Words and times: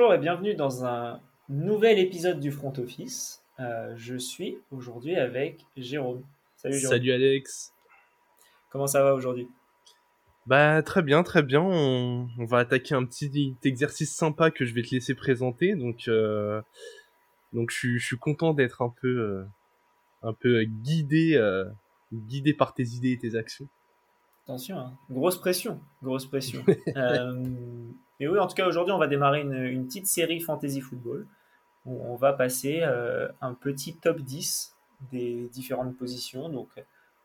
Bonjour 0.00 0.14
et 0.14 0.18
bienvenue 0.18 0.54
dans 0.54 0.86
un 0.86 1.20
nouvel 1.50 1.98
épisode 1.98 2.40
du 2.40 2.50
Front 2.50 2.72
Office. 2.78 3.42
Euh, 3.58 3.92
je 3.96 4.16
suis 4.16 4.56
aujourd'hui 4.70 5.14
avec 5.14 5.66
Jérôme. 5.76 6.22
Salut 6.56 6.78
Jérôme. 6.78 6.96
Salut 6.96 7.12
Alex. 7.12 7.74
Comment 8.70 8.86
ça 8.86 9.02
va 9.02 9.12
aujourd'hui? 9.12 9.46
Bah 10.46 10.82
très 10.82 11.02
bien, 11.02 11.22
très 11.22 11.42
bien. 11.42 11.60
On, 11.60 12.26
va 12.46 12.60
attaquer 12.60 12.94
un 12.94 13.04
petit 13.04 13.54
exercice 13.62 14.16
sympa 14.16 14.50
que 14.50 14.64
je 14.64 14.72
vais 14.72 14.80
te 14.80 14.94
laisser 14.94 15.14
présenter. 15.14 15.74
Donc, 15.74 16.08
euh, 16.08 16.62
donc 17.52 17.70
je, 17.70 17.98
suis 17.98 18.16
content 18.16 18.54
d'être 18.54 18.80
un 18.80 18.94
peu, 19.02 19.20
euh, 19.20 19.44
un 20.22 20.32
peu 20.32 20.64
guidé, 20.64 21.38
guidé 22.10 22.54
par 22.54 22.72
tes 22.72 22.84
idées 22.84 23.12
et 23.12 23.18
tes 23.18 23.36
actions. 23.36 23.68
Attention, 24.44 24.78
hein. 24.78 24.92
grosse 25.10 25.38
pression, 25.38 25.80
grosse 26.02 26.26
pression. 26.26 26.64
Et 28.20 28.28
oui, 28.28 28.38
en 28.38 28.46
tout 28.46 28.54
cas, 28.54 28.66
aujourd'hui, 28.66 28.92
on 28.92 28.98
va 28.98 29.06
démarrer 29.06 29.40
une, 29.40 29.86
petite 29.86 30.06
série 30.06 30.40
Fantasy 30.40 30.82
Football 30.82 31.26
où 31.86 31.98
on 32.04 32.16
va 32.16 32.34
passer 32.34 32.80
euh, 32.82 33.28
un 33.40 33.54
petit 33.54 33.96
top 33.96 34.20
10 34.20 34.76
des 35.10 35.48
différentes 35.48 35.96
positions. 35.96 36.50
Donc, 36.50 36.68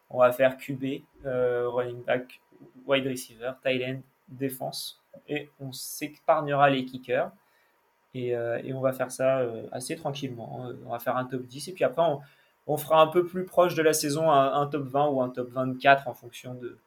on 0.10 0.20
va 0.20 0.32
faire 0.32 0.58
QB, 0.58 1.04
euh, 1.26 1.68
running 1.68 2.02
back, 2.04 2.40
wide 2.88 3.06
receiver, 3.06 3.52
tight 3.62 3.84
end, 3.84 4.00
défense. 4.30 5.04
Et 5.28 5.50
on 5.60 5.74
s'épargnera 5.74 6.70
les 6.70 6.86
kickers. 6.86 7.30
Et, 8.14 8.34
euh, 8.34 8.62
et, 8.64 8.74
on 8.74 8.80
va 8.80 8.94
faire 8.94 9.12
ça 9.12 9.42
assez 9.74 9.98
tranquillement. 9.98 10.70
On 10.86 10.92
va 10.92 11.00
faire 11.00 11.18
un 11.18 11.26
top 11.26 11.42
10. 11.42 11.68
Et 11.68 11.74
puis 11.74 11.84
après, 11.84 12.04
on, 12.66 12.78
fera 12.78 13.02
un 13.02 13.08
peu 13.08 13.26
plus 13.26 13.44
proche 13.44 13.76
de 13.76 13.82
la 13.82 13.92
saison 13.92 14.32
un, 14.32 14.66
top 14.68 14.86
20 14.86 15.08
ou 15.10 15.22
un 15.22 15.30
top 15.30 15.50
24 15.50 16.08
en 16.08 16.14
fonction 16.14 16.54
de, 16.54 16.78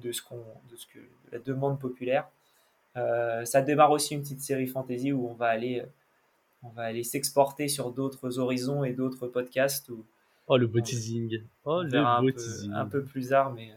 de, 0.00 0.12
ce, 0.12 0.22
qu'on, 0.22 0.42
de 0.70 0.76
ce 0.76 0.86
que 0.86 0.98
de 0.98 1.32
la 1.32 1.38
demande 1.38 1.78
populaire. 1.78 2.28
Euh, 2.96 3.44
ça 3.44 3.62
démarre 3.62 3.90
aussi 3.90 4.14
une 4.14 4.22
petite 4.22 4.40
série 4.40 4.66
fantasy 4.66 5.12
où 5.12 5.28
on 5.28 5.34
va 5.34 5.48
aller, 5.48 5.84
on 6.62 6.68
va 6.70 6.82
aller 6.82 7.02
s'exporter 7.02 7.68
sur 7.68 7.92
d'autres 7.92 8.38
horizons 8.38 8.84
et 8.84 8.92
d'autres 8.92 9.26
podcasts. 9.26 9.88
Où 9.90 10.04
oh, 10.46 10.56
le 10.56 10.66
beau 10.66 10.80
teasing. 10.80 11.42
Oh, 11.64 11.82
le 11.82 11.98
un, 11.98 12.22
peu, 12.22 12.34
un 12.72 12.86
peu 12.86 13.04
plus 13.04 13.28
tard, 13.28 13.52
mais, 13.52 13.70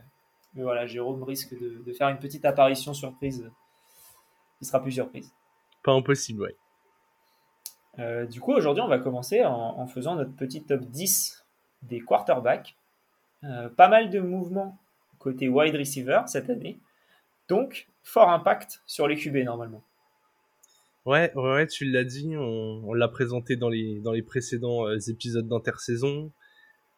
mais 0.54 0.64
voilà, 0.64 0.86
Jérôme 0.86 1.24
risque 1.24 1.60
de, 1.60 1.84
de, 1.84 1.94
faire 1.94 2.10
une 2.10 2.20
petite 2.20 2.46
apparition 2.46 2.94
surprise 2.94 3.50
qui 4.58 4.66
sera 4.66 4.82
plus 4.82 4.94
surprise. 4.94 5.34
Pas 5.84 5.94
impossible, 5.94 6.42
ouais. 6.42 6.56
Euh, 8.00 8.26
du 8.26 8.40
coup, 8.40 8.54
aujourd'hui, 8.54 8.82
on 8.82 8.88
va 8.88 9.00
commencer 9.00 9.44
en, 9.44 9.86
faisant 9.88 10.16
notre 10.16 10.34
petit 10.36 10.64
top 10.64 10.82
10 10.82 11.46
des 11.84 12.02
quarterbacks. 12.02 12.76
Euh, 13.44 13.70
pas 13.70 13.88
mal 13.88 14.10
de 14.10 14.20
mouvements 14.20 14.78
côté 15.20 15.48
wide 15.48 15.76
receiver 15.76 16.22
cette 16.28 16.50
année. 16.50 16.80
Donc, 17.48 17.88
fort 18.04 18.30
impact 18.30 18.82
sur 18.86 19.08
les 19.08 19.16
QB 19.16 19.38
normalement. 19.38 19.84
Ouais, 21.06 21.32
ouais, 21.36 21.66
tu 21.66 21.86
l'as 21.86 22.04
dit, 22.04 22.36
on, 22.38 22.94
l'a 22.94 23.08
présenté 23.08 23.56
dans 23.56 23.70
les, 23.70 24.00
dans 24.00 24.12
les 24.12 24.22
précédents 24.22 24.88
euh, 24.88 24.98
épisodes 25.08 25.48
d'intersaison. 25.48 26.32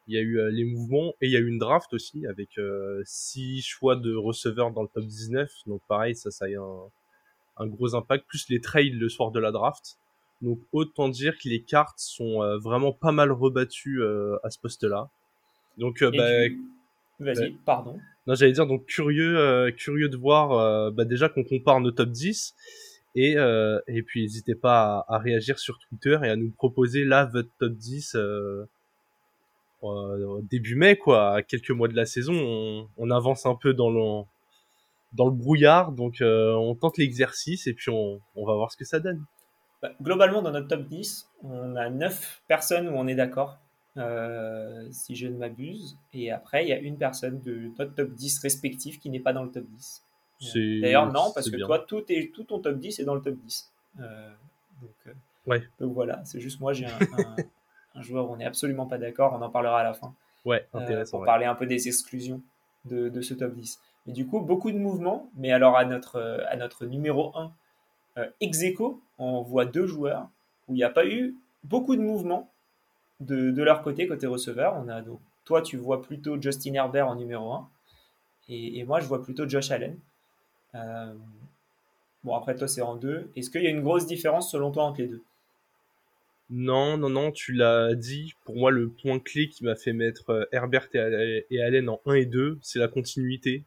Il 0.08 0.16
y 0.16 0.18
a 0.18 0.22
eu 0.22 0.40
euh, 0.40 0.50
les 0.52 0.66
mouvements 0.66 1.14
et 1.22 1.28
il 1.28 1.32
y 1.32 1.38
a 1.38 1.40
eu 1.40 1.48
une 1.48 1.60
draft 1.60 1.94
aussi 1.94 2.26
avec 2.26 2.50
6 2.50 2.60
euh, 2.60 3.02
six 3.06 3.62
choix 3.62 3.96
de 3.96 4.14
receveurs 4.14 4.72
dans 4.72 4.82
le 4.82 4.90
top 4.90 5.06
19. 5.06 5.50
Donc 5.68 5.82
pareil, 5.88 6.16
ça, 6.16 6.32
ça 6.32 6.46
a 6.46 6.50
eu 6.50 6.58
un, 6.58 7.68
gros 7.68 7.96
impact. 7.96 8.26
Plus 8.28 8.50
les 8.50 8.60
trades 8.60 8.96
le 8.96 9.08
soir 9.08 9.32
de 9.32 9.40
la 9.40 9.52
draft. 9.52 9.98
Donc 10.42 10.60
autant 10.74 11.08
dire 11.08 11.38
que 11.38 11.48
les 11.48 11.62
cartes 11.62 12.00
sont 12.00 12.40
vraiment 12.58 12.92
pas 12.92 13.12
mal 13.12 13.32
rebattues 13.32 14.02
à 14.44 14.50
ce 14.50 14.58
poste-là. 14.58 15.10
Donc 15.78 16.04
bah, 16.04 16.48
Vas-y, 17.22 17.52
pardon. 17.66 18.00
Non, 18.28 18.36
j'allais 18.36 18.52
dire 18.52 18.68
donc 18.68 18.86
curieux, 18.86 19.38
euh, 19.38 19.72
curieux 19.72 20.10
de 20.10 20.18
voir 20.18 20.52
euh, 20.52 20.92
bah, 20.92 21.06
déjà 21.06 21.30
qu'on 21.30 21.44
compare 21.44 21.80
nos 21.82 21.92
top 21.92 22.10
10 22.10 22.56
et 23.16 23.38
euh, 23.38 23.80
et 23.88 24.04
puis 24.04 24.22
n'hésitez 24.22 24.56
pas 24.56 25.06
à, 25.08 25.18
réagir 25.18 25.60
sur 25.60 25.80
Twitter 25.80 26.18
et 26.24 26.30
à 26.30 26.36
nous 26.36 26.52
proposer 26.52 27.04
là 27.04 27.26
votre 27.26 27.50
top 27.60 27.74
10 27.74 28.18
début 30.50 30.76
mai 30.76 30.98
quoi, 30.98 31.36
à 31.36 31.42
quelques 31.42 31.72
mois 31.72 31.88
de 31.88 31.96
la 31.96 32.06
saison, 32.06 32.88
on, 32.98 33.10
avance 33.10 33.48
un 33.48 33.56
peu 33.56 33.74
dans 33.74 33.90
le 33.90 34.24
dans 35.14 35.26
le 35.26 35.32
brouillard 35.32 35.92
donc 35.92 36.18
on 36.22 36.76
tente 36.76 36.98
l'exercice 37.00 37.66
et 37.66 37.74
puis 37.74 37.90
on, 37.90 38.22
on 38.36 38.46
va 38.46 38.54
voir 38.54 38.72
ce 38.72 38.78
que 38.78 38.86
ça 38.86 39.00
donne. 39.00 39.26
Bah, 39.82 39.92
globalement 40.00 40.44
dans 40.44 40.52
notre 40.52 40.68
top 40.68 40.88
10, 40.88 41.28
on 41.44 41.76
a 41.76 41.90
9 41.90 42.44
personnes 42.48 42.88
où 42.88 42.94
on 42.94 43.08
est 43.08 43.16
d'accord. 43.16 43.58
Euh, 43.98 44.88
si 44.92 45.16
je 45.16 45.28
ne 45.28 45.38
m'abuse. 45.38 45.98
Et 46.14 46.32
après, 46.32 46.64
il 46.64 46.70
y 46.70 46.74
a 46.74 46.80
une 46.80 46.98
personne 46.98 47.42
de 47.42 47.72
notre 47.78 47.94
top 47.94 48.12
10 48.12 48.40
respectif 48.40 49.00
qui 49.00 49.10
n'est 49.10 49.20
pas 49.20 49.34
dans 49.34 49.44
le 49.44 49.52
top 49.52 49.66
10. 49.66 50.04
D'ailleurs, 50.82 51.12
non, 51.12 51.32
parce 51.36 51.50
que 51.50 51.58
toi, 51.58 51.80
tout, 51.80 52.04
est, 52.10 52.34
tout 52.34 52.44
ton 52.44 52.60
top 52.60 52.78
10 52.78 53.00
est 53.00 53.04
dans 53.04 53.16
le 53.16 53.22
top 53.22 53.36
10. 53.36 53.72
Euh, 54.00 54.32
donc, 54.82 54.92
euh, 55.08 55.12
ouais. 55.46 55.64
donc 55.80 55.94
voilà, 55.94 56.22
c'est 56.24 56.40
juste 56.40 56.62
moi, 56.62 56.74
j'ai 56.74 56.86
un, 56.86 58.02
joueur 58.02 58.30
où 58.30 58.34
on 58.34 58.38
n'est 58.38 58.46
absolument 58.46 58.86
pas 58.86 58.98
d'accord, 58.98 59.34
on 59.38 59.42
en 59.42 59.50
parlera 59.50 59.82
à 59.82 59.84
la 59.84 59.94
fin. 59.94 60.16
Ouais, 60.46 60.66
intéressant. 60.74 61.18
pour 61.18 61.26
parler 61.26 61.46
un 61.46 61.54
peu 61.54 61.68
des 61.68 61.88
exclusions 61.88 62.42
de, 62.86 63.10
de, 63.10 63.22
ce 63.22 63.34
top 63.34 63.54
10. 63.54 63.80
Et 64.08 64.14
du 64.14 64.26
coup, 64.26 64.40
beaucoup 64.40 64.72
de 64.72 64.78
mouvements, 64.78 65.30
mais 65.36 65.52
alors 65.52 65.78
à 65.78 65.86
notre, 65.86 66.44
à 66.48 66.56
notre 66.56 66.86
numéro 66.86 67.32
1, 67.36 67.54
ex 68.40 68.64
on 69.20 69.42
voit 69.42 69.66
deux 69.66 69.86
joueurs 69.86 70.30
où 70.68 70.74
il 70.74 70.78
n'y 70.78 70.84
a 70.84 70.90
pas 70.90 71.06
eu 71.06 71.36
beaucoup 71.64 71.96
de 71.96 72.02
mouvements, 72.02 72.50
de, 73.22 73.64
leur 73.64 73.82
côté, 73.82 74.08
côté 74.08 74.28
receveur, 74.28 74.76
on 74.76 74.88
a 74.88 75.02
donc, 75.02 75.20
toi, 75.46 75.62
tu 75.62 75.78
vois 75.78 76.02
plutôt 76.02 76.42
Justin 76.42 76.74
Herbert 76.74 77.08
en 77.08 77.16
numéro 77.16 77.52
1, 77.52 77.70
et, 78.50 78.84
moi, 78.84 79.00
je 79.00 79.08
vois 79.08 79.24
plutôt 79.24 79.48
Josh 79.48 79.72
Allen. 79.72 79.98
Euh, 80.76 81.14
bon, 82.24 82.36
après, 82.36 82.56
toi, 82.56 82.68
c'est 82.68 82.82
en 82.82 82.96
deux. 82.96 83.30
Est-ce 83.36 83.50
qu'il 83.50 83.64
y 83.64 83.68
a 83.68 83.70
une 83.70 83.82
grosse 83.82 84.06
différence 84.06 84.52
selon 84.52 84.72
toi 84.72 84.84
entre 84.84 85.02
les 85.02 85.08
deux? 85.08 85.24
Non, 86.50 86.98
non, 86.98 87.10
non, 87.10 87.32
tu 87.32 87.54
l'as 87.54 87.96
dit. 87.96 88.34
Pour 88.44 88.58
moi, 88.58 88.70
le 88.72 88.90
point 88.90 89.20
clé 89.20 89.48
qui 89.48 89.64
m'a 89.64 89.76
fait 89.76 89.94
mettre 89.94 90.32
euh, 90.32 90.46
Herbert 90.52 90.90
et 90.94 91.62
Allen 91.62 91.88
en 91.88 92.02
1 92.06 92.14
et 92.16 92.26
2, 92.26 92.60
c'est 92.62 92.80
la 92.80 92.90
continuité. 92.90 93.64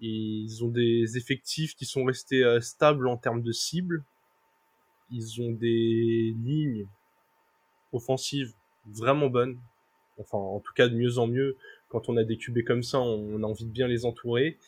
Ils 0.00 0.62
ont 0.62 0.68
des 0.68 1.16
effectifs 1.16 1.74
qui 1.74 1.86
sont 1.86 2.04
restés 2.04 2.44
euh, 2.44 2.60
stables 2.60 3.08
en 3.08 3.16
termes 3.16 3.40
de 3.40 3.52
cible. 3.52 4.04
Ils 5.10 5.40
ont 5.40 5.52
des 5.52 6.34
lignes 6.44 6.86
offensive 7.92 8.52
vraiment 8.86 9.28
bonne. 9.28 9.58
Enfin, 10.18 10.38
en 10.38 10.60
tout 10.60 10.72
cas, 10.74 10.88
de 10.88 10.94
mieux 10.94 11.18
en 11.18 11.26
mieux. 11.26 11.56
Quand 11.88 12.08
on 12.08 12.16
a 12.16 12.24
des 12.24 12.36
QB 12.36 12.64
comme 12.66 12.82
ça, 12.82 13.00
on 13.00 13.42
a 13.42 13.46
envie 13.46 13.64
de 13.64 13.70
bien 13.70 13.86
les 13.86 14.04
entourer. 14.04 14.58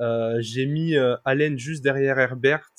Euh, 0.00 0.38
j'ai 0.40 0.66
mis 0.66 0.96
euh, 0.96 1.16
Allen 1.24 1.58
juste 1.58 1.82
derrière 1.82 2.18
Herbert, 2.18 2.70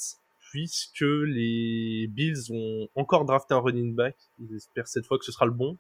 puisque 0.52 1.02
les 1.02 2.08
Bills 2.10 2.52
ont 2.52 2.88
encore 2.96 3.26
drafté 3.26 3.54
un 3.54 3.60
running 3.60 3.96
back. 3.96 4.16
J'espère 4.50 4.88
cette 4.88 5.06
fois 5.06 5.18
que 5.18 5.26
ce 5.26 5.32
sera 5.32 5.46
le 5.46 5.52
bon. 5.52 5.78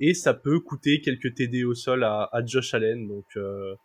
Et 0.00 0.14
ça 0.14 0.34
peut 0.34 0.58
coûter 0.58 1.00
quelques 1.00 1.34
TD 1.34 1.64
au 1.64 1.74
sol 1.74 2.02
à, 2.02 2.28
Josh 2.44 2.74
Allen. 2.74 3.06
Donc, 3.06 3.26
euh, 3.36 3.76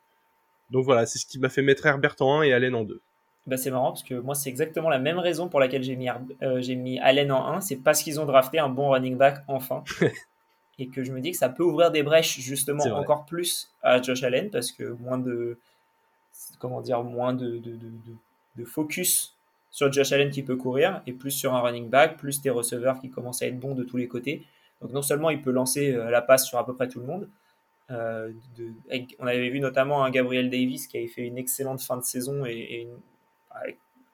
donc 0.72 0.84
voilà, 0.86 1.06
c'est 1.06 1.20
ce 1.20 1.26
qui 1.28 1.40
m'a 1.40 1.50
fait 1.50 1.62
mettre 1.62 1.86
Herbert 1.86 2.16
en 2.20 2.40
1 2.40 2.44
et 2.44 2.54
Allen 2.54 2.74
en 2.74 2.84
2. 2.84 3.00
Bah, 3.48 3.58
c'est 3.58 3.72
marrant 3.72 3.92
parce 3.92 4.04
que 4.04 4.16
moi, 4.16 4.36
c'est 4.36 4.50
exactement 4.50 4.90
la 4.90 5.00
même 5.00 5.18
raison 5.18 5.50
pour 5.50 5.60
laquelle 5.60 5.84
j'ai 5.84 5.96
mis, 5.96 6.10
euh, 6.42 6.62
j'ai 6.62 6.76
mis 6.76 7.00
Allen 7.00 7.32
en 7.32 7.48
1. 7.48 7.62
C'est 7.62 7.78
parce 7.78 8.04
qu'ils 8.04 8.20
ont 8.20 8.26
drafté 8.26 8.60
un 8.60 8.70
bon 8.70 8.90
running 8.90 9.18
back 9.18 9.44
enfin. 9.48 9.84
et 10.80 10.88
que 10.88 11.04
je 11.04 11.12
me 11.12 11.20
dis 11.20 11.32
que 11.32 11.38
ça 11.38 11.50
peut 11.50 11.64
ouvrir 11.64 11.92
des 11.92 12.04
brèches 12.04 12.40
justement 12.40 12.84
encore 12.96 13.26
plus 13.26 13.72
à 13.82 14.02
Josh 14.02 14.24
Allen 14.24 14.50
parce 14.50 14.72
que 14.72 14.84
moins 14.84 15.18
de. 15.18 15.58
Comment 16.60 16.82
dire 16.82 17.04
Moins 17.04 17.34
de, 17.34 17.58
de, 17.58 17.72
de, 17.72 17.92
de 18.56 18.66
focus 18.66 19.36
sur 19.72 19.92
Josh 19.92 20.12
Allen 20.12 20.30
qui 20.30 20.44
peut 20.44 20.56
courir 20.56 21.02
et 21.06 21.14
plus 21.14 21.32
sur 21.32 21.54
un 21.54 21.62
running 21.62 21.90
back, 21.90 22.18
plus 22.18 22.42
des 22.42 22.50
receveurs 22.50 23.00
qui 23.00 23.10
commencent 23.10 23.42
à 23.42 23.48
être 23.48 23.60
bons 23.60 23.76
de 23.76 23.84
tous 23.84 23.98
les 23.98 24.08
côtés. 24.08 24.46
Donc 24.82 24.92
non 24.92 25.02
seulement 25.02 25.30
il 25.30 25.42
peut 25.42 25.52
lancer 25.52 25.94
euh, 25.94 26.10
la 26.10 26.22
passe 26.22 26.48
sur 26.48 26.58
à 26.58 26.66
peu 26.66 26.74
près 26.74 26.88
tout 26.88 27.00
le 27.00 27.06
monde, 27.06 27.30
euh, 27.92 28.32
on 29.20 29.26
avait 29.26 29.50
vu 29.50 29.60
notamment 29.60 30.04
un 30.04 30.12
Gabriel 30.12 30.50
Davis 30.50 30.88
qui 30.88 30.98
avait 30.98 31.08
fait 31.08 31.24
une 31.24 31.38
excellente 31.38 31.82
fin 31.82 31.98
de 31.98 32.04
saison 32.04 32.46
et, 32.46 32.52
et 32.52 32.82
une, 32.84 32.98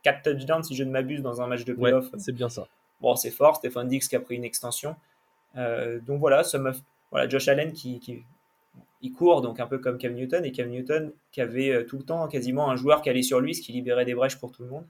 4 0.03 0.21
touchdowns 0.21 0.63
si 0.63 0.75
je 0.75 0.83
ne 0.83 0.91
m'abuse 0.91 1.21
dans 1.21 1.41
un 1.41 1.47
match 1.47 1.65
de 1.65 1.73
playoff. 1.73 2.05
c'est 2.17 2.31
bien 2.31 2.49
ça. 2.49 2.67
Bon, 3.01 3.15
c'est 3.15 3.31
fort. 3.31 3.55
Stéphane 3.55 3.87
Dix 3.87 4.07
qui 4.07 4.15
a 4.15 4.19
pris 4.19 4.35
une 4.35 4.43
extension. 4.43 4.95
Euh, 5.57 5.99
donc 5.99 6.19
voilà, 6.19 6.43
ça 6.43 6.59
voilà, 7.11 7.29
Josh 7.29 7.47
Allen 7.47 7.71
qui, 7.71 7.99
qui, 7.99 8.23
il 9.01 9.13
court 9.13 9.41
donc 9.41 9.59
un 9.59 9.67
peu 9.67 9.77
comme 9.79 9.97
Cam 9.97 10.13
Newton 10.13 10.43
et 10.45 10.51
Cam 10.51 10.69
Newton 10.69 11.11
qui 11.31 11.41
avait 11.41 11.71
euh, 11.71 11.83
tout 11.85 11.97
le 11.97 12.03
temps 12.03 12.27
quasiment 12.27 12.69
un 12.69 12.75
joueur 12.75 13.01
qui 13.01 13.09
allait 13.09 13.23
sur 13.23 13.39
lui, 13.39 13.55
ce 13.55 13.61
qui 13.61 13.71
libérait 13.71 14.05
des 14.05 14.15
brèches 14.15 14.37
pour 14.37 14.51
tout 14.51 14.63
le 14.63 14.69
monde. 14.69 14.85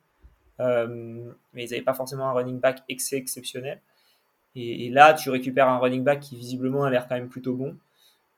Euh, 0.60 1.32
mais 1.54 1.66
ils 1.66 1.70
n'avaient 1.70 1.84
pas 1.84 1.94
forcément 1.94 2.30
un 2.30 2.34
running 2.34 2.60
back 2.60 2.84
exceptionnel. 2.90 3.82
Et, 4.58 4.90
là, 4.90 5.14
tu 5.14 5.30
récupères 5.30 5.68
un 5.68 5.80
running 5.80 6.02
back 6.02 6.22
qui 6.22 6.38
visiblement 6.38 6.86
a 6.86 6.90
l'air 6.90 7.10
quand 7.10 7.16
même 7.16 7.28
plutôt 7.28 7.54
bon. 7.54 7.76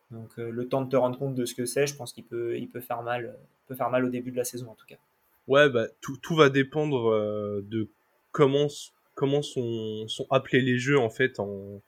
Donc 0.10 0.38
le 0.38 0.68
temps 0.68 0.82
de 0.82 0.90
te 0.90 0.96
rendre 0.96 1.20
compte 1.20 1.36
de 1.36 1.46
ce 1.46 1.54
que 1.54 1.66
c'est, 1.66 1.86
je 1.86 1.96
pense 1.96 2.12
qu'il 2.12 2.24
peut, 2.24 2.58
il 2.58 2.68
peut 2.68 2.80
faire 2.80 3.04
mal, 3.04 3.36
peut 3.68 3.76
faire 3.76 3.92
mal 3.92 4.04
au 4.04 4.10
début 4.10 4.32
de 4.32 4.38
la 4.38 4.44
saison 4.44 4.72
en 4.72 4.74
tout 4.74 4.88
cas. 4.88 4.96
Ouais, 5.48 5.70
bah, 5.70 5.88
tout, 6.02 6.18
tout 6.18 6.36
va 6.36 6.50
dépendre 6.50 7.10
euh, 7.10 7.62
de 7.70 7.90
comment, 8.32 8.68
comment 9.16 9.42
sont, 9.42 10.08
sont 10.08 10.28
appelés 10.30 10.62
les 10.62 10.78
jeux 10.78 11.00
en 11.00 11.10
fait 11.10 11.40
en, 11.40 11.82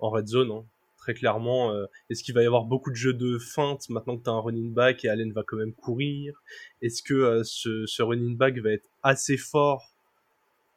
en 0.00 0.10
red 0.10 0.26
zone. 0.26 0.50
Hein. 0.50 0.64
Très 0.98 1.14
clairement, 1.14 1.72
euh, 1.72 1.86
est-ce 2.10 2.22
qu'il 2.22 2.34
va 2.34 2.42
y 2.42 2.46
avoir 2.46 2.64
beaucoup 2.64 2.90
de 2.90 2.96
jeux 2.96 3.14
de 3.14 3.38
feinte 3.38 3.88
maintenant 3.88 4.18
que 4.18 4.24
tu 4.24 4.30
un 4.30 4.38
running 4.40 4.74
back 4.74 5.04
et 5.04 5.08
Allen 5.08 5.32
va 5.32 5.42
quand 5.42 5.56
même 5.56 5.72
courir? 5.72 6.42
Est-ce 6.82 7.02
que 7.02 7.14
euh, 7.14 7.42
ce, 7.44 7.86
ce 7.86 8.02
running 8.02 8.36
back 8.36 8.58
va 8.58 8.72
être 8.72 8.88
assez 9.02 9.38
fort 9.38 9.94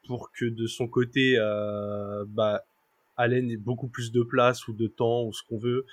pour 0.07 0.31
que 0.31 0.45
de 0.45 0.67
son 0.67 0.87
côté, 0.87 1.35
bah, 2.27 2.63
Allen 3.17 3.51
ait 3.51 3.57
beaucoup 3.57 3.87
plus 3.87 4.11
de 4.11 4.23
place 4.23 4.67
ou 4.67 4.73
de 4.73 4.87
temps 4.87 5.23
ou 5.23 5.33
ce 5.33 5.43
qu'on 5.43 5.59
veut? 5.59 5.85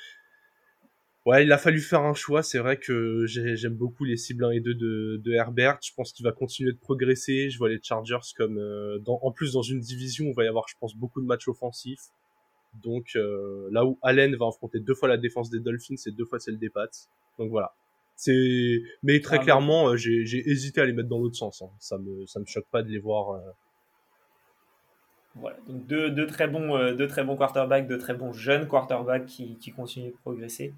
Ouais, 1.29 1.45
il 1.45 1.53
a 1.53 1.59
fallu 1.59 1.81
faire 1.81 2.01
un 2.01 2.15
choix. 2.15 2.43
C'est 2.43 2.59
vrai 2.59 2.79
que 2.79 3.27
j'aime 3.27 3.75
beaucoup 3.75 4.05
les 4.05 4.17
cibles 4.17 4.47
1 4.47 4.51
et 4.53 4.61
2 4.61 4.73
de, 4.73 5.21
de 5.23 5.33
Herbert. 5.33 5.77
Je 5.83 5.93
pense 5.95 6.15
qu'il 6.15 6.25
va 6.25 6.33
continuer 6.33 6.73
de 6.73 6.79
progresser. 6.79 7.51
Je 7.51 7.59
vois 7.59 7.69
les 7.69 7.79
Chargers 7.83 8.33
comme, 8.35 8.57
euh, 8.57 8.99
dans, 9.01 9.19
en 9.23 9.31
plus 9.31 9.53
dans 9.53 9.61
une 9.61 9.79
division 9.79 10.25
où 10.25 10.29
il 10.29 10.35
va 10.35 10.45
y 10.45 10.49
avoir, 10.49 10.67
je 10.69 10.75
pense, 10.81 10.97
beaucoup 10.97 11.21
de 11.21 11.27
matchs 11.27 11.47
offensifs. 11.49 12.01
Donc 12.83 13.11
euh, 13.15 13.69
là 13.71 13.85
où 13.85 13.99
Allen 14.01 14.35
va 14.37 14.47
affronter 14.47 14.81
deux 14.81 14.95
fois 14.95 15.07
la 15.07 15.19
défense 15.19 15.51
des 15.51 15.61
Dolphins 15.61 15.97
et 16.07 16.13
deux 16.13 16.25
fois 16.25 16.41
celle 16.41 16.59
des 16.59 16.71
Pats. 16.71 16.89
Donc 17.39 17.51
voilà. 17.51 17.75
C'est, 18.17 18.81
mais 19.03 19.21
très 19.21 19.37
ah, 19.37 19.43
clairement, 19.45 19.91
euh, 19.91 19.97
j'ai 19.97 20.49
hésité 20.49 20.81
à 20.81 20.87
les 20.87 20.95
mettre 20.95 21.11
dans 21.11 21.19
l'autre 21.19 21.37
sens. 21.37 21.61
Hein. 21.61 21.69
Ça 21.79 21.99
me, 21.99 22.25
ça 22.25 22.41
me 22.41 22.47
choque 22.47 22.69
pas 22.71 22.83
de 22.83 22.89
les 22.89 22.99
voir. 22.99 23.39
Voilà, 25.35 25.59
donc 25.69 25.87
deux, 25.87 26.11
deux, 26.11 26.27
très 26.27 26.49
bons, 26.49 26.95
deux 26.95 27.07
très 27.07 27.23
bons 27.23 27.37
quarterbacks, 27.37 27.87
deux 27.87 27.99
très 27.99 28.15
bons 28.15 28.33
jeunes 28.33 28.67
quarterbacks 28.67 29.27
qui, 29.27 29.59
qui 29.59 29.73
continuent 29.73 30.13
de 30.13 30.17
progresser. 30.23 30.73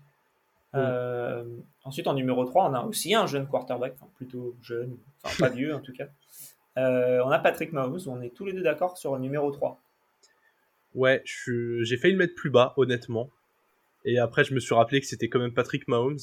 Euh, 0.75 1.44
ensuite, 1.84 2.06
en 2.06 2.14
numéro 2.14 2.44
3, 2.44 2.70
on 2.70 2.75
a 2.75 2.82
aussi 2.82 3.14
un 3.14 3.26
jeune 3.26 3.46
quarterback, 3.46 3.94
plutôt 4.17 4.55
jeune, 4.62 4.96
enfin 5.22 5.46
pas 5.46 5.55
vieux 5.55 5.75
en 5.75 5.81
tout 5.81 5.93
cas. 5.93 6.06
Euh, 6.78 7.20
on 7.25 7.31
a 7.31 7.38
Patrick 7.38 7.72
Mahomes, 7.72 8.00
on 8.06 8.20
est 8.20 8.34
tous 8.34 8.44
les 8.44 8.52
deux 8.52 8.62
d'accord 8.62 8.96
sur 8.96 9.14
le 9.14 9.20
numéro 9.20 9.50
3. 9.50 9.81
Ouais, 10.94 11.22
j'ai 11.25 11.96
failli 11.96 12.14
le 12.14 12.19
mettre 12.19 12.34
plus 12.34 12.50
bas, 12.50 12.75
honnêtement. 12.76 13.31
Et 14.05 14.19
après, 14.19 14.44
je 14.44 14.55
me 14.55 14.61
suis 14.61 14.75
rappelé 14.75 15.00
que 15.00 15.06
c'était 15.06 15.28
quand 15.28 15.38
même 15.38 15.52
Patrick 15.52 15.87
Mahomes. 15.88 16.19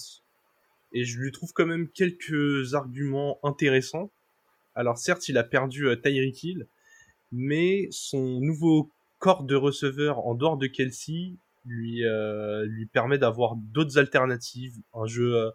Et 0.94 1.04
je 1.04 1.20
lui 1.20 1.32
trouve 1.32 1.52
quand 1.54 1.66
même 1.66 1.90
quelques 1.90 2.74
arguments 2.74 3.40
intéressants. 3.44 4.10
Alors 4.74 4.98
certes, 4.98 5.28
il 5.28 5.38
a 5.38 5.44
perdu 5.44 5.88
euh, 5.88 5.96
Tyreek 5.96 6.44
Hill, 6.44 6.68
mais 7.32 7.88
son 7.92 8.40
nouveau 8.40 8.90
corps 9.20 9.44
de 9.44 9.56
receveur 9.56 10.26
en 10.26 10.34
dehors 10.34 10.58
de 10.58 10.68
Kelsey 10.68 11.36
lui 11.68 12.06
euh, 12.06 12.66
lui 12.66 12.86
permet 12.86 13.18
d'avoir 13.18 13.56
d'autres 13.56 13.98
alternatives, 13.98 14.76
un 14.94 15.06
jeu 15.06 15.36
euh, 15.36 15.52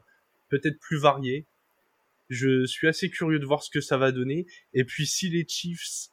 peut-être 0.48 0.78
plus 0.78 0.98
varié. 0.98 1.46
Je 2.28 2.64
suis 2.66 2.86
assez 2.86 3.10
curieux 3.10 3.38
de 3.38 3.46
voir 3.46 3.62
ce 3.62 3.70
que 3.70 3.80
ça 3.80 3.96
va 3.96 4.12
donner. 4.12 4.46
Et 4.74 4.84
puis 4.84 5.06
si 5.06 5.28
les 5.28 5.46
Chiefs 5.46 6.08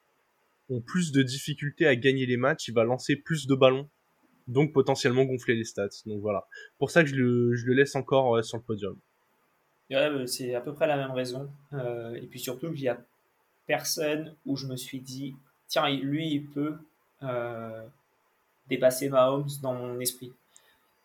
ont 0.69 0.81
plus 0.81 1.11
de 1.11 1.21
difficultés 1.21 1.87
à 1.87 1.95
gagner 1.95 2.25
les 2.25 2.37
matchs, 2.37 2.67
il 2.67 2.73
va 2.73 2.83
lancer 2.83 3.15
plus 3.15 3.47
de 3.47 3.55
ballons, 3.55 3.89
donc 4.47 4.73
potentiellement 4.73 5.25
gonfler 5.25 5.55
les 5.55 5.63
stats. 5.63 5.89
Donc 6.05 6.21
voilà. 6.21 6.47
Pour 6.77 6.91
ça 6.91 7.03
que 7.03 7.09
je 7.09 7.15
le, 7.15 7.73
laisse 7.73 7.95
encore 7.95 8.37
euh, 8.37 8.41
sur 8.41 8.57
le 8.57 8.63
podium. 8.63 8.97
c'est 10.25 10.55
à 10.55 10.61
peu 10.61 10.73
près 10.73 10.87
la 10.87 10.97
même 10.97 11.11
raison. 11.11 11.49
et 12.15 12.27
puis 12.27 12.39
surtout 12.39 12.71
il 12.73 12.81
y 12.81 12.89
a 12.89 12.99
personne 13.67 14.35
où 14.45 14.55
je 14.55 14.65
me 14.65 14.75
suis 14.75 14.99
dit, 14.99 15.35
tiens, 15.67 15.89
lui, 15.89 16.33
il 16.33 16.45
peut 16.47 16.75
dépasser 18.69 19.09
Mahomes 19.09 19.49
dans 19.61 19.73
mon 19.73 19.99
esprit. 19.99 20.31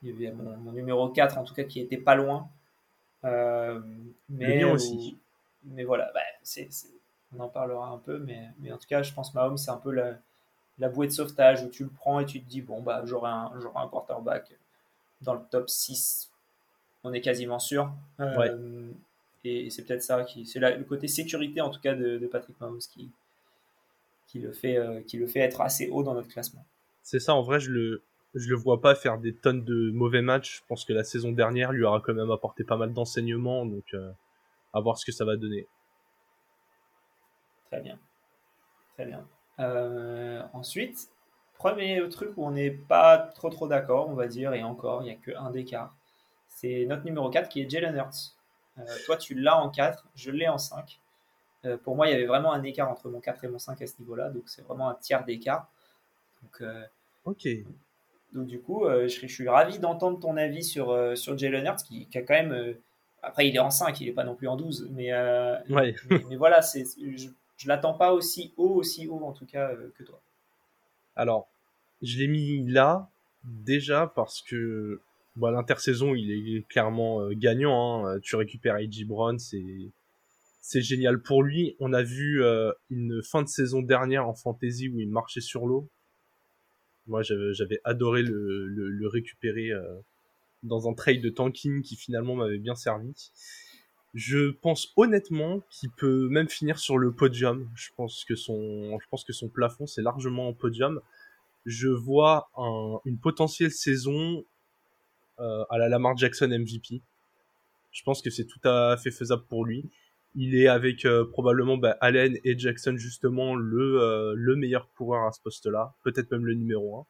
Il 0.02 0.10
y 0.10 0.26
avait 0.26 0.34
mon, 0.34 0.72
numéro 0.72 1.08
4 1.08 1.38
en 1.38 1.44
tout 1.44 1.54
cas 1.54 1.64
qui 1.64 1.80
était 1.80 1.96
pas 1.96 2.14
loin. 2.14 2.48
Euh, 3.24 3.80
mais, 4.28 4.64
aussi. 4.64 5.16
mais 5.64 5.84
voilà, 5.84 6.10
bah, 6.12 6.20
on 7.34 7.40
en 7.40 7.48
parlera 7.48 7.88
un 7.88 7.98
peu, 7.98 8.18
mais, 8.18 8.48
mais 8.60 8.70
en 8.70 8.76
tout 8.76 8.86
cas, 8.86 9.02
je 9.02 9.14
pense 9.14 9.32
Mahomes, 9.32 9.56
c'est 9.56 9.70
un 9.70 9.78
peu 9.78 9.92
la, 9.92 10.18
la, 10.78 10.90
bouée 10.90 11.06
de 11.06 11.12
sauvetage 11.12 11.62
où 11.62 11.68
tu 11.68 11.84
le 11.84 11.90
prends 11.90 12.20
et 12.20 12.26
tu 12.26 12.42
te 12.42 12.48
dis, 12.48 12.60
bon, 12.60 12.82
bah, 12.82 13.02
j'aurai 13.06 13.30
un, 13.30 13.50
un 13.74 13.88
quarterback 13.88 14.52
dans 15.22 15.34
le 15.34 15.40
top 15.50 15.70
6. 15.70 16.30
On 17.02 17.14
est 17.14 17.22
quasiment 17.22 17.58
sûr. 17.58 17.90
Euh, 18.20 18.90
et 19.42 19.70
c'est 19.70 19.84
peut-être 19.84 20.02
ça 20.02 20.22
qui. 20.24 20.44
C'est 20.44 20.58
le 20.58 20.84
côté 20.84 21.08
sécurité, 21.08 21.62
en 21.62 21.70
tout 21.70 21.80
cas, 21.80 21.94
de, 21.94 22.28
Patrick 22.30 22.60
Mahomes 22.60 22.78
qui, 22.78 23.10
qui, 24.26 24.38
le 24.38 24.52
fait, 24.52 24.76
euh, 24.76 25.00
qui 25.00 25.16
le 25.16 25.26
fait 25.26 25.40
être 25.40 25.62
assez 25.62 25.88
haut 25.88 26.02
dans 26.02 26.14
notre 26.14 26.28
classement 26.28 26.64
c'est 27.04 27.20
ça, 27.20 27.34
en 27.34 27.42
vrai, 27.42 27.60
je 27.60 27.70
le, 27.70 28.02
le 28.32 28.56
vois 28.56 28.80
pas 28.80 28.94
faire 28.94 29.18
des 29.18 29.34
tonnes 29.34 29.62
de 29.62 29.90
mauvais 29.92 30.22
matchs. 30.22 30.56
Je 30.56 30.66
pense 30.66 30.84
que 30.86 30.92
la 30.94 31.04
saison 31.04 31.32
dernière 31.32 31.70
lui 31.70 31.84
aura 31.84 32.00
quand 32.00 32.14
même 32.14 32.30
apporté 32.30 32.64
pas 32.64 32.78
mal 32.78 32.92
d'enseignements, 32.94 33.66
donc 33.66 33.84
euh, 33.92 34.10
à 34.72 34.80
voir 34.80 34.96
ce 34.98 35.04
que 35.04 35.12
ça 35.12 35.26
va 35.26 35.36
donner. 35.36 35.68
Très 37.66 37.80
bien. 37.82 37.98
Très 38.94 39.04
bien. 39.04 39.28
Euh, 39.60 40.42
ensuite, 40.54 41.10
premier 41.52 42.08
truc 42.08 42.30
où 42.36 42.46
on 42.46 42.52
n'est 42.52 42.70
pas 42.70 43.18
trop 43.18 43.50
trop 43.50 43.68
d'accord, 43.68 44.08
on 44.08 44.14
va 44.14 44.26
dire, 44.26 44.54
et 44.54 44.62
encore, 44.62 45.02
il 45.02 45.04
n'y 45.04 45.10
a 45.10 45.16
qu'un 45.16 45.50
d'écart. 45.50 45.94
C'est 46.48 46.86
notre 46.86 47.04
numéro 47.04 47.28
4 47.28 47.50
qui 47.50 47.60
est 47.60 47.68
Jalen 47.68 47.96
Hurts. 47.96 48.34
Euh, 48.78 48.82
toi, 49.04 49.18
tu 49.18 49.34
l'as 49.34 49.58
en 49.58 49.68
4, 49.68 50.06
je 50.14 50.30
l'ai 50.30 50.48
en 50.48 50.58
5. 50.58 51.00
pour 51.82 51.96
moi, 51.96 52.08
il 52.08 52.12
y 52.12 52.14
avait 52.14 52.26
vraiment 52.26 52.52
un 52.54 52.62
écart 52.62 52.90
entre 52.90 53.10
mon 53.10 53.20
4 53.20 53.44
et 53.44 53.48
mon 53.48 53.58
5 53.58 53.82
à 53.82 53.86
ce 53.86 53.98
niveau-là, 54.00 54.30
donc 54.30 54.48
c'est 54.48 54.62
vraiment 54.62 54.88
un 54.88 54.94
tiers 54.94 55.24
d'écart. 55.24 55.68
Donc, 56.44 56.60
euh, 56.60 56.84
ok. 57.24 57.48
Donc 58.32 58.46
du 58.46 58.60
coup, 58.60 58.84
euh, 58.84 59.08
je, 59.08 59.26
suis 59.26 59.48
ravi 59.48 59.78
d'entendre 59.78 60.18
ton 60.18 60.36
avis 60.36 60.64
sur, 60.64 60.90
euh, 60.90 61.14
sur 61.14 61.38
Jalen 61.38 61.64
Hurts, 61.66 61.84
qui, 61.84 62.08
a 62.14 62.22
quand 62.22 62.34
même... 62.34 62.76
après, 63.22 63.48
il 63.48 63.54
est 63.54 63.60
en 63.60 63.70
5, 63.70 64.00
il 64.00 64.06
n'est 64.06 64.12
pas 64.12 64.24
non 64.24 64.34
plus 64.34 64.48
en 64.48 64.56
12, 64.56 64.88
mais, 64.92 65.10
mais, 65.68 66.36
voilà, 66.36 66.62
c'est, 66.62 66.84
je 66.98 67.28
ne 67.28 67.68
l'attends 67.68 67.94
pas 67.94 68.12
aussi 68.12 68.52
haut, 68.56 68.74
aussi 68.74 69.06
haut 69.06 69.24
en 69.24 69.32
tout 69.32 69.46
cas 69.46 69.74
que 69.96 70.02
toi. 70.02 70.20
Alors, 71.16 71.48
je 72.02 72.18
l'ai 72.18 72.26
mis 72.26 72.68
là, 72.68 73.08
déjà 73.44 74.12
parce 74.14 74.42
que 74.42 75.00
bah, 75.36 75.50
l'intersaison, 75.50 76.14
il 76.14 76.56
est 76.56 76.68
clairement 76.68 77.28
gagnant. 77.30 78.06
Hein. 78.06 78.18
Tu 78.20 78.34
récupères 78.36 78.74
A.J. 78.74 79.04
Brown, 79.04 79.38
c'est 79.38 79.62
c'est 80.60 80.80
génial 80.80 81.20
pour 81.20 81.42
lui. 81.42 81.76
On 81.78 81.92
a 81.92 82.02
vu 82.02 82.42
une 82.90 83.22
fin 83.22 83.42
de 83.42 83.48
saison 83.48 83.82
dernière 83.82 84.26
en 84.26 84.34
fantasy 84.34 84.88
où 84.88 84.98
il 84.98 85.10
marchait 85.10 85.42
sur 85.42 85.66
l'eau. 85.66 85.88
Moi, 87.06 87.22
j'avais 87.22 87.80
adoré 87.84 88.22
le, 88.22 88.66
le, 88.66 89.08
récupérer 89.08 89.70
euh, 89.70 90.00
dans 90.62 90.88
un 90.88 90.94
trade 90.94 91.20
de 91.20 91.28
tanking 91.28 91.82
qui 91.82 91.96
finalement 91.96 92.34
m'avait 92.34 92.58
bien 92.58 92.74
servi. 92.74 93.30
Je 94.14 94.50
pense 94.50 94.92
honnêtement 94.96 95.60
qu'il 95.70 95.90
peut 95.90 96.28
même 96.28 96.48
finir 96.48 96.78
sur 96.78 96.96
le 96.98 97.12
podium. 97.12 97.68
Je 97.74 97.90
pense 97.96 98.24
que 98.24 98.36
son, 98.36 98.98
je 99.00 99.06
pense 99.10 99.24
que 99.24 99.32
son 99.32 99.48
plafond 99.48 99.86
c'est 99.86 100.02
largement 100.02 100.48
en 100.48 100.54
podium. 100.54 101.00
Je 101.66 101.88
vois 101.88 102.50
un, 102.56 103.00
une 103.04 103.18
potentielle 103.18 103.72
saison 103.72 104.44
euh, 105.40 105.64
à 105.68 105.78
la 105.78 105.88
Lamar 105.88 106.16
Jackson 106.16 106.48
MVP. 106.48 107.02
Je 107.90 108.02
pense 108.02 108.22
que 108.22 108.30
c'est 108.30 108.46
tout 108.46 108.60
à 108.66 108.96
fait 108.96 109.10
faisable 109.10 109.44
pour 109.48 109.64
lui 109.64 109.84
il 110.34 110.56
est 110.56 110.66
avec 110.66 111.04
euh, 111.04 111.24
probablement 111.24 111.76
bah, 111.76 111.96
Allen 112.00 112.36
et 112.44 112.58
Jackson 112.58 112.96
justement 112.96 113.54
le 113.54 114.00
euh, 114.00 114.34
le 114.36 114.56
meilleur 114.56 114.90
coureur 114.94 115.26
à 115.26 115.32
ce 115.32 115.40
poste-là, 115.40 115.94
peut-être 116.02 116.30
même 116.32 116.44
le 116.44 116.54
numéro 116.54 116.98
1. 116.98 117.06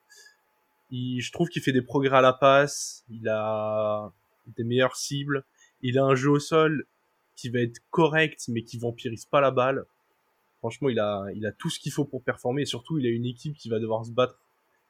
je 0.90 1.32
trouve 1.32 1.48
qu'il 1.48 1.62
fait 1.62 1.72
des 1.72 1.82
progrès 1.82 2.16
à 2.16 2.20
la 2.20 2.32
passe, 2.32 3.04
il 3.10 3.28
a 3.28 4.12
des 4.56 4.64
meilleures 4.64 4.96
cibles, 4.96 5.44
il 5.82 5.98
a 5.98 6.04
un 6.04 6.14
jeu 6.14 6.30
au 6.30 6.38
sol 6.38 6.84
qui 7.36 7.48
va 7.48 7.60
être 7.60 7.80
correct 7.90 8.44
mais 8.48 8.62
qui 8.62 8.78
vampirise 8.78 9.24
pas 9.24 9.40
la 9.40 9.50
balle. 9.50 9.84
Franchement, 10.58 10.88
il 10.88 10.98
a 10.98 11.26
il 11.34 11.46
a 11.46 11.52
tout 11.52 11.70
ce 11.70 11.78
qu'il 11.78 11.92
faut 11.92 12.04
pour 12.04 12.22
performer 12.22 12.62
et 12.62 12.66
surtout 12.66 12.98
il 12.98 13.06
a 13.06 13.10
une 13.10 13.26
équipe 13.26 13.56
qui 13.56 13.68
va 13.68 13.78
devoir 13.78 14.04
se 14.04 14.12
battre 14.12 14.38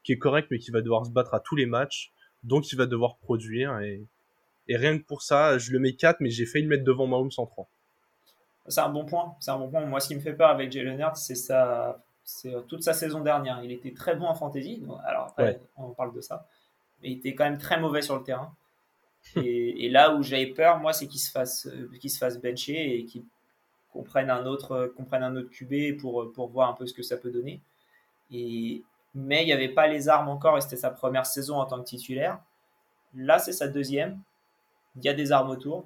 qui 0.03 0.11
est 0.11 0.17
correcte 0.17 0.49
mais 0.51 0.59
qui 0.59 0.71
va 0.71 0.81
devoir 0.81 1.05
se 1.05 1.11
battre 1.11 1.33
à 1.33 1.39
tous 1.39 1.55
les 1.55 1.65
matchs, 1.65 2.11
donc 2.43 2.71
il 2.71 2.75
va 2.75 2.85
devoir 2.85 3.17
produire 3.17 3.79
et 3.79 4.05
et 4.67 4.77
rien 4.77 4.97
que 4.97 5.03
pour 5.03 5.21
ça, 5.21 5.59
je 5.59 5.71
le 5.71 5.79
mets 5.79 5.93
4 5.93 6.17
mais 6.19 6.29
j'ai 6.29 6.45
failli 6.45 6.65
le 6.65 6.69
mettre 6.69 6.83
devant 6.83 7.07
Mahomes 7.07 7.31
en 7.37 7.45
3. 7.45 7.69
C'est 8.67 8.81
un 8.81 8.89
bon 8.89 9.05
point. 9.05 9.35
C'est 9.39 9.51
un 9.51 9.57
bon 9.57 9.69
point. 9.69 9.85
Moi, 9.85 9.99
ce 9.99 10.07
qui 10.07 10.15
me 10.15 10.19
fait 10.19 10.33
peur 10.33 10.49
avec 10.49 10.71
Jalen 10.71 10.99
Hurts, 10.99 11.17
c'est 11.17 11.35
ça, 11.35 12.01
c'est 12.23 12.53
toute 12.67 12.83
sa 12.83 12.93
saison 12.93 13.21
dernière. 13.21 13.63
Il 13.63 13.71
était 13.71 13.93
très 13.93 14.15
bon 14.15 14.25
en 14.25 14.35
fantasy. 14.35 14.83
Alors 15.05 15.27
après, 15.27 15.59
on 15.77 15.89
parle 15.91 16.13
de 16.13 16.21
ça, 16.21 16.47
mais 17.01 17.11
il 17.11 17.17
était 17.19 17.35
quand 17.35 17.43
même 17.43 17.59
très 17.59 17.79
mauvais 17.79 18.01
sur 18.01 18.15
le 18.15 18.23
terrain. 18.23 18.53
Et, 19.35 19.89
là 19.89 20.13
où 20.15 20.21
j'avais 20.23 20.47
peur, 20.47 20.79
moi, 20.79 20.93
c'est 20.93 21.07
qu'il 21.07 21.19
se 21.19 21.31
fasse, 21.31 21.67
qu'il 21.99 22.11
se 22.11 22.17
fasse 22.17 22.39
bencher 22.39 22.99
et 22.99 23.05
qu'il 23.05 23.23
comprenne 23.91 24.29
un 24.29 24.45
autre, 24.45 24.93
comprenne 24.95 25.23
un 25.23 25.35
autre 25.35 25.49
QB 25.49 25.99
pour 25.99 26.31
pour 26.33 26.49
voir 26.49 26.69
un 26.69 26.73
peu 26.73 26.85
ce 26.85 26.93
que 26.93 27.03
ça 27.03 27.17
peut 27.17 27.31
donner. 27.31 27.61
Et 28.31 28.83
mais 29.15 29.43
il 29.43 29.45
n'y 29.45 29.53
avait 29.53 29.69
pas 29.69 29.87
les 29.87 30.09
armes 30.09 30.27
encore 30.27 30.57
et 30.57 30.61
c'était 30.61 30.75
sa 30.75 30.91
première 30.91 31.25
saison 31.25 31.57
en 31.57 31.65
tant 31.65 31.79
que 31.79 31.85
titulaire. 31.85 32.39
Là, 33.15 33.39
c'est 33.39 33.53
sa 33.53 33.67
deuxième. 33.67 34.19
Il 34.97 35.05
y 35.05 35.09
a 35.09 35.13
des 35.13 35.31
armes 35.31 35.49
autour. 35.49 35.85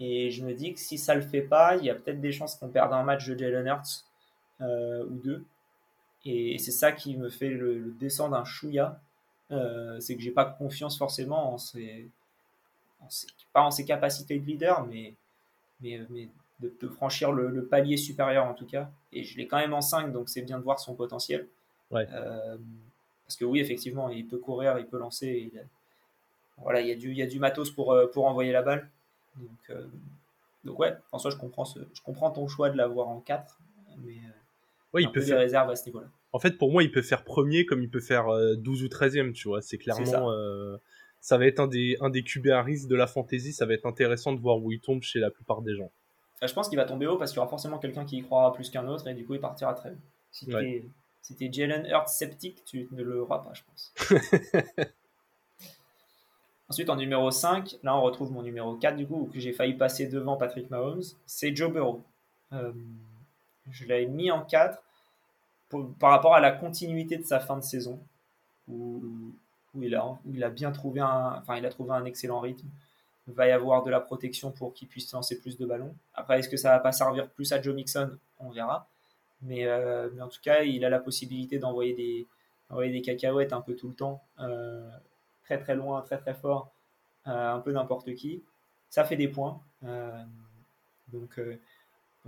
Et 0.00 0.30
je 0.30 0.44
me 0.44 0.54
dis 0.54 0.74
que 0.74 0.80
si 0.80 0.96
ça 0.96 1.14
le 1.14 1.22
fait 1.22 1.42
pas, 1.42 1.76
il 1.76 1.84
y 1.84 1.90
a 1.90 1.94
peut-être 1.94 2.20
des 2.20 2.32
chances 2.32 2.54
qu'on 2.54 2.68
perde 2.68 2.92
un 2.92 3.02
match 3.02 3.26
de 3.26 3.36
Jalen 3.36 3.66
Hurts 3.66 4.04
euh, 4.60 5.04
ou 5.06 5.14
deux. 5.14 5.44
Et 6.24 6.58
c'est 6.58 6.72
ça 6.72 6.92
qui 6.92 7.16
me 7.16 7.30
fait 7.30 7.48
le, 7.50 7.94
descendre 7.98 8.36
un 8.36 8.44
chouïa. 8.44 9.00
Euh, 9.50 9.98
c'est 9.98 10.14
que 10.14 10.22
j'ai 10.22 10.30
pas 10.30 10.44
confiance 10.44 10.98
forcément 10.98 11.54
en 11.54 11.58
ses, 11.58 12.08
pas 13.52 13.62
en 13.62 13.70
ses 13.70 13.84
capacités 13.84 14.38
de 14.38 14.44
leader, 14.44 14.86
mais, 14.86 15.14
mais, 15.80 16.00
mais 16.10 16.28
de, 16.60 16.88
franchir 16.88 17.32
le, 17.32 17.64
palier 17.64 17.96
supérieur 17.96 18.44
en 18.44 18.54
tout 18.54 18.66
cas. 18.66 18.90
Et 19.12 19.24
je 19.24 19.36
l'ai 19.36 19.46
quand 19.46 19.58
même 19.58 19.74
en 19.74 19.80
5, 19.80 20.12
donc 20.12 20.28
c'est 20.28 20.42
bien 20.42 20.58
de 20.58 20.64
voir 20.64 20.78
son 20.78 20.94
potentiel. 20.94 21.48
Euh, 21.92 22.56
parce 23.26 23.36
que 23.36 23.44
oui, 23.44 23.60
effectivement, 23.60 24.10
il 24.10 24.26
peut 24.26 24.38
courir, 24.38 24.78
il 24.78 24.86
peut 24.86 24.98
lancer. 24.98 25.50
Il 25.52 25.64
voilà, 26.58 26.80
il 26.80 26.88
y, 26.88 26.92
a 26.92 26.96
du, 26.96 27.12
il 27.12 27.16
y 27.16 27.22
a 27.22 27.26
du 27.26 27.38
matos 27.38 27.70
pour, 27.70 27.96
pour 28.12 28.26
envoyer 28.26 28.50
la 28.50 28.62
balle. 28.62 28.90
Donc, 29.38 29.70
euh, 29.70 29.86
donc 30.64 30.78
ouais, 30.78 30.94
François, 31.08 31.30
je 31.30 31.36
comprends, 31.36 31.64
ce, 31.64 31.80
je 31.94 32.02
comprends 32.02 32.30
ton 32.30 32.48
choix 32.48 32.70
de 32.70 32.76
l'avoir 32.76 33.08
en 33.08 33.20
4, 33.20 33.58
mais, 34.04 34.12
euh, 34.12 34.30
Ouais, 34.94 35.02
il 35.02 35.12
peut 35.12 35.20
faire. 35.20 35.38
réserves 35.38 35.68
à 35.70 35.76
ce 35.76 35.84
niveau-là. 35.86 36.08
En 36.32 36.38
fait, 36.38 36.56
pour 36.56 36.72
moi, 36.72 36.82
il 36.82 36.90
peut 36.90 37.02
faire 37.02 37.22
premier 37.22 37.66
comme 37.66 37.82
il 37.82 37.90
peut 37.90 38.00
faire 38.00 38.26
12 38.56 38.84
ou 38.84 38.86
13e, 38.86 39.32
tu 39.32 39.48
vois. 39.48 39.60
C'est 39.60 39.76
clairement. 39.76 40.06
Ça. 40.06 40.80
ça. 41.20 41.36
va 41.36 41.46
être 41.46 41.60
un 41.60 41.66
des, 41.66 41.98
un 42.00 42.08
des 42.08 42.22
QB 42.22 42.48
à 42.48 42.62
risque 42.62 42.88
de 42.88 42.96
la 42.96 43.06
fantasy. 43.06 43.52
Ça 43.52 43.66
va 43.66 43.74
être 43.74 43.84
intéressant 43.84 44.32
de 44.32 44.40
voir 44.40 44.56
où 44.62 44.72
il 44.72 44.80
tombe 44.80 45.02
chez 45.02 45.20
la 45.20 45.30
plupart 45.30 45.60
des 45.60 45.74
gens. 45.74 45.90
Je 46.40 46.52
pense 46.54 46.70
qu'il 46.70 46.78
va 46.78 46.86
tomber 46.86 47.06
haut 47.06 47.18
parce 47.18 47.32
qu'il 47.32 47.36
y 47.36 47.40
aura 47.40 47.50
forcément 47.50 47.78
quelqu'un 47.78 48.06
qui 48.06 48.16
y 48.16 48.22
croira 48.22 48.52
plus 48.54 48.70
qu'un 48.70 48.88
autre 48.88 49.06
et 49.08 49.14
du 49.14 49.26
coup, 49.26 49.34
il 49.34 49.40
partira 49.40 49.74
très 49.74 49.90
haut. 49.90 49.98
Si 50.30 50.46
si 51.28 51.36
t'es 51.36 51.50
Jalen 51.52 51.84
Hurts 51.84 52.08
sceptique, 52.08 52.64
tu 52.64 52.88
ne 52.90 53.02
l'auras 53.02 53.40
pas, 53.40 53.52
je 53.52 53.62
pense. 53.64 53.92
Ensuite, 56.68 56.90
en 56.90 56.96
numéro 56.96 57.30
5, 57.30 57.78
là 57.82 57.96
on 57.96 58.02
retrouve 58.02 58.30
mon 58.30 58.42
numéro 58.42 58.74
4 58.74 58.96
du 58.96 59.06
coup, 59.06 59.30
que 59.32 59.40
j'ai 59.40 59.52
failli 59.52 59.74
passer 59.74 60.06
devant 60.06 60.36
Patrick 60.36 60.70
Mahomes, 60.70 61.02
c'est 61.26 61.54
Joe 61.56 61.72
Burrow. 61.72 62.02
Euh, 62.52 62.72
je 63.70 63.86
l'avais 63.86 64.06
mis 64.06 64.30
en 64.30 64.42
4 64.42 64.82
par 65.98 66.10
rapport 66.10 66.34
à 66.34 66.40
la 66.40 66.50
continuité 66.50 67.16
de 67.16 67.24
sa 67.24 67.40
fin 67.40 67.56
de 67.56 67.62
saison, 67.62 68.00
où, 68.68 69.02
il, 69.80 69.94
a, 69.94 70.50
bien 70.50 70.72
trouvé 70.72 71.00
un, 71.00 71.36
enfin, 71.38 71.56
il 71.56 71.66
a 71.66 71.70
trouvé 71.70 71.92
un 71.92 72.04
excellent 72.04 72.40
rythme. 72.40 72.66
Il 73.28 73.34
va 73.34 73.46
y 73.46 73.50
avoir 73.50 73.82
de 73.82 73.90
la 73.90 74.00
protection 74.00 74.50
pour 74.50 74.72
qu'il 74.72 74.88
puisse 74.88 75.12
lancer 75.12 75.38
plus 75.38 75.58
de 75.58 75.66
ballons. 75.66 75.94
Après, 76.14 76.38
est-ce 76.38 76.48
que 76.48 76.56
ça 76.56 76.70
va 76.70 76.78
pas 76.78 76.92
servir 76.92 77.28
plus 77.28 77.52
à 77.52 77.60
Joe 77.60 77.74
Mixon? 77.74 78.10
On 78.40 78.50
verra. 78.50 78.88
Euh, 79.46 80.08
mais, 80.14 80.22
en 80.22 80.28
tout 80.28 80.40
cas, 80.42 80.62
il 80.62 80.84
a 80.84 80.90
la 80.90 80.98
possibilité 80.98 81.58
d'envoyer 81.58 81.94
des, 81.94 82.26
des 82.90 83.02
cacahuètes 83.02 83.52
un 83.52 83.60
peu 83.60 83.74
tout 83.74 83.88
le 83.88 83.94
temps, 83.94 84.22
euh, 84.40 84.88
très 85.48 85.58
très 85.58 85.74
loin, 85.74 86.02
très 86.02 86.18
très 86.18 86.34
fort, 86.34 86.74
euh, 87.26 87.54
un 87.54 87.60
peu 87.60 87.72
n'importe 87.72 88.14
qui. 88.14 88.42
Ça 88.90 89.04
fait 89.04 89.16
des 89.16 89.28
points. 89.28 89.60
donc, 91.08 91.40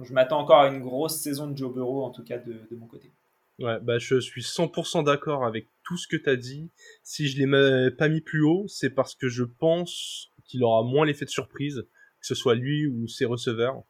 je 0.03 0.13
m'attends 0.15 0.41
encore 0.41 0.61
à 0.61 0.69
une 0.69 0.81
grosse 0.81 1.21
saison 1.21 1.49
de 1.49 1.57
Joe 1.57 1.73
Burrow, 1.73 2.03
en 2.03 2.11
tout 2.11 2.25
cas 2.25 2.39
de, 2.39 2.67
mon 2.73 2.87
côté. 2.87 3.11
Ouais, 3.59 3.79
bah 3.83 3.99
je 3.99 4.19
suis 4.21 4.41
100% 4.41 5.05
d'accord 5.05 5.45
avec 5.45 5.67
tout 5.85 5.99
ce 5.99 6.09
que 6.09 6.17
tu 6.17 6.31
as 6.31 6.37
dit. 6.37 6.71
Si 7.03 7.29
je 7.29 7.43
ne 7.43 7.85
l'ai 7.85 7.91
pas 7.91 8.09
mis 8.09 8.23
plus 8.23 8.43
haut, 8.43 8.65
c'est 8.69 8.89
parce 8.89 9.15
que 9.15 9.29
je 9.29 9.45
pense 9.45 10.31
qu'il 10.47 10.65
aura 10.65 10.83
moins 10.83 11.05
l'effet 11.05 11.27
de 11.27 11.31
surprise, 11.31 11.85
que 12.21 12.27
ce 12.27 12.35
soit 12.35 12.55
lui 12.55 12.87
ou 12.87 13.07
ses 13.07 13.27
receveurs. 13.27 13.83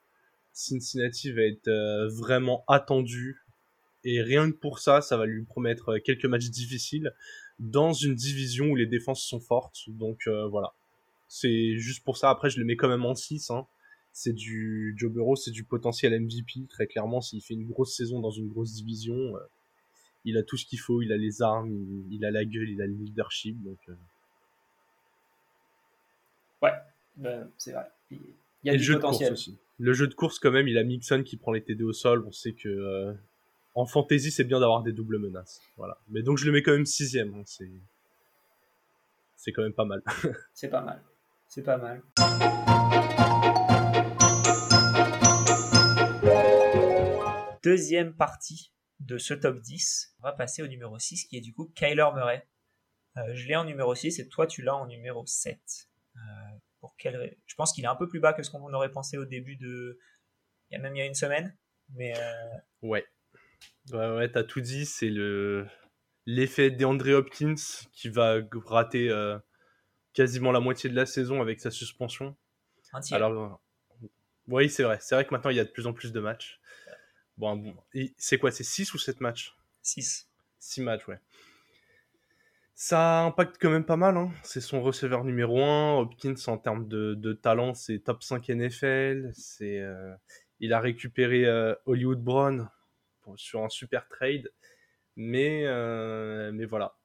Cincinnati 0.52 1.30
va 1.30 1.42
être 1.42 1.68
euh, 1.68 2.08
vraiment 2.08 2.64
attendu. 2.66 3.44
Et 4.02 4.22
rien 4.22 4.50
que 4.50 4.56
pour 4.56 4.80
ça, 4.80 5.00
ça 5.00 5.16
va 5.16 5.26
lui 5.26 5.44
promettre 5.44 5.90
euh, 5.90 5.98
quelques 6.00 6.24
matchs 6.24 6.50
difficiles 6.50 7.14
dans 7.60 7.92
une 7.92 8.14
division 8.14 8.66
où 8.66 8.76
les 8.76 8.86
défenses 8.86 9.22
sont 9.22 9.40
fortes. 9.40 9.84
Donc 9.88 10.26
euh, 10.26 10.48
voilà. 10.48 10.74
C'est 11.28 11.78
juste 11.78 12.02
pour 12.02 12.16
ça. 12.16 12.30
Après, 12.30 12.50
je 12.50 12.58
le 12.58 12.64
mets 12.64 12.74
quand 12.74 12.88
même 12.88 13.04
en 13.04 13.14
6. 13.14 13.50
Hein. 13.50 13.66
C'est 14.12 14.32
du 14.32 14.94
Joe 14.96 15.12
Burrow, 15.12 15.36
c'est 15.36 15.52
du 15.52 15.62
potentiel 15.62 16.18
MVP. 16.20 16.66
Très 16.68 16.88
clairement, 16.88 17.20
s'il 17.20 17.40
fait 17.40 17.54
une 17.54 17.68
grosse 17.68 17.96
saison 17.96 18.18
dans 18.18 18.32
une 18.32 18.48
grosse 18.48 18.72
division, 18.72 19.34
il 20.24 20.36
a 20.36 20.42
tout 20.42 20.56
ce 20.56 20.66
qu'il 20.66 20.80
faut. 20.80 21.00
Il 21.02 21.12
a 21.12 21.16
les 21.16 21.42
armes, 21.42 21.70
il, 22.10 22.24
a 22.24 22.32
la 22.32 22.44
gueule, 22.44 22.68
il 22.68 22.82
a 22.82 22.86
le 22.86 22.94
leadership. 22.94 23.56
Donc, 23.62 23.78
Ouais, 26.60 26.72
c'est 27.56 27.72
vrai. 27.72 27.86
Il 28.10 28.18
y 28.64 28.70
a 28.70 28.76
du 28.76 28.92
potentiel. 28.92 29.32
aussi 29.32 29.56
le 29.80 29.94
jeu 29.94 30.06
de 30.06 30.14
course 30.14 30.38
quand 30.38 30.50
même, 30.50 30.68
il 30.68 30.76
a 30.76 30.84
Mixon 30.84 31.22
qui 31.22 31.38
prend 31.38 31.52
les 31.52 31.62
TD 31.62 31.82
au 31.82 31.94
sol. 31.94 32.24
On 32.26 32.32
sait 32.32 32.52
que 32.52 32.68
euh, 32.68 33.12
en 33.74 33.86
fantasy, 33.86 34.30
c'est 34.30 34.44
bien 34.44 34.60
d'avoir 34.60 34.82
des 34.82 34.92
doubles 34.92 35.18
menaces. 35.18 35.60
Voilà. 35.76 35.98
Mais 36.08 36.22
donc 36.22 36.38
je 36.38 36.46
le 36.46 36.52
mets 36.52 36.62
quand 36.62 36.72
même 36.72 36.86
sixième. 36.86 37.34
Hein. 37.34 37.42
C'est 37.46 37.70
c'est 39.36 39.52
quand 39.52 39.62
même 39.62 39.72
pas 39.72 39.84
mal. 39.84 40.02
c'est 40.54 40.68
pas 40.68 40.82
mal. 40.82 41.02
C'est 41.48 41.62
pas 41.62 41.78
mal. 41.78 42.02
Deuxième 47.62 48.14
partie 48.14 48.72
de 49.00 49.18
ce 49.18 49.34
top 49.34 49.60
10. 49.60 50.14
On 50.18 50.22
va 50.24 50.32
passer 50.32 50.62
au 50.62 50.66
numéro 50.66 50.98
6 50.98 51.24
qui 51.24 51.36
est 51.36 51.40
du 51.40 51.54
coup 51.54 51.72
Kyler 51.74 52.08
Murray. 52.14 52.46
Euh, 53.16 53.34
je 53.34 53.46
l'ai 53.48 53.56
en 53.56 53.64
numéro 53.64 53.94
6 53.94 54.18
et 54.18 54.28
toi 54.28 54.46
tu 54.46 54.62
l'as 54.62 54.76
en 54.76 54.86
numéro 54.86 55.24
7. 55.26 55.58
Euh, 56.16 56.20
pour 56.80 56.94
Je 57.00 57.54
pense 57.56 57.72
qu'il 57.72 57.84
est 57.84 57.88
un 57.88 57.96
peu 57.96 58.08
plus 58.08 58.20
bas 58.20 58.32
que 58.32 58.42
ce 58.42 58.50
qu'on 58.50 58.72
aurait 58.72 58.90
pensé 58.90 59.16
au 59.16 59.24
début 59.24 59.56
de. 59.56 59.98
Il 60.70 60.74
y 60.74 60.76
a 60.76 60.80
même 60.80 60.94
il 60.94 60.98
y 60.98 61.02
a 61.02 61.06
une 61.06 61.14
semaine. 61.14 61.56
Mais 61.94 62.16
euh, 62.16 62.56
Ouais. 62.82 63.04
Ouais, 63.92 64.16
ouais, 64.16 64.30
t'as 64.30 64.44
tout 64.44 64.60
dit. 64.60 64.86
C'est 64.86 65.10
le 65.10 65.66
l'effet 66.26 66.70
d'Andre 66.70 67.10
Hopkins 67.12 67.54
qui 67.92 68.08
va 68.08 68.38
rater 68.66 69.10
euh, 69.10 69.38
quasiment 70.12 70.52
la 70.52 70.60
moitié 70.60 70.90
de 70.90 70.94
la 70.94 71.06
saison 71.06 71.40
avec 71.40 71.60
sa 71.60 71.70
suspension. 71.70 72.36
Alors, 73.12 73.60
oui, 74.48 74.68
c'est 74.68 74.82
vrai. 74.82 74.98
C'est 75.00 75.14
vrai 75.14 75.24
que 75.24 75.34
maintenant 75.34 75.50
il 75.50 75.56
y 75.56 75.60
a 75.60 75.64
de 75.64 75.70
plus 75.70 75.86
en 75.86 75.92
plus 75.92 76.12
de 76.12 76.20
matchs. 76.20 76.60
Bon, 77.36 77.56
bon. 77.56 77.74
c'est 78.18 78.38
quoi 78.38 78.50
C'est 78.50 78.64
6 78.64 78.92
ou 78.94 78.98
7 78.98 79.20
matchs? 79.20 79.56
6. 79.82 80.28
6 80.58 80.82
matchs, 80.82 81.08
ouais. 81.08 81.18
Ça 82.74 83.22
impacte 83.24 83.56
quand 83.60 83.70
même 83.70 83.84
pas 83.84 83.96
mal. 83.96 84.16
Hein. 84.16 84.30
C'est 84.42 84.60
son 84.60 84.82
receveur 84.82 85.24
numéro 85.24 85.62
1. 85.62 85.98
Hopkins, 85.98 86.34
en 86.46 86.58
termes 86.58 86.88
de, 86.88 87.32
talent, 87.32 87.74
c'est 87.74 87.98
top 88.00 88.22
5 88.22 88.48
NFL. 88.48 89.30
C'est, 89.34 89.80
euh, 89.80 90.14
il 90.60 90.72
a 90.72 90.80
récupéré 90.80 91.46
euh, 91.46 91.74
Hollywood 91.86 92.22
Brown 92.22 92.68
sur 93.36 93.62
un 93.62 93.68
super 93.68 94.08
trade. 94.08 94.50
Mais, 95.16 95.64
euh, 95.66 96.50
mais 96.52 96.64
voilà. 96.64 96.96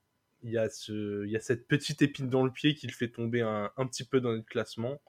Il 0.42 0.52
y, 0.52 0.58
a 0.60 0.70
ce, 0.70 1.26
il 1.26 1.32
y 1.32 1.36
a 1.36 1.40
cette 1.40 1.68
petite 1.68 2.04
épine 2.04 2.30
dans 2.30 2.44
le 2.44 2.52
pied 2.52 2.76
qui 2.76 2.86
le 2.86 2.94
fait 2.94 3.10
tomber 3.10 3.42
un, 3.42 3.72
un 3.78 3.88
petit 3.88 4.04
peu 4.04 4.22
dans 4.22 4.32
notre 4.32 4.46
classement. 4.46 5.02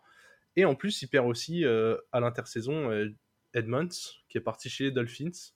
Et 0.55 0.65
en 0.65 0.75
plus, 0.75 1.03
il 1.03 1.09
perd 1.09 1.27
aussi 1.27 1.67
à 1.67 2.21
l'intersaison 2.21 2.91
Edmonds, 3.53 3.89
qui 4.29 4.39
est 4.39 4.41
parti 4.41 4.71
chez 4.71 4.85
les 4.85 4.91
Dolphins. 4.93 5.53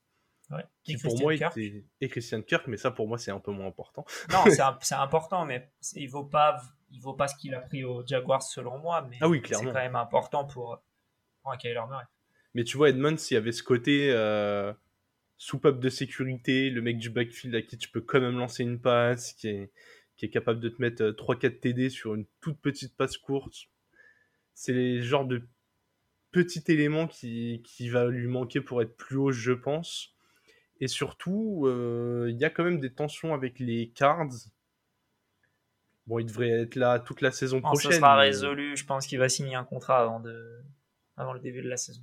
Qui 0.83 0.97
pour 0.97 1.19
moi 1.21 1.35
était... 1.35 1.85
et 2.01 2.09
Christian 2.09 2.43
Kirk, 2.43 2.67
mais 2.67 2.77
ça 2.77 2.91
pour 2.91 3.07
moi 3.07 3.19
c'est 3.19 3.31
un 3.31 3.39
peu 3.39 3.53
moins 3.53 3.69
important. 3.69 4.05
Non, 4.33 4.45
c'est 4.81 4.95
important, 4.95 5.45
mais 5.45 5.71
il 5.95 6.09
vaut 6.09 6.25
pas, 6.25 6.61
il 6.91 7.01
vaut 7.01 7.15
pas 7.15 7.29
ce 7.29 7.37
qu'il 7.37 7.55
a 7.55 7.61
pris 7.61 7.85
aux 7.85 8.05
Jaguars 8.05 8.43
selon 8.43 8.79
moi, 8.79 9.07
mais 9.09 9.19
ah 9.21 9.29
oui, 9.29 9.43
c'est 9.45 9.55
quand 9.55 9.73
même 9.73 9.97
important 9.97 10.45
pour, 10.45 10.83
pour 11.43 11.53
un 11.53 11.57
Kyler 11.57 11.83
Murray. 11.89 12.05
Mais 12.55 12.65
tu 12.65 12.77
vois, 12.77 12.89
Edmonds, 12.89 13.15
il 13.31 13.35
y 13.35 13.37
avait 13.37 13.53
ce 13.53 13.63
côté 13.63 14.11
euh, 14.13 14.73
soupape 15.41 15.81
de 15.81 15.89
sécurité, 15.89 16.69
le 16.69 16.83
mec 16.83 16.99
du 16.99 17.09
backfield 17.09 17.55
à 17.55 17.63
qui 17.63 17.79
tu 17.79 17.89
peux 17.89 18.03
quand 18.03 18.21
même 18.21 18.37
lancer 18.37 18.63
une 18.63 18.79
passe, 18.79 19.33
qui 19.33 19.49
est, 19.49 19.73
qui 20.19 20.27
est 20.27 20.29
capable 20.29 20.61
de 20.61 20.69
te 20.69 20.83
mettre 20.83 21.03
3-4 21.03 21.47
euh, 21.47 21.51
TD 21.51 21.89
sur 21.89 22.15
une 22.15 22.27
toute 22.43 22.61
petite 22.61 22.95
passe 22.95 23.17
courte. 23.17 23.55
C'est 24.53 24.75
les 24.75 25.03
genres 25.03 25.25
de 25.25 25.43
petits 26.31 26.63
éléments 26.69 27.07
qui, 27.07 27.63
qui 27.65 27.89
va 27.89 28.07
lui 28.09 28.27
manquer 28.27 28.61
pour 28.61 28.83
être 28.83 28.95
plus 28.99 29.17
haut, 29.17 29.33
je 29.33 29.53
pense. 29.53 30.15
Et 30.79 30.89
surtout, 30.89 31.65
euh, 31.67 32.27
il 32.29 32.37
y 32.37 32.45
a 32.45 32.51
quand 32.51 32.65
même 32.65 32.79
des 32.79 32.93
tensions 32.93 33.33
avec 33.33 33.59
les 33.59 33.89
Cards. 33.95 34.29
Bon, 36.07 36.19
il 36.19 36.27
devrait 36.27 36.51
être 36.51 36.75
là 36.75 36.99
toute 36.99 37.23
la 37.23 37.31
saison 37.31 37.63
prochaine. 37.63 37.93
Ça 37.93 37.97
sera 37.97 38.17
résolu. 38.17 38.77
Je 38.77 38.85
pense 38.85 39.07
qu'il 39.07 39.19
va 39.19 39.31
signer 39.31 39.55
un 39.55 39.65
contrat 39.65 40.03
avant, 40.03 40.21
de... 40.21 40.63
avant 41.17 41.33
le 41.33 41.41
début 41.41 41.63
de 41.63 41.69
la 41.69 41.79
saison. 41.79 42.03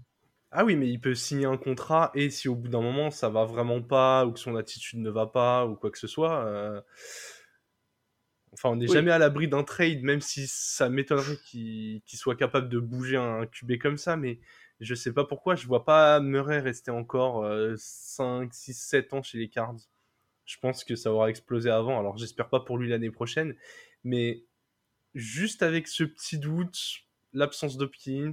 Ah 0.52 0.64
oui, 0.64 0.76
mais 0.76 0.88
il 0.90 1.00
peut 1.00 1.16
signer 1.16 1.46
un 1.46 1.58
contrat 1.58 2.12
et 2.16 2.30
si 2.30 2.48
au 2.48 2.56
bout 2.56 2.70
d'un 2.70 2.82
moment 2.82 3.12
ça 3.12 3.30
va 3.30 3.44
vraiment 3.44 3.82
pas 3.82 4.26
ou 4.26 4.32
que 4.32 4.40
son 4.40 4.56
attitude 4.56 5.00
ne 5.00 5.10
va 5.10 5.28
pas 5.28 5.66
ou 5.66 5.76
quoi 5.76 5.92
que 5.92 5.98
ce 6.00 6.08
soit. 6.08 6.46
Euh, 6.46 6.82
enfin, 8.54 8.70
on 8.70 8.78
n'est 8.78 8.88
jamais 8.88 9.12
à 9.12 9.18
l'abri 9.18 9.48
d'un 9.50 9.64
trade, 9.64 10.04
même 10.04 10.22
si 10.22 10.48
ça 10.48 10.90
m'étonnerait 10.90 11.38
qu'il 11.46 12.02
soit 12.14 12.36
capable 12.36 12.70
de 12.70 12.80
bouger 12.80 13.18
un 13.18 13.46
QB 13.46 13.78
comme 13.82 13.98
ça. 13.98 14.16
Mais 14.16 14.40
je 14.80 14.96
sais 14.96 15.14
pas 15.14 15.26
pourquoi, 15.26 15.56
je 15.56 15.68
vois 15.68 15.84
pas 15.84 16.20
Murray 16.22 16.60
rester 16.60 16.92
encore 16.92 17.46
5, 17.78 18.54
6, 18.54 18.74
7 18.74 19.14
ans 19.14 19.24
chez 19.24 19.38
les 19.38 19.50
Cards. 19.50 19.76
Je 20.46 20.58
pense 20.60 20.86
que 20.86 20.96
ça 20.96 21.12
aura 21.12 21.30
explosé 21.30 21.70
avant. 21.70 22.00
Alors 22.00 22.18
j'espère 22.18 22.50
pas 22.50 22.62
pour 22.62 22.78
lui 22.78 22.90
l'année 22.90 23.12
prochaine. 23.12 23.54
Mais 24.06 24.46
juste 25.14 25.62
avec 25.62 25.88
ce 25.90 26.06
petit 26.06 26.38
doute, 26.40 26.80
l'absence 27.34 27.78
d'Hopkins, 27.78 28.32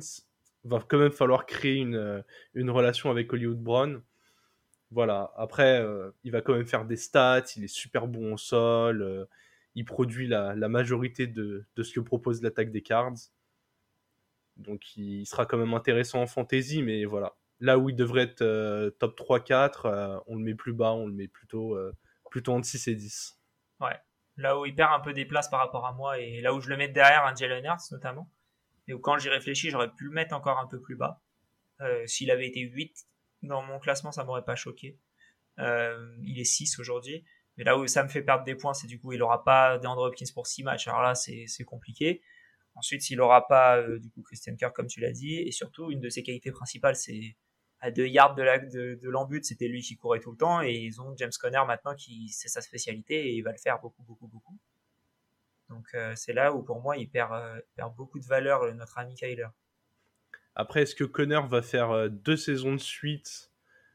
va 0.64 0.84
quand 0.88 0.98
même 0.98 1.12
falloir 1.12 1.46
créer 1.46 1.76
une, 1.76 1.96
euh, 1.96 2.22
une 2.54 2.70
relation 2.70 3.10
avec 3.10 3.32
Hollywood 3.32 3.62
Brown. 3.62 4.02
Voilà. 4.94 5.32
Après, 5.36 5.80
euh, 5.80 6.12
il 6.22 6.30
va 6.30 6.40
quand 6.40 6.54
même 6.54 6.66
faire 6.66 6.84
des 6.84 6.96
stats. 6.96 7.42
Il 7.56 7.64
est 7.64 7.68
super 7.68 8.06
bon 8.06 8.34
au 8.34 8.36
sol. 8.36 9.02
Euh, 9.02 9.24
il 9.74 9.84
produit 9.84 10.28
la, 10.28 10.54
majorité 10.68 11.26
de, 11.26 11.66
ce 11.76 11.92
que 11.92 11.98
propose 11.98 12.42
l'attaque 12.42 12.70
des 12.70 12.82
Cards. 12.82 13.16
Donc 14.56 14.96
il 14.96 15.26
sera 15.26 15.46
quand 15.46 15.58
même 15.58 15.74
intéressant 15.74 16.22
en 16.22 16.28
fantasy, 16.28 16.80
mais 16.84 17.04
voilà. 17.06 17.34
Là 17.58 17.76
où 17.76 17.90
il 17.90 17.96
devrait 17.96 18.22
être 18.22 18.94
top 19.00 19.18
3-4, 19.18 19.86
euh, 19.86 20.20
on 20.28 20.36
le 20.36 20.44
met 20.44 20.54
plus 20.54 20.72
bas, 20.72 20.92
on 20.92 21.08
le 21.08 21.12
met 21.12 21.26
plutôt, 21.26 21.76
plutôt 22.30 22.52
entre 22.52 22.66
6 22.66 22.86
et 22.86 22.94
10. 22.94 23.40
Ouais. 23.80 23.98
Là 24.36 24.58
où 24.60 24.64
il 24.64 24.76
perd 24.76 24.92
un 24.92 25.00
peu 25.00 25.12
des 25.12 25.24
places 25.24 25.48
par 25.48 25.58
rapport 25.58 25.86
à 25.86 25.92
moi, 25.92 26.20
et 26.20 26.40
là 26.40 26.54
où 26.54 26.60
je 26.60 26.68
le 26.68 26.76
mets 26.76 26.88
derrière 26.88 27.24
un 27.24 27.34
Jalen 27.34 27.64
Hurts 27.64 27.90
notamment, 27.90 28.30
et 28.88 28.94
quand 29.00 29.18
j'y 29.18 29.28
réfléchis, 29.28 29.70
j'aurais 29.70 29.92
pu 29.92 30.04
le 30.04 30.10
mettre 30.10 30.34
encore 30.34 30.58
un 30.58 30.66
peu 30.66 30.80
plus 30.80 30.96
bas. 30.96 31.22
S'il 32.06 32.30
avait 32.30 32.46
été 32.46 32.60
8 32.60 32.94
dans 33.42 33.62
mon 33.62 33.78
classement, 33.78 34.12
ça 34.12 34.24
m'aurait 34.24 34.44
pas 34.44 34.56
choqué. 34.56 34.98
il 35.58 36.38
est 36.38 36.44
6 36.44 36.78
aujourd'hui. 36.78 37.24
Mais 37.56 37.64
là 37.64 37.78
où 37.78 37.86
ça 37.86 38.02
me 38.02 38.08
fait 38.08 38.22
perdre 38.22 38.44
des 38.44 38.54
points, 38.54 38.74
c'est 38.74 38.86
du 38.86 39.00
coup, 39.00 39.12
il 39.12 39.22
aura 39.22 39.44
pas 39.44 39.78
d'Andre 39.78 40.02
Hopkins 40.02 40.26
pour 40.34 40.46
6 40.46 40.64
matchs. 40.64 40.88
Alors 40.88 41.02
là, 41.02 41.14
c'est 41.14 41.64
compliqué. 41.64 42.22
Ensuite, 42.76 43.02
s'il 43.02 43.18
n'aura 43.18 43.46
pas 43.46 43.78
euh, 43.78 43.98
du 44.00 44.10
coup 44.10 44.22
Christian 44.22 44.56
Kirk 44.56 44.74
comme 44.74 44.88
tu 44.88 45.00
l'as 45.00 45.12
dit, 45.12 45.36
et 45.36 45.52
surtout 45.52 45.90
une 45.90 46.00
de 46.00 46.08
ses 46.08 46.22
qualités 46.22 46.50
principales, 46.50 46.96
c'est 46.96 47.36
à 47.80 47.90
deux 47.90 48.06
yards 48.06 48.34
de 48.34 49.08
l'embut, 49.08 49.44
c'était 49.44 49.68
lui 49.68 49.82
qui 49.82 49.96
courait 49.96 50.20
tout 50.20 50.32
le 50.32 50.36
temps 50.36 50.62
et 50.62 50.72
ils 50.72 51.00
ont 51.00 51.14
James 51.18 51.30
Conner 51.38 51.62
maintenant 51.66 51.94
qui 51.94 52.28
c'est 52.30 52.48
sa 52.48 52.62
spécialité 52.62 53.28
et 53.28 53.34
il 53.34 53.42
va 53.42 53.52
le 53.52 53.58
faire 53.58 53.78
beaucoup 53.80 54.02
beaucoup 54.02 54.26
beaucoup. 54.26 54.58
Donc 55.68 55.86
euh, 55.94 56.12
c'est 56.16 56.32
là 56.32 56.54
où 56.54 56.62
pour 56.62 56.80
moi 56.80 56.96
il 56.96 57.08
perd, 57.08 57.32
euh, 57.32 57.60
perd 57.76 57.94
beaucoup 57.94 58.18
de 58.18 58.26
valeur 58.26 58.72
notre 58.74 58.98
ami 58.98 59.14
Kyler. 59.14 59.48
Après 60.54 60.82
est-ce 60.82 60.94
que 60.94 61.04
Conner 61.04 61.40
va 61.48 61.62
faire 61.62 61.90
euh, 61.90 62.08
deux 62.08 62.36
saisons 62.36 62.72
de 62.72 62.80
suite 62.80 63.50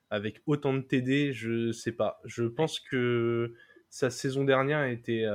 avec 0.09 0.41
autant 0.47 0.73
de 0.73 0.81
TD, 0.81 1.33
je 1.33 1.71
sais 1.71 1.91
pas. 1.91 2.19
Je 2.25 2.43
pense 2.43 2.79
que 2.79 3.53
sa 3.89 4.09
saison 4.09 4.43
dernière 4.43 4.85
était 4.85 5.25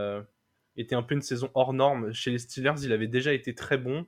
était 0.76 0.94
un 0.94 1.02
peu 1.02 1.14
une 1.14 1.22
saison 1.22 1.50
hors 1.54 1.72
norme 1.72 2.12
chez 2.12 2.30
les 2.30 2.38
Steelers, 2.38 2.82
il 2.82 2.92
avait 2.92 3.06
déjà 3.06 3.32
été 3.32 3.54
très 3.54 3.78
bon. 3.78 4.06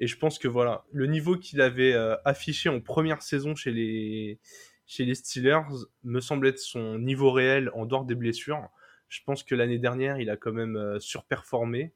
Et 0.00 0.06
je 0.06 0.16
pense 0.16 0.38
que 0.38 0.48
voilà, 0.48 0.84
le 0.92 1.06
niveau 1.06 1.36
qu'il 1.36 1.60
avait 1.60 1.92
euh, 1.92 2.16
affiché 2.24 2.70
en 2.70 2.80
première 2.80 3.20
saison 3.20 3.54
chez 3.54 3.70
les, 3.70 4.40
chez 4.86 5.04
les 5.04 5.14
Steelers 5.14 5.68
me 6.04 6.20
semble 6.20 6.48
être 6.48 6.58
son 6.58 6.98
niveau 6.98 7.30
réel 7.30 7.70
en 7.74 7.84
dehors 7.84 8.06
des 8.06 8.14
blessures. 8.14 8.66
Je 9.10 9.20
pense 9.26 9.42
que 9.42 9.54
l'année 9.54 9.78
dernière, 9.78 10.18
il 10.18 10.30
a 10.30 10.38
quand 10.38 10.52
même 10.52 10.76
euh, 10.76 10.98
surperformé. 10.98 11.92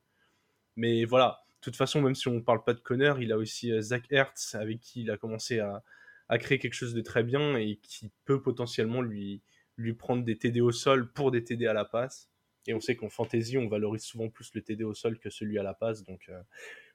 Mais 0.77 1.07
voilà, 1.07 1.45
de 1.49 1.65
toute 1.65 1.77
façon, 1.77 2.03
même 2.03 2.15
si 2.15 2.29
on 2.29 2.35
ne 2.35 2.41
parle 2.41 2.63
pas 2.63 2.75
de 2.75 2.81
Connor, 2.81 3.21
il 3.21 3.33
a 3.33 3.39
aussi 3.39 3.73
euh, 3.73 3.81
Zach 3.81 4.05
Hertz 4.11 4.55
avec 4.55 4.81
qui 4.81 5.03
il 5.03 5.11
a 5.11 5.17
commencé 5.17 5.61
à, 5.61 5.83
à, 6.29 6.39
créer 6.39 6.59
quelque 6.59 6.75
chose 6.75 6.93
de 6.93 7.01
très 7.01 7.23
bien 7.23 7.57
et 7.57 7.79
qui 7.83 8.13
peut 8.27 8.43
potentiellement 8.43 9.01
lui, 9.01 9.41
lui 9.79 9.95
prendre 9.95 10.25
des 10.25 10.37
TD 10.37 10.61
au 10.61 10.73
sol 10.73 11.11
pour 11.13 11.31
des 11.31 11.43
TD 11.43 11.67
à 11.67 11.73
la 11.73 11.87
passe. 11.87 12.31
Et 12.67 12.73
on 12.73 12.81
sait 12.81 12.97
qu'en 12.97 13.11
fantasy, 13.11 13.59
on 13.59 13.69
valorise 13.69 14.03
souvent 14.03 14.31
plus 14.31 14.51
le 14.55 14.63
TD 14.63 14.85
au 14.85 14.95
sol 14.95 15.19
que 15.19 15.29
celui 15.29 15.59
à 15.59 15.63
la 15.63 15.75
passe. 15.75 16.03
Donc 16.03 16.23
euh, 16.31 16.41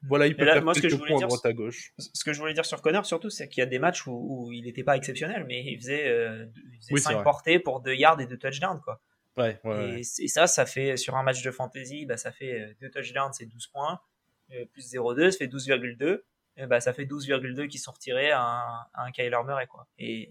voilà, 0.02 0.26
il 0.26 0.34
peut 0.34 0.44
faire 0.44 0.64
moi, 0.64 0.74
quelques 0.74 0.98
points 0.98 1.22
à 1.22 1.26
droite 1.26 1.46
à 1.46 1.52
gauche. 1.52 1.92
Ce 1.98 2.24
que 2.24 2.32
je 2.32 2.40
voulais 2.40 2.54
dire 2.54 2.64
sur 2.64 2.82
Connor, 2.82 3.06
surtout, 3.06 3.30
c'est 3.30 3.48
qu'il 3.48 3.60
y 3.60 3.62
a 3.62 3.66
des 3.66 3.78
matchs 3.78 4.06
où, 4.06 4.50
il 4.52 4.64
n'était 4.64 4.82
pas 4.82 4.96
exceptionnel, 4.96 5.44
mais 5.46 5.64
il 5.64 5.78
faisait, 5.78 6.08
euh, 6.08 6.46
il 6.72 6.96
faisait 6.96 7.12
5 7.12 7.22
portées 7.22 7.60
pour 7.60 7.80
2 7.80 7.94
yards 7.94 8.20
et 8.20 8.26
2 8.26 8.36
touchdowns. 8.36 8.80
Quoi. 8.80 9.00
Ouais, 9.40 9.60
ouais, 9.64 10.00
et, 10.00 10.00
et, 10.00 10.28
ça, 10.28 10.46
ça 10.46 10.66
fait, 10.66 10.96
sur 10.96 11.16
un 11.16 11.22
match 11.22 11.42
de 11.42 11.50
fantasy, 11.50 12.06
bah, 12.06 12.16
ça 12.16 12.32
fait 12.32 12.76
2 12.80 12.86
euh, 12.86 12.90
touchdowns, 12.90 13.32
c'est 13.32 13.46
12 13.46 13.66
points, 13.68 14.00
euh, 14.52 14.64
plus 14.72 14.92
0,2, 14.92 15.30
ça 15.30 15.38
fait 15.38 15.46
12,2. 15.46 16.22
Bah, 16.66 16.80
ça 16.80 16.92
fait 16.92 17.06
12,2 17.06 17.68
qui 17.68 17.78
sont 17.78 17.92
retirés 17.92 18.30
à 18.32 18.42
un, 18.42 18.80
à 18.92 19.04
un 19.06 19.12
Kyler 19.12 19.38
Murray. 19.46 19.66
Quoi. 19.66 19.86
Et 19.98 20.30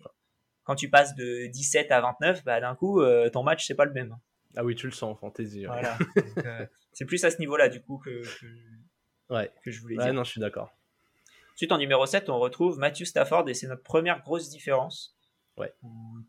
quand 0.64 0.76
tu 0.76 0.90
passes 0.90 1.16
de 1.16 1.48
17 1.48 1.92
à 1.92 2.02
29, 2.02 2.44
bah, 2.44 2.62
d'un 2.62 2.76
coup, 2.76 3.02
ton 3.34 3.42
match, 3.42 3.66
c'est 3.66 3.76
pas 3.76 3.86
le 3.86 3.94
même. 3.94 4.16
Ah 4.56 4.64
oui, 4.64 4.76
tu 4.76 4.88
le 4.88 4.92
sens 4.92 5.14
en 5.14 5.16
fantasy. 5.16 5.66
Voilà. 5.66 5.98
Euh, 6.46 6.66
c'est 6.94 7.06
plus 7.06 7.24
à 7.26 7.32
ce 7.32 7.38
niveau-là, 7.40 7.70
du 7.70 7.82
coup, 7.82 7.98
que, 7.98 8.22
que, 8.40 8.46
ouais. 9.34 9.52
que 9.64 9.72
je 9.72 9.82
voulais 9.82 9.98
ouais, 9.98 10.06
dire. 10.06 10.14
non, 10.14 10.24
je 10.24 10.32
suis 10.32 10.42
d'accord. 10.42 10.72
Ensuite, 11.54 11.72
en 11.72 11.78
numéro 11.78 12.06
7, 12.06 12.30
on 12.30 12.40
retrouve 12.40 12.78
Matthew 12.78 13.04
Stafford, 13.04 13.48
et 13.50 13.54
c'est 13.54 13.68
notre 13.68 13.84
première 13.84 14.22
grosse 14.22 14.50
différence. 14.50 15.16
Ouais. 15.58 15.74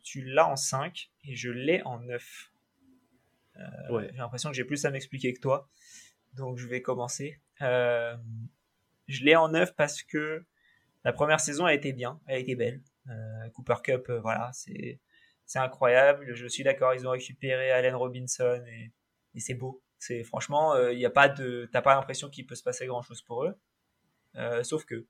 tu 0.02 0.22
l'as 0.22 0.48
en 0.48 0.56
5 0.56 1.10
et 1.24 1.36
je 1.36 1.50
l'ai 1.50 1.82
en 1.84 2.00
9. 2.00 2.49
Euh, 3.56 3.92
ouais. 3.92 4.08
J'ai 4.12 4.18
l'impression 4.18 4.50
que 4.50 4.56
j'ai 4.56 4.64
plus 4.64 4.84
à 4.84 4.90
m'expliquer 4.90 5.32
que 5.32 5.40
toi. 5.40 5.68
Donc, 6.34 6.58
je 6.58 6.66
vais 6.68 6.82
commencer. 6.82 7.40
Euh, 7.62 8.16
je 9.08 9.24
l'ai 9.24 9.36
en 9.36 9.48
9 9.48 9.74
parce 9.74 10.02
que 10.02 10.44
la 11.04 11.12
première 11.12 11.40
saison 11.40 11.64
a 11.64 11.74
été 11.74 11.92
bien, 11.92 12.20
elle 12.26 12.36
a 12.36 12.38
été 12.38 12.54
belle. 12.54 12.82
Euh, 13.08 13.50
Cooper 13.54 13.76
Cup, 13.82 14.10
voilà, 14.22 14.50
c'est 14.52 15.00
incroyable. 15.54 16.34
Je 16.34 16.46
suis 16.46 16.62
d'accord, 16.62 16.94
ils 16.94 17.06
ont 17.06 17.10
récupéré 17.10 17.70
Allen 17.70 17.94
Robinson 17.94 18.62
et, 18.68 18.92
c'est 19.40 19.54
beau. 19.54 19.82
C'est 19.98 20.24
franchement, 20.24 20.74
il 20.76 20.80
euh, 20.80 20.92
y 20.94 21.06
a 21.06 21.10
pas 21.10 21.28
de, 21.28 21.68
t'as 21.72 21.82
pas 21.82 21.94
l'impression 21.94 22.30
qu'il 22.30 22.46
peut 22.46 22.54
se 22.54 22.62
passer 22.62 22.86
grand 22.86 23.02
chose 23.02 23.22
pour 23.22 23.44
eux. 23.44 23.54
Sauf 24.62 24.84
que 24.84 25.06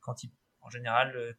quand 0.00 0.24
ils, 0.24 0.32
en 0.60 0.70
général, 0.70 1.36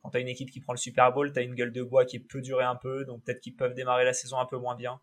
quand 0.00 0.10
t'as 0.10 0.20
une 0.20 0.28
équipe 0.28 0.50
qui 0.50 0.60
prend 0.60 0.72
le 0.72 0.78
Super 0.78 1.12
Bowl, 1.12 1.32
t'as 1.32 1.42
une 1.42 1.54
gueule 1.54 1.72
de 1.72 1.82
bois 1.82 2.04
qui 2.04 2.18
peut 2.18 2.40
durer 2.40 2.64
un 2.64 2.76
peu, 2.76 3.04
donc 3.04 3.22
peut-être 3.24 3.40
qu'ils 3.40 3.54
peuvent 3.54 3.74
démarrer 3.74 4.04
la 4.04 4.12
saison 4.12 4.38
un 4.38 4.46
peu 4.46 4.56
moins 4.56 4.74
bien. 4.74 5.00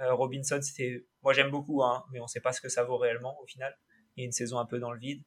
Robinson, 0.00 0.60
c'était, 0.62 1.06
moi 1.22 1.32
j'aime 1.32 1.50
beaucoup, 1.50 1.82
hein, 1.82 2.04
mais 2.12 2.20
on 2.20 2.26
sait 2.26 2.40
pas 2.40 2.52
ce 2.52 2.60
que 2.60 2.68
ça 2.68 2.84
vaut 2.84 2.98
réellement 2.98 3.38
au 3.40 3.46
final. 3.46 3.76
Il 4.16 4.20
y 4.20 4.22
a 4.22 4.26
une 4.26 4.32
saison 4.32 4.58
un 4.58 4.66
peu 4.66 4.78
dans 4.78 4.92
le 4.92 4.98
vide. 4.98 5.22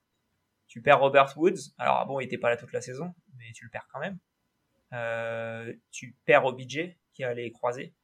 Tu 0.68 0.82
perds 0.82 1.00
Robert 1.00 1.38
Woods. 1.38 1.74
Alors 1.78 2.06
bon, 2.06 2.20
il 2.20 2.26
était 2.26 2.38
pas 2.38 2.50
là 2.50 2.58
toute 2.58 2.72
la 2.72 2.82
saison, 2.82 3.14
mais 3.38 3.52
tu 3.54 3.66
le 3.66 3.70
perds 3.70 3.88
quand 3.92 4.00
même. 4.00 4.18
Euh, 4.94 5.74
tu 5.92 6.18
perds 6.26 6.54
budget 6.54 7.00
qui 7.14 7.24
allait 7.24 7.52
croiser. 7.52 7.96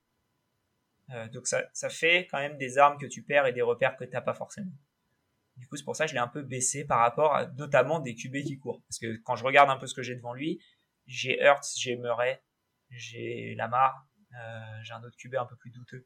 Euh, 1.11 1.27
donc 1.29 1.47
ça, 1.47 1.63
ça 1.73 1.89
fait 1.89 2.27
quand 2.29 2.39
même 2.39 2.57
des 2.57 2.77
armes 2.77 2.97
que 2.97 3.05
tu 3.05 3.23
perds 3.23 3.45
et 3.45 3.53
des 3.53 3.61
repères 3.61 3.95
que 3.95 4.03
tu 4.03 4.11
n'as 4.11 4.21
pas 4.21 4.33
forcément. 4.33 4.73
Du 5.55 5.67
coup, 5.67 5.75
c'est 5.75 5.83
pour 5.83 5.95
ça 5.95 6.05
que 6.05 6.09
je 6.09 6.13
l'ai 6.13 6.21
un 6.21 6.27
peu 6.27 6.43
baissé 6.43 6.85
par 6.85 6.99
rapport 6.99 7.33
à 7.33 7.47
notamment 7.47 7.99
des 7.99 8.13
QB 8.15 8.43
qui 8.43 8.59
courent. 8.59 8.83
Parce 8.87 8.99
que 8.99 9.17
quand 9.23 9.35
je 9.35 9.43
regarde 9.43 9.69
un 9.69 9.77
peu 9.77 9.87
ce 9.87 9.95
que 9.95 10.03
j'ai 10.03 10.15
devant 10.15 10.33
lui, 10.33 10.61
j'ai 11.07 11.41
Hurts, 11.41 11.65
j'ai 11.77 11.95
Murray, 11.95 12.43
j'ai 12.89 13.55
Lamar, 13.55 14.07
euh, 14.39 14.83
j'ai 14.83 14.93
un 14.93 15.03
autre 15.03 15.17
QB 15.17 15.35
un 15.35 15.45
peu 15.45 15.55
plus 15.55 15.71
douteux. 15.71 16.05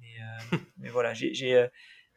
Mais, 0.00 0.16
euh, 0.22 0.58
mais 0.78 0.88
voilà, 0.88 1.14
j'ai 1.14 1.32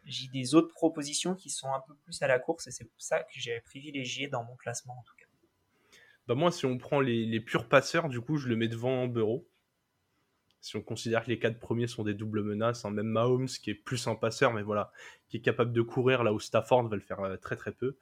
j'ai 0.05 0.27
des 0.29 0.55
autres 0.55 0.73
propositions 0.73 1.35
qui 1.35 1.49
sont 1.49 1.71
un 1.71 1.79
peu 1.87 1.93
plus 1.95 2.21
à 2.21 2.27
la 2.27 2.39
course 2.39 2.67
et 2.67 2.71
c'est 2.71 2.85
pour 2.85 3.01
ça 3.01 3.21
que 3.21 3.33
j'ai 3.35 3.59
privilégié 3.61 4.27
dans 4.27 4.43
mon 4.43 4.55
classement 4.55 4.97
en 4.97 5.03
tout 5.03 5.13
cas. 5.15 5.25
Bah 6.27 6.35
moi, 6.35 6.51
si 6.51 6.65
on 6.65 6.77
prend 6.77 6.99
les, 6.99 7.39
purs 7.39 7.67
passeurs, 7.67 8.07
du 8.07 8.21
coup, 8.21 8.37
je 8.37 8.47
le 8.47 8.55
mets 8.55 8.67
devant 8.67 9.07
Bureau. 9.07 9.47
Si 10.61 10.75
on 10.75 10.81
considère 10.81 11.25
que 11.25 11.29
les 11.29 11.39
quatre 11.39 11.59
premiers 11.59 11.87
sont 11.87 12.03
des 12.03 12.13
doubles 12.13 12.43
menaces, 12.43 12.85
hein, 12.85 12.91
même 12.91 13.07
Mahomes, 13.07 13.47
qui 13.47 13.71
est 13.71 13.75
plus 13.75 14.07
un 14.07 14.15
passeur, 14.15 14.53
mais 14.53 14.61
voilà, 14.61 14.91
qui 15.27 15.37
est 15.37 15.41
capable 15.41 15.73
de 15.73 15.81
courir 15.81 16.23
là 16.23 16.31
où 16.33 16.39
Stafford 16.39 16.87
va 16.87 16.95
le 16.95 17.01
faire 17.01 17.19
euh, 17.21 17.37
très 17.37 17.55
très 17.55 17.71
peu. 17.71 17.97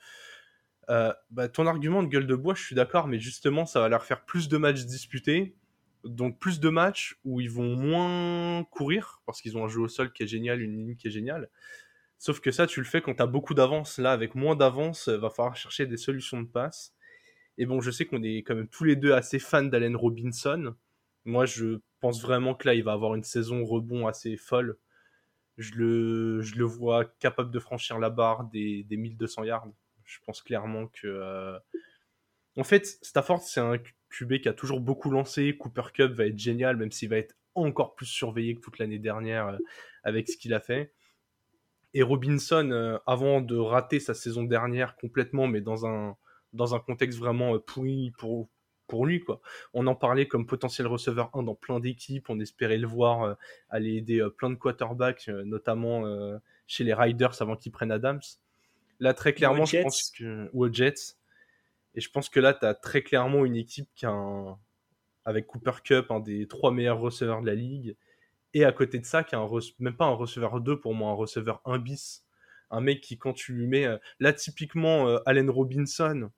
Euh, 0.90 1.14
bah, 1.30 1.48
ton 1.48 1.68
argument 1.68 2.04
de 2.04 2.08
gueule 2.08 2.28
de 2.28 2.36
bois, 2.36 2.56
je 2.56 2.64
suis 2.64 2.76
d'accord, 2.76 3.08
mais 3.08 3.20
justement, 3.20 3.66
ça 3.66 3.80
va 3.80 3.88
leur 3.88 4.04
faire 4.04 4.26
plus 4.26 4.50
de 4.50 4.58
matchs 4.58 4.84
disputés, 4.84 5.56
donc 6.04 6.40
plus 6.40 6.60
de 6.60 6.70
matchs 6.70 7.20
où 7.24 7.42
ils 7.42 7.52
vont 7.52 7.76
moins 7.76 8.64
courir, 8.66 9.22
parce 9.26 9.42
qu'ils 9.42 9.58
ont 9.58 9.66
un 9.66 9.68
jeu 9.68 9.82
au 9.82 9.88
sol 9.88 10.12
qui 10.12 10.24
est 10.24 10.28
génial, 10.28 10.62
une 10.62 10.76
ligne 10.78 10.96
qui 10.96 11.08
est 11.08 11.12
géniale. 11.12 11.50
Sauf 12.18 12.42
que 12.42 12.52
ça, 12.52 12.68
tu 12.68 12.82
le 12.82 12.86
fais 12.86 13.02
quand 13.02 13.16
tu 13.16 13.24
as 13.24 13.28
beaucoup 13.28 13.54
d'avance. 13.54 13.98
Là, 13.98 14.12
avec 14.12 14.36
moins 14.36 14.56
d'avance, 14.56 15.08
va 15.08 15.30
falloir 15.30 15.56
chercher 15.56 15.86
des 15.86 15.98
solutions 15.98 16.42
de 16.42 16.48
passe. 16.48 16.94
Et 17.58 17.66
bon, 17.66 17.82
je 17.82 17.92
sais 17.92 18.06
qu'on 18.06 18.24
est 18.24 18.38
quand 18.40 18.56
même 18.56 18.68
tous 18.68 18.84
les 18.84 18.96
deux 18.96 19.14
assez 19.14 19.40
fans 19.40 19.64
d'Allen 19.64 19.96
Robinson. 19.96 20.76
Moi, 21.26 21.46
je 21.46 21.80
pense 22.00 22.22
vraiment 22.22 22.56
que 22.56 22.68
là, 22.68 22.74
il 22.74 22.84
va 22.84 22.94
avoir 22.94 23.16
une 23.16 23.24
saison 23.24 23.64
rebond 23.66 24.08
assez 24.08 24.36
folle. 24.38 24.78
Je 25.58 25.74
le, 25.76 26.42
je 26.42 26.56
le 26.56 26.66
vois 26.66 27.06
capable 27.20 27.52
de 27.52 27.60
franchir 27.60 28.00
la 28.00 28.10
barre 28.10 28.46
des, 28.46 28.84
des 28.84 28.98
1200 28.98 29.44
yards. 29.46 29.68
Je 30.06 30.20
pense 30.26 30.42
clairement 30.42 30.88
que. 30.88 31.08
Euh, 31.08 31.60
en 32.60 32.64
fait, 32.64 33.00
Stafford, 33.02 33.42
c'est 33.42 33.60
un 33.60 33.78
QB 34.10 34.40
qui 34.42 34.50
a 34.50 34.54
toujours 34.54 34.82
beaucoup 34.82 35.10
lancé. 35.10 35.58
Cooper 35.58 35.92
Cup 35.94 36.12
va 36.12 36.26
être 36.26 36.38
génial, 36.38 36.78
même 36.78 36.92
s'il 36.92 37.10
va 37.10 37.18
être 37.18 37.36
encore 37.56 37.96
plus 37.96 38.06
surveillé 38.06 38.56
que 38.56 38.62
toute 38.62 38.80
l'année 38.80 39.00
dernière 39.00 39.48
euh, 39.48 39.58
avec 40.04 40.30
ce 40.30 40.38
qu'il 40.38 40.54
a 40.54 40.60
fait. 40.60 40.94
Et 41.94 42.04
Robinson, 42.04 42.70
euh, 42.72 42.98
avant 43.08 43.42
de 43.42 43.58
rater 43.58 44.00
sa 44.00 44.14
saison 44.14 44.44
dernière 44.44 44.96
complètement, 44.96 45.48
mais 45.48 45.62
dans 45.62 45.86
un, 45.86 46.16
dans 46.54 46.76
un 46.76 46.80
contexte 46.80 47.20
vraiment 47.20 47.56
euh, 47.56 47.60
pourri 47.60 48.12
pour, 48.18 48.50
pour 48.88 49.06
lui. 49.06 49.20
Quoi. 49.20 49.42
On 49.74 49.88
en 49.88 49.96
parlait 49.96 50.28
comme 50.28 50.46
potentiel 50.46 50.88
receveur 50.88 51.30
1 51.34 51.44
dans 51.44 51.56
plein 51.56 51.80
d'équipes. 51.80 52.30
On 52.30 52.40
espérait 52.40 52.78
le 52.78 52.88
voir 52.88 53.24
euh, 53.24 53.34
aller 53.70 53.96
aider 53.96 54.20
euh, 54.20 54.30
plein 54.30 54.50
de 54.50 54.56
quarterbacks, 54.56 55.28
notamment 55.28 56.04
chez 56.68 56.84
les 56.84 56.94
Riders 56.94 57.42
avant 57.42 57.56
qu'ils 57.56 57.72
prennent 57.72 57.92
Adams. 57.92 58.22
Là, 59.00 59.14
très 59.14 59.34
clairement, 59.34 59.66
je 59.66 59.82
pense 59.82 60.12
que. 60.12 60.50
Ou 60.54 60.66
aux 60.66 60.72
Jets. 60.72 61.16
Et 61.96 62.02
je 62.02 62.10
pense 62.10 62.30
que 62.30 62.40
là, 62.40 62.54
tu 62.54 62.66
as 62.66 62.74
très 62.74 63.02
clairement 63.02 63.46
une 63.46 63.56
équipe 63.56 63.90
qui 63.96 64.06
a 64.06 64.12
un... 64.12 64.58
avec 65.26 65.48
Cooper 65.48 65.82
Cup, 65.84 66.12
un 66.12 66.20
des 66.20 66.48
trois 66.48 66.72
meilleurs 66.72 67.00
receveurs 67.00 67.42
de 67.42 67.48
la 67.48 67.56
ligue. 67.56 67.96
Et 68.54 68.66
à 68.66 68.72
côté 68.72 69.00
de 69.00 69.06
ça, 69.06 69.24
qui 69.24 69.36
a 69.36 69.40
un 69.40 69.50
même 69.80 69.96
pas 69.96 70.06
un 70.06 70.14
receveur 70.14 70.60
2 70.60 70.80
pour 70.80 70.94
moi, 70.94 71.12
un 71.12 71.16
receveur 71.16 71.62
1 71.66 71.80
bis. 71.80 72.26
Un 72.72 72.82
mec 72.82 73.02
qui, 73.02 73.18
quand 73.18 73.34
tu 73.34 73.54
lui 73.54 73.68
mets. 73.68 73.88
Là, 74.20 74.34
typiquement, 74.34 75.18
Allen 75.26 75.50
Robinson, 75.50 76.30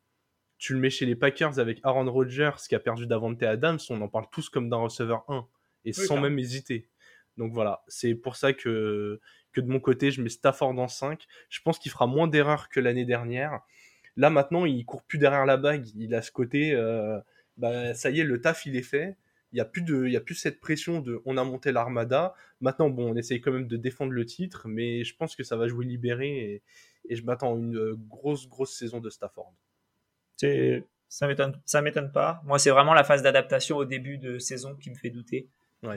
tu 0.62 0.74
le 0.74 0.80
mets 0.80 0.92
chez 0.92 1.08
les 1.08 1.16
Packers 1.16 1.58
avec 1.58 1.80
Aaron 1.82 2.10
Rodgers 2.10 2.52
qui 2.70 2.76
a 2.76 2.80
perdu 2.80 3.08
Davante 3.08 3.42
Adams, 3.42 3.80
on 3.90 4.00
en 4.00 4.08
parle 4.08 4.28
tous 4.32 4.48
comme 4.48 4.70
d'un 4.70 4.78
receveur 4.78 5.26
1 5.28 5.48
et 5.86 5.92
sans 5.92 6.22
même 6.22 6.38
hésiter. 6.38 6.88
Donc 7.36 7.52
voilà, 7.52 7.84
c'est 7.88 8.14
pour 8.14 8.36
ça 8.36 8.54
que, 8.54 9.20
que 9.54 9.60
de 9.60 9.68
mon 9.68 9.80
côté, 9.80 10.12
je 10.12 10.22
mets 10.22 10.30
Stafford 10.30 10.78
en 10.78 10.88
5. 10.88 11.26
Je 11.50 11.62
pense 11.62 11.80
qu'il 11.80 11.92
fera 11.92 12.06
moins 12.06 12.28
d'erreurs 12.28 12.70
que 12.70 12.80
l'année 12.80 13.06
dernière. 13.06 13.62
Là 14.18 14.30
maintenant, 14.30 14.66
il 14.66 14.86
court 14.86 15.04
plus 15.04 15.18
derrière 15.18 15.46
la 15.46 15.58
bague, 15.58 15.88
il 15.96 16.14
a 16.16 16.22
ce 16.22 16.32
côté, 16.32 16.74
euh, 16.74 17.20
bah, 17.58 17.94
ça 17.94 18.10
y 18.10 18.20
est, 18.20 18.24
le 18.24 18.42
taf 18.42 18.66
il 18.66 18.76
est 18.76 18.82
fait. 18.82 19.18
Il 19.54 19.56
n'y 19.56 19.62
a, 19.62 19.66
plus 19.66 19.82
de, 19.82 20.06
il 20.06 20.14
y 20.14 20.18
a 20.18 20.22
plus 20.22 20.36
cette 20.36 20.62
pression 20.62 21.02
de 21.02 21.22
on 21.26 21.38
a 21.38 21.44
monté 21.44 21.74
l'armada. 21.74 22.34
Maintenant, 22.62 22.90
bon, 22.90 23.12
on 23.12 23.16
essaye 23.18 23.42
quand 23.42 23.52
même 23.52 23.68
de 23.68 23.76
défendre 23.78 24.14
le 24.14 24.26
titre, 24.26 24.68
mais 24.70 25.04
je 25.04 25.16
pense 25.16 25.36
que 25.36 25.44
ça 25.44 25.58
va 25.58 25.68
jouer 25.68 25.86
libéré 25.86 26.30
et, 26.30 26.62
et 27.10 27.16
je 27.18 27.24
m'attends 27.26 27.56
à 27.56 27.58
une 27.58 27.94
grosse, 28.08 28.48
grosse 28.48 28.74
saison 28.74 29.02
de 29.02 29.10
Stafford 29.10 29.54
ça 31.10 31.28
m'étonne, 31.28 31.62
ça 31.66 31.82
m'étonne 31.82 32.12
pas. 32.12 32.42
Moi, 32.46 32.58
c'est 32.60 32.70
vraiment 32.70 32.94
la 32.94 33.04
phase 33.04 33.22
d'adaptation 33.22 33.78
au 33.78 33.86
début 33.86 34.18
de 34.18 34.40
saison 34.40 34.76
qui 34.76 34.90
me 34.90 34.96
fait 34.96 35.10
douter, 35.10 35.50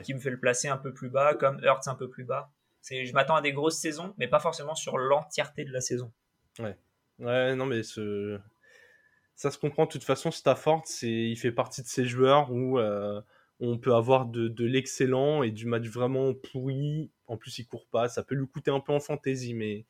qui 0.03 0.13
me 0.13 0.19
fait 0.19 0.29
le 0.29 0.39
placer 0.39 0.67
un 0.67 0.77
peu 0.77 0.93
plus 0.93 1.09
bas, 1.09 1.35
comme 1.35 1.59
Hurts 1.63 1.87
un 1.87 1.95
peu 1.95 2.09
plus 2.09 2.25
bas. 2.25 2.51
C'est, 2.81 3.05
je 3.05 3.13
m'attends 3.13 3.35
à 3.35 3.41
des 3.41 3.53
grosses 3.53 3.77
saisons, 3.77 4.13
mais 4.17 4.27
pas 4.27 4.39
forcément 4.39 4.75
sur 4.75 4.97
l'entièreté 4.97 5.65
de 5.65 5.71
la 5.71 5.81
saison. 5.81 6.11
Ouais. 6.59 6.77
Ouais, 7.19 7.55
non, 7.55 7.65
mais 7.65 7.81
ça 7.83 9.51
se 9.51 9.57
comprend. 9.57 9.85
De 9.85 9.91
toute 9.91 10.03
façon, 10.03 10.31
Stafford, 10.31 10.83
c'est, 10.85 11.09
il 11.09 11.37
fait 11.37 11.51
partie 11.51 11.81
de 11.81 11.87
ces 11.87 12.05
joueurs 12.05 12.51
où 12.51 12.79
euh, 12.79 13.21
on 13.59 13.77
peut 13.77 13.93
avoir 13.93 14.25
de, 14.25 14.65
l'excellent 14.65 15.43
et 15.43 15.51
du 15.51 15.65
match 15.65 15.87
vraiment 15.87 16.33
pourri. 16.33 17.11
En 17.27 17.37
plus, 17.37 17.59
il 17.59 17.67
court 17.67 17.87
pas. 17.87 18.09
Ça 18.09 18.23
peut 18.23 18.35
lui 18.35 18.47
coûter 18.47 18.71
un 18.71 18.79
peu 18.79 18.93
en 18.93 18.99
fantasy, 18.99 19.53
mais 19.53 19.85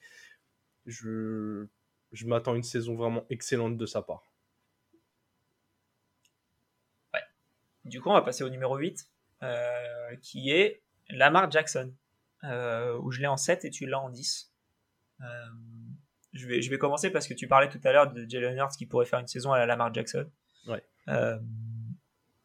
je, 0.85 1.65
je 2.11 2.25
m'attends 2.27 2.53
à 2.53 2.55
une 2.55 2.63
saison 2.63 2.95
vraiment 2.95 3.25
excellente 3.29 3.77
de 3.77 3.85
sa 3.85 4.01
part. 4.01 4.23
Ouais. 7.13 7.21
Du 7.85 8.01
coup, 8.01 8.09
on 8.09 8.13
va 8.13 8.21
passer 8.21 8.43
au 8.43 8.49
numéro 8.49 8.77
8, 8.77 9.09
euh, 9.43 10.15
qui 10.21 10.51
est 10.51 10.81
Lamar 11.09 11.49
Jackson, 11.51 11.93
euh, 12.43 12.97
où 12.99 13.11
je 13.11 13.19
l'ai 13.19 13.27
en 13.27 13.37
7 13.37 13.65
et 13.65 13.69
tu 13.69 13.85
l'as 13.87 13.99
en 13.99 14.09
10. 14.09 14.51
Euh, 15.21 15.25
je, 16.35 16.47
vais, 16.47 16.61
je 16.61 16.69
vais 16.69 16.77
commencer 16.77 17.09
parce 17.09 17.27
que 17.27 17.33
tu 17.33 17.47
parlais 17.47 17.69
tout 17.69 17.79
à 17.83 17.91
l'heure 17.91 18.11
de 18.11 18.25
Jalen 18.27 18.57
Hurts 18.57 18.75
qui 18.77 18.85
pourrait 18.85 19.05
faire 19.05 19.19
une 19.19 19.27
saison 19.27 19.53
à 19.53 19.57
la 19.57 19.65
Lamar 19.65 19.93
Jackson. 19.93 20.29
Ouais. 20.67 20.83
Euh, 21.07 21.39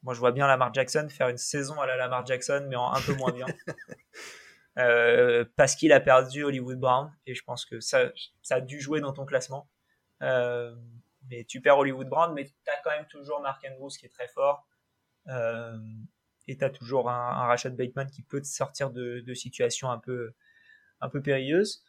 moi, 0.03 0.15
je 0.15 0.21
vois 0.21 0.33
bien 0.33 0.47
Lamar 0.47 0.73
Jackson 0.73 1.09
faire 1.11 1.29
une 1.29 1.37
saison 1.37 1.79
à 1.81 1.87
la 1.87 1.97
Lamar 1.97 2.25
Jackson, 2.25 2.67
mais 2.69 2.77
en 2.77 2.93
un 2.93 3.01
peu 3.01 3.15
moins 3.15 3.33
bien. 3.33 3.47
Euh, 4.79 5.45
parce 5.57 5.75
qu'il 5.75 5.93
a 5.93 5.99
perdu 5.99 6.45
Hollywood 6.45 6.79
Brown, 6.79 7.13
et 7.27 7.35
je 7.35 7.43
pense 7.43 7.67
que 7.67 7.81
ça, 7.81 8.13
ça 8.41 8.55
a 8.55 8.61
dû 8.61 8.81
jouer 8.81 9.01
dans 9.01 9.13
ton 9.13 9.27
classement. 9.27 9.69
Euh, 10.23 10.75
mais 11.29 11.45
tu 11.45 11.61
perds 11.61 11.77
Hollywood 11.77 12.09
Brown, 12.09 12.33
mais 12.33 12.45
tu 12.45 12.53
as 12.67 12.81
quand 12.83 12.91
même 12.91 13.05
toujours 13.07 13.41
Mark 13.41 13.63
Andrews 13.69 13.91
qui 13.91 14.07
est 14.07 14.11
très 14.11 14.29
fort. 14.29 14.69
Et 15.27 16.57
tu 16.57 16.65
as 16.65 16.71
toujours 16.71 17.11
un, 17.11 17.31
un, 17.31 17.47
Rashad 17.47 17.77
Bateman 17.77 18.09
qui 18.09 18.23
peut 18.23 18.41
te 18.41 18.47
sortir 18.47 18.91
de, 18.91 19.21
de 19.21 19.35
situations 19.35 19.91
un 19.91 19.99
peu, 19.99 20.33
un 21.01 21.11
peu 21.11 21.21
périlleuses. 21.21 21.85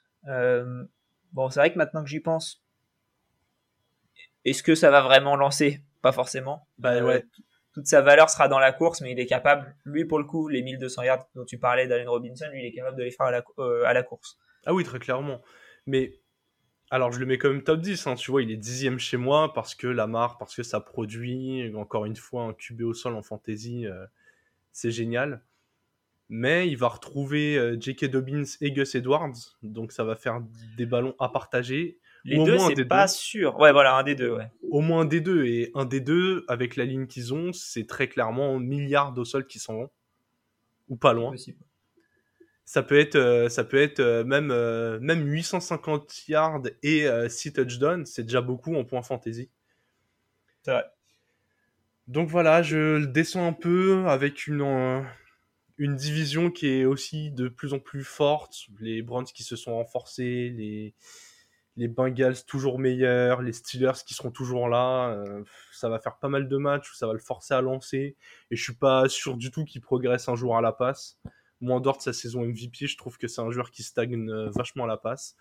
Euh, 1.32 1.34
bon, 1.34 1.50
c'est 1.50 1.60
vrai 1.60 1.72
que 1.72 1.78
maintenant 1.78 2.04
que 2.04 2.10
j'y 2.10 2.20
pense, 2.20 2.64
est-ce 4.46 4.64
que 4.64 4.76
ça 4.76 4.92
va 4.92 5.02
vraiment 5.02 5.36
lancer? 5.36 5.82
Pas 6.02 6.12
forcément. 6.12 6.68
Bah 6.78 7.04
ouais. 7.04 7.26
Toute 7.74 7.88
sa 7.88 8.02
valeur 8.02 8.30
sera 8.30 8.50
dans 8.50 8.60
la 8.60 8.74
course, 8.74 9.00
mais 9.02 9.14
il 9.14 9.20
est 9.20 9.26
capable, 9.26 9.76
lui 9.86 10.04
pour 10.04 10.20
le 10.20 10.26
coup, 10.26 10.50
les 10.50 10.62
1200 10.62 11.04
yards 11.04 11.28
dont 11.36 11.46
tu 11.46 11.58
parlais 11.58 11.88
d'Allen 11.88 12.10
Robinson, 12.10 12.48
lui 12.52 12.62
il 12.64 12.66
est 12.66 12.74
capable 12.74 12.98
de 12.98 13.04
les 13.04 13.12
faire 13.12 13.28
à 13.28 13.32
la, 13.32 13.44
euh, 13.60 13.86
à 13.86 13.94
la 13.94 14.04
course. 14.04 14.38
Ah 14.66 14.74
oui, 14.74 14.84
très 14.84 15.00
clairement. 15.00 15.42
Mais 15.86 16.22
alors, 16.94 17.14
je 17.14 17.22
le 17.22 17.26
mets 17.26 17.38
quand 17.38 17.48
même 17.48 17.64
top 17.64 17.80
10, 17.80 18.06
hein, 18.08 18.16
tu 18.16 18.32
vois, 18.32 18.44
il 18.44 18.52
est 18.52 18.58
dixième 18.58 19.00
chez 19.00 19.16
moi 19.16 19.54
parce 19.54 19.76
que 19.76 19.88
Lamar, 19.88 20.38
parce 20.38 20.54
que 20.54 20.62
ça 20.62 20.82
produit, 20.82 21.74
encore 21.74 22.06
une 22.06 22.18
fois, 22.18 22.44
un 22.44 22.54
QB 22.54 22.82
au 22.82 22.94
sol 22.94 23.16
en 23.16 23.24
fantasy, 23.24 23.88
euh, 23.88 24.06
c'est 24.74 24.92
génial. 24.92 25.42
Mais 26.34 26.70
il 26.70 26.78
va 26.78 26.88
retrouver 26.88 27.58
euh, 27.58 27.76
J.K. 27.78 28.06
Dobbins 28.06 28.46
et 28.62 28.72
Gus 28.72 28.96
Edwards, 28.96 29.34
donc 29.64 29.92
ça 29.92 30.06
va 30.06 30.16
faire 30.16 30.42
des 30.78 30.86
ballons 30.86 31.14
à 31.20 31.28
partager. 31.28 32.00
Les 32.24 32.42
deux, 32.42 32.58
c'est 32.58 32.86
pas 32.86 33.06
deux. 33.06 33.12
sûr. 33.12 33.60
Ouais, 33.60 33.74
voilà, 33.74 33.98
un 33.98 34.04
des 34.04 34.16
deux, 34.16 34.32
ouais. 34.32 34.50
Au 34.70 34.80
moins 34.80 35.02
un 35.02 35.06
des 35.06 35.20
deux, 35.20 35.44
et 35.46 35.72
un 35.76 35.84
des 35.84 36.00
deux, 36.00 36.46
avec 36.48 36.78
la 36.78 36.86
ligne 36.86 37.06
qu'ils 37.06 37.34
ont, 37.34 37.52
c'est 37.52 37.86
très 37.86 38.08
clairement 38.08 38.58
milliards 38.60 39.14
au 39.18 39.26
sol 39.26 39.46
qui 39.46 39.60
s'en 39.60 39.74
vont. 39.74 39.90
Ou 40.88 40.96
pas 40.96 41.12
loin. 41.12 41.32
Possible 41.32 41.60
ça 42.64 42.84
peut 42.84 42.98
être 42.98 43.16
euh, 43.16 43.50
ça 43.50 43.66
peut 43.66 43.82
être 43.82 44.24
même 44.24 44.50
euh, 44.50 44.98
même 45.02 45.28
850 45.28 46.30
yards 46.30 46.62
et 46.84 47.06
6 47.28 47.52
touchdowns, 47.52 48.06
c'est 48.06 48.24
déjà 48.24 48.40
beaucoup 48.40 48.76
en 48.78 48.86
point 48.86 49.02
fantasy. 49.02 49.50
C'est 50.62 50.72
vrai. 50.72 50.86
Donc 52.08 52.30
voilà, 52.30 52.62
je 52.62 52.98
le 52.98 53.08
descends 53.08 53.46
un 53.46 53.52
peu 53.52 54.06
avec 54.08 54.48
une 54.48 54.62
une 55.82 55.96
division 55.96 56.52
qui 56.52 56.68
est 56.68 56.86
aussi 56.86 57.32
de 57.32 57.48
plus 57.48 57.74
en 57.74 57.80
plus 57.80 58.04
forte, 58.04 58.68
les 58.80 59.02
Browns 59.02 59.26
qui 59.26 59.44
se 59.44 59.56
sont 59.56 59.74
renforcés, 59.74 60.54
les 60.56 60.94
les 61.78 61.88
Bengals 61.88 62.46
toujours 62.46 62.78
meilleurs, 62.78 63.42
les 63.42 63.54
Steelers 63.54 64.04
qui 64.06 64.14
seront 64.14 64.30
toujours 64.30 64.68
là, 64.68 65.24
ça 65.72 65.90
va 65.90 66.00
faire 66.00 66.18
pas 66.20 66.28
mal 66.28 66.48
de 66.48 66.58
matchs 66.58 66.92
où 66.92 66.96
ça 66.96 67.08
va 67.08 67.14
le 67.14 67.20
forcer 67.20 67.54
à 67.54 67.62
lancer. 67.62 68.18
Et 68.52 68.56
je 68.56 68.62
suis 68.62 68.76
pas 68.76 69.08
sûr 69.10 69.38
du 69.38 69.50
tout 69.50 69.64
qu'il 69.64 69.82
progresse 69.82 70.28
un 70.28 70.36
jour 70.36 70.58
à 70.58 70.62
la 70.62 70.74
passe. 70.74 71.18
Moi, 71.62 71.80
en 71.80 72.00
sa 72.00 72.14
saison 72.14 72.42
MVP, 72.42 72.88
je 72.88 72.98
trouve 72.98 73.18
que 73.18 73.28
c'est 73.28 73.42
un 73.42 73.50
joueur 73.50 73.72
qui 73.72 73.84
stagne 73.84 74.30
euh, 74.30 74.50
vachement 74.52 74.84
à 74.84 74.88
la 74.88 74.98
passe. 74.98 75.36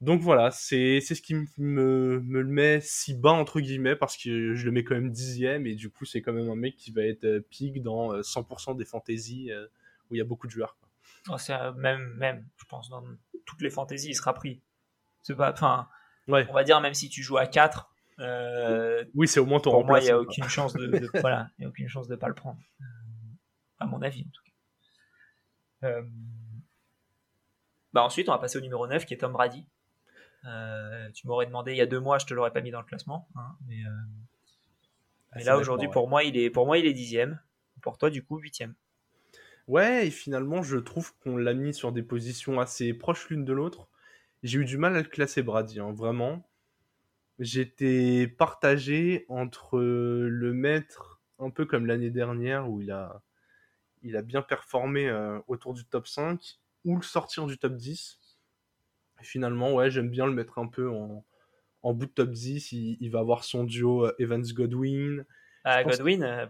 Donc 0.00 0.22
voilà, 0.22 0.50
c'est 0.50 1.00
ce 1.00 1.20
qui 1.20 1.34
me, 1.34 1.46
me, 2.20 2.42
le 2.42 2.44
met 2.44 2.80
si 2.80 3.14
bas, 3.14 3.32
entre 3.32 3.60
guillemets, 3.60 3.96
parce 3.96 4.16
que 4.16 4.54
je 4.54 4.64
le 4.64 4.72
mets 4.72 4.82
quand 4.82 4.94
même 4.94 5.10
dixième, 5.10 5.66
et 5.66 5.74
du 5.74 5.90
coup, 5.90 6.06
c'est 6.06 6.22
quand 6.22 6.32
même 6.32 6.48
un 6.48 6.56
mec 6.56 6.76
qui 6.76 6.90
va 6.90 7.02
être 7.02 7.24
euh, 7.24 7.40
pique 7.50 7.82
dans 7.82 8.14
100% 8.14 8.70
euh, 8.70 8.74
des 8.74 8.86
fantaisies 8.86 9.50
où 10.10 10.14
il 10.14 10.18
y 10.18 10.22
a 10.22 10.24
beaucoup 10.24 10.46
de 10.46 10.52
joueurs. 10.52 10.76
Oh, 11.28 11.36
c'est 11.36 11.54
même, 11.72 12.14
même, 12.14 12.46
je 12.56 12.64
pense, 12.64 12.88
dans 12.88 13.04
toutes 13.44 13.60
les 13.60 13.68
fantaisies, 13.68 14.10
il 14.10 14.14
sera 14.14 14.32
pris. 14.32 14.62
C'est 15.22 15.36
pas, 15.36 15.52
enfin, 15.52 15.86
ouais. 16.28 16.46
on 16.48 16.54
va 16.54 16.64
dire, 16.64 16.80
même 16.80 16.94
si 16.94 17.10
tu 17.10 17.22
joues 17.22 17.36
à 17.36 17.46
4, 17.46 17.90
euh, 18.20 19.04
oui, 19.14 19.26
c'est 19.26 19.40
au 19.40 19.46
moins 19.46 19.60
ton 19.60 19.70
Pour 19.70 19.86
moi, 19.86 20.00
il 20.00 20.04
n'y 20.04 20.10
a 20.10 20.18
aucune 20.18 20.48
chance 20.48 20.74
de, 20.74 20.86
de 20.86 21.08
voilà, 21.20 21.48
il 21.58 21.62
y 21.62 21.64
a 21.64 21.68
aucune 21.68 21.88
chance 21.88 22.06
de 22.06 22.16
pas 22.16 22.28
le 22.28 22.34
prendre. 22.34 22.60
À 23.78 23.86
mon 23.86 24.02
avis, 24.02 24.20
en 24.20 24.30
tout 24.30 24.42
cas. 24.44 25.88
Euh... 25.88 26.02
Bah 27.92 28.04
ensuite, 28.04 28.28
on 28.28 28.32
va 28.32 28.38
passer 28.38 28.58
au 28.58 28.60
numéro 28.60 28.86
9 28.86 29.04
qui 29.04 29.14
est 29.14 29.18
Tom 29.18 29.32
Brady. 29.32 29.66
Euh, 30.44 31.10
tu 31.12 31.26
m'aurais 31.26 31.46
demandé 31.46 31.72
il 31.72 31.76
y 31.76 31.82
a 31.82 31.86
deux 31.86 32.00
mois, 32.00 32.18
je 32.18 32.26
te 32.26 32.34
l'aurais 32.34 32.52
pas 32.52 32.60
mis 32.60 32.70
dans 32.70 32.80
le 32.80 32.86
classement. 32.86 33.28
Hein, 33.36 33.56
mais, 33.66 33.84
euh... 33.84 33.90
mais 35.36 35.44
là, 35.44 35.58
aujourd'hui, 35.58 35.86
ouais. 35.86 35.92
pour, 35.92 36.08
moi, 36.08 36.24
il 36.24 36.36
est, 36.36 36.50
pour 36.50 36.66
moi, 36.66 36.78
il 36.78 36.86
est 36.86 36.92
dixième. 36.92 37.40
Pour 37.82 37.98
toi, 37.98 38.10
du 38.10 38.22
coup, 38.22 38.38
huitième. 38.38 38.74
Ouais, 39.66 40.06
et 40.06 40.10
finalement, 40.10 40.62
je 40.62 40.76
trouve 40.76 41.14
qu'on 41.18 41.36
l'a 41.36 41.54
mis 41.54 41.72
sur 41.72 41.92
des 41.92 42.02
positions 42.02 42.60
assez 42.60 42.92
proches 42.92 43.28
l'une 43.28 43.44
de 43.44 43.52
l'autre. 43.52 43.88
J'ai 44.42 44.58
eu 44.58 44.64
du 44.64 44.78
mal 44.78 44.96
à 44.96 45.02
le 45.02 45.08
classer, 45.08 45.42
Brady, 45.42 45.80
hein, 45.80 45.92
vraiment. 45.92 46.48
J'étais 47.38 48.26
partagé 48.26 49.24
entre 49.28 49.78
le 49.78 50.52
mettre 50.52 51.20
un 51.38 51.50
peu 51.50 51.64
comme 51.64 51.86
l'année 51.86 52.10
dernière 52.10 52.68
où 52.68 52.80
il 52.80 52.90
a 52.90 53.22
il 54.02 54.16
a 54.16 54.22
bien 54.22 54.42
performé 54.42 55.08
euh, 55.08 55.38
autour 55.46 55.74
du 55.74 55.84
top 55.84 56.06
5 56.06 56.58
ou 56.84 56.96
le 56.96 57.02
sortir 57.02 57.46
du 57.46 57.58
top 57.58 57.76
10. 57.76 58.19
Finalement, 59.22 59.74
ouais, 59.74 59.90
j'aime 59.90 60.10
bien 60.10 60.26
le 60.26 60.32
mettre 60.32 60.58
un 60.58 60.66
peu 60.66 60.90
en, 60.90 61.24
en 61.82 61.92
bout 61.92 62.06
de 62.06 62.10
top 62.10 62.30
10. 62.30 62.72
Il, 62.72 62.96
il 63.00 63.10
va 63.10 63.20
avoir 63.20 63.44
son 63.44 63.64
duo 63.64 64.06
euh, 64.06 64.14
Evans-Godwin. 64.18 65.24
Ah, 65.64 65.84
Godwin, 65.84 66.20
que... 66.20 66.24
euh, 66.24 66.46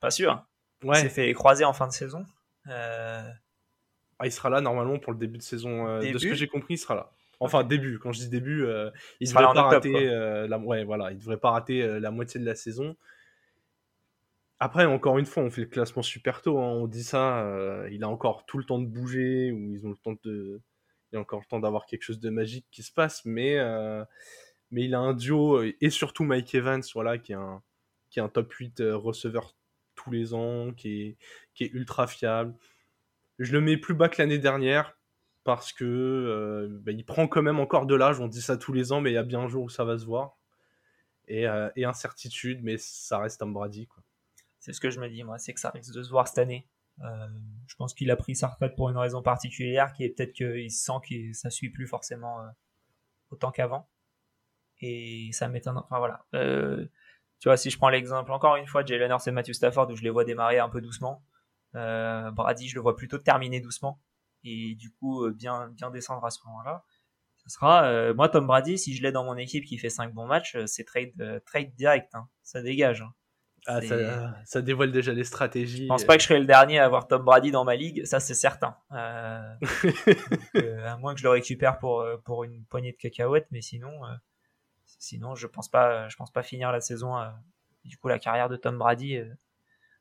pas 0.00 0.10
sûr. 0.10 0.44
Ouais. 0.82 0.98
Il 0.98 1.02
s'est 1.02 1.08
fait 1.08 1.32
croiser 1.32 1.64
en 1.64 1.72
fin 1.72 1.86
de 1.86 1.92
saison. 1.92 2.24
Euh, 2.68 3.22
Ah, 4.18 4.26
il 4.26 4.32
sera 4.32 4.50
là 4.50 4.60
normalement 4.60 4.98
pour 4.98 5.12
le 5.12 5.18
début 5.18 5.38
de 5.38 5.42
saison. 5.42 5.98
Début 6.00 6.14
de 6.14 6.18
ce 6.18 6.26
que 6.28 6.34
j'ai 6.34 6.48
compris, 6.48 6.74
il 6.74 6.78
sera 6.78 6.94
là. 6.94 7.12
Enfin, 7.38 7.60
okay. 7.60 7.68
début. 7.68 7.98
Quand 7.98 8.12
je 8.12 8.20
dis 8.20 8.28
début, 8.28 8.64
euh, 8.64 8.90
il 9.18 9.28
ne 9.28 9.34
devrait 9.34 9.54
pas 9.54 9.62
rater. 9.62 10.04
la... 10.48 10.58
Ouais, 10.58 10.84
voilà, 10.84 11.10
il 11.10 11.18
devrait 11.18 11.38
pas 11.38 11.50
rater 11.50 12.00
la 12.00 12.10
moitié 12.10 12.38
de 12.40 12.44
la 12.44 12.54
saison. 12.54 12.96
Après, 14.62 14.84
encore 14.84 15.16
une 15.16 15.24
fois, 15.24 15.42
on 15.42 15.50
fait 15.50 15.62
le 15.62 15.68
classement 15.68 16.02
super 16.02 16.42
tôt. 16.42 16.58
Hein. 16.58 16.68
On 16.68 16.86
dit 16.86 17.02
ça, 17.02 17.40
euh, 17.44 17.88
il 17.90 18.04
a 18.04 18.08
encore 18.08 18.44
tout 18.44 18.58
le 18.58 18.64
temps 18.64 18.78
de 18.78 18.86
bouger, 18.86 19.50
ou 19.52 19.72
ils 19.72 19.86
ont 19.86 19.90
le 19.90 19.96
temps 19.96 20.16
de, 20.22 20.60
il 21.12 21.16
a 21.16 21.20
encore 21.20 21.40
le 21.40 21.46
temps 21.46 21.60
d'avoir 21.60 21.86
quelque 21.86 22.02
chose 22.02 22.20
de 22.20 22.30
magique 22.30 22.66
qui 22.70 22.82
se 22.82 22.92
passe, 22.92 23.24
mais 23.24 23.58
euh, 23.58 24.04
mais 24.70 24.84
il 24.84 24.94
a 24.94 25.00
un 25.00 25.14
duo 25.14 25.62
et 25.62 25.90
surtout 25.90 26.24
Mike 26.24 26.54
Evans, 26.54 26.82
voilà, 26.94 27.18
qui 27.18 27.32
est 27.32 27.36
un 27.36 27.62
qui 28.10 28.18
est 28.18 28.22
un 28.22 28.28
top 28.28 28.52
8 28.52 28.80
euh, 28.80 28.96
receveur 28.96 29.54
tous 29.94 30.10
les 30.10 30.34
ans, 30.34 30.72
qui 30.72 31.02
est 31.02 31.16
qui 31.54 31.64
est 31.64 31.70
ultra 31.72 32.06
fiable. 32.06 32.54
Je 33.38 33.52
le 33.52 33.60
mets 33.60 33.76
plus 33.76 33.94
bas 33.94 34.08
que 34.08 34.20
l'année 34.20 34.38
dernière 34.38 34.96
parce 35.44 35.72
que 35.72 35.84
euh, 35.84 36.68
bah, 36.82 36.92
il 36.92 37.04
prend 37.04 37.26
quand 37.26 37.42
même 37.42 37.60
encore 37.60 37.86
de 37.86 37.94
l'âge. 37.94 38.20
On 38.20 38.28
dit 38.28 38.42
ça 38.42 38.56
tous 38.56 38.72
les 38.72 38.92
ans, 38.92 39.00
mais 39.00 39.10
il 39.10 39.14
y 39.14 39.18
a 39.18 39.22
bien 39.22 39.40
un 39.40 39.48
jour 39.48 39.64
où 39.64 39.68
ça 39.68 39.84
va 39.84 39.98
se 39.98 40.04
voir. 40.04 40.36
Et, 41.28 41.46
euh, 41.46 41.68
incertitude, 41.78 42.60
mais 42.62 42.76
ça 42.78 43.18
reste 43.18 43.42
un 43.42 43.46
Brady. 43.46 43.88
C'est 44.58 44.72
ce 44.72 44.80
que 44.80 44.90
je 44.90 45.00
me 45.00 45.08
dis, 45.08 45.22
moi, 45.22 45.38
c'est 45.38 45.54
que 45.54 45.60
ça 45.60 45.70
risque 45.70 45.94
de 45.94 46.02
se 46.02 46.10
voir 46.10 46.28
cette 46.28 46.38
année. 46.38 46.68
Euh, 47.02 47.28
je 47.66 47.74
pense 47.76 47.94
qu'il 47.94 48.10
a 48.10 48.16
pris 48.16 48.36
sa 48.36 48.48
retraite 48.48 48.76
pour 48.76 48.90
une 48.90 48.96
raison 48.96 49.22
particulière, 49.22 49.92
qui 49.92 50.04
est 50.04 50.10
peut-être 50.10 50.32
qu'il 50.32 50.70
sent 50.70 50.92
que 51.08 51.32
ça 51.32 51.50
suit 51.50 51.70
plus 51.70 51.86
forcément 51.86 52.40
euh, 52.40 52.48
autant 53.30 53.50
qu'avant. 53.50 53.88
Et 54.80 55.30
ça 55.32 55.48
m'étonne. 55.48 55.78
Enfin 55.78 55.98
voilà. 55.98 56.24
Euh, 56.34 56.86
tu 57.38 57.48
vois, 57.48 57.56
si 57.56 57.70
je 57.70 57.78
prends 57.78 57.88
l'exemple 57.88 58.32
encore 58.32 58.56
une 58.56 58.66
fois 58.66 58.82
de 58.82 58.88
Jalen 58.88 59.10
Hurts 59.10 59.28
et 59.28 59.30
Matthew 59.30 59.52
Stafford, 59.52 59.90
où 59.90 59.96
je 59.96 60.02
les 60.02 60.10
vois 60.10 60.24
démarrer 60.24 60.58
un 60.58 60.68
peu 60.68 60.80
doucement, 60.80 61.24
euh, 61.74 62.30
Brady, 62.30 62.68
je 62.68 62.74
le 62.74 62.80
vois 62.80 62.96
plutôt 62.96 63.18
terminer 63.18 63.60
doucement 63.60 64.00
et 64.42 64.74
du 64.74 64.90
coup 64.90 65.24
euh, 65.24 65.32
bien 65.32 65.68
bien 65.68 65.90
descendre 65.90 66.24
à 66.24 66.30
ce 66.30 66.40
moment-là. 66.46 66.84
Ça 67.36 67.48
sera 67.50 68.12
moi 68.12 68.28
Tom 68.28 68.46
Brady, 68.46 68.78
si 68.78 68.94
je 68.94 69.02
l'ai 69.02 69.12
dans 69.12 69.24
mon 69.24 69.36
équipe 69.36 69.64
qui 69.64 69.78
fait 69.78 69.88
5 69.88 70.12
bons 70.12 70.26
matchs, 70.26 70.58
c'est 70.66 70.84
trade 70.84 71.42
trade 71.46 71.74
direct, 71.74 72.14
hein. 72.14 72.28
ça 72.42 72.62
dégage. 72.62 73.00
Hein. 73.02 73.14
Ah, 73.66 73.80
ça, 73.82 74.34
ça, 74.44 74.62
dévoile 74.62 74.92
déjà 74.92 75.12
les 75.12 75.24
stratégies. 75.24 75.84
Je 75.84 75.88
pense 75.88 76.04
pas 76.04 76.16
que 76.16 76.22
je 76.22 76.28
serai 76.28 76.40
le 76.40 76.46
dernier 76.46 76.78
à 76.78 76.84
avoir 76.84 77.06
Tom 77.06 77.24
Brady 77.24 77.50
dans 77.50 77.64
ma 77.64 77.76
ligue, 77.76 78.04
ça 78.04 78.20
c'est 78.20 78.34
certain. 78.34 78.76
Euh, 78.92 79.54
donc, 79.84 80.38
euh, 80.56 80.86
à 80.86 80.96
moins 80.96 81.14
que 81.14 81.20
je 81.20 81.24
le 81.24 81.30
récupère 81.30 81.78
pour 81.78 82.06
pour 82.24 82.44
une 82.44 82.64
poignée 82.64 82.92
de 82.92 82.96
cacahuètes, 82.96 83.48
mais 83.50 83.60
sinon, 83.60 84.04
euh, 84.06 84.14
sinon 84.84 85.34
je 85.34 85.46
pense 85.46 85.68
pas, 85.68 86.08
je 86.08 86.16
pense 86.16 86.32
pas 86.32 86.42
finir 86.42 86.72
la 86.72 86.80
saison, 86.80 87.14
du 87.84 87.96
coup 87.98 88.08
la 88.08 88.18
carrière 88.18 88.48
de 88.48 88.56
Tom 88.56 88.78
Brady 88.78 89.18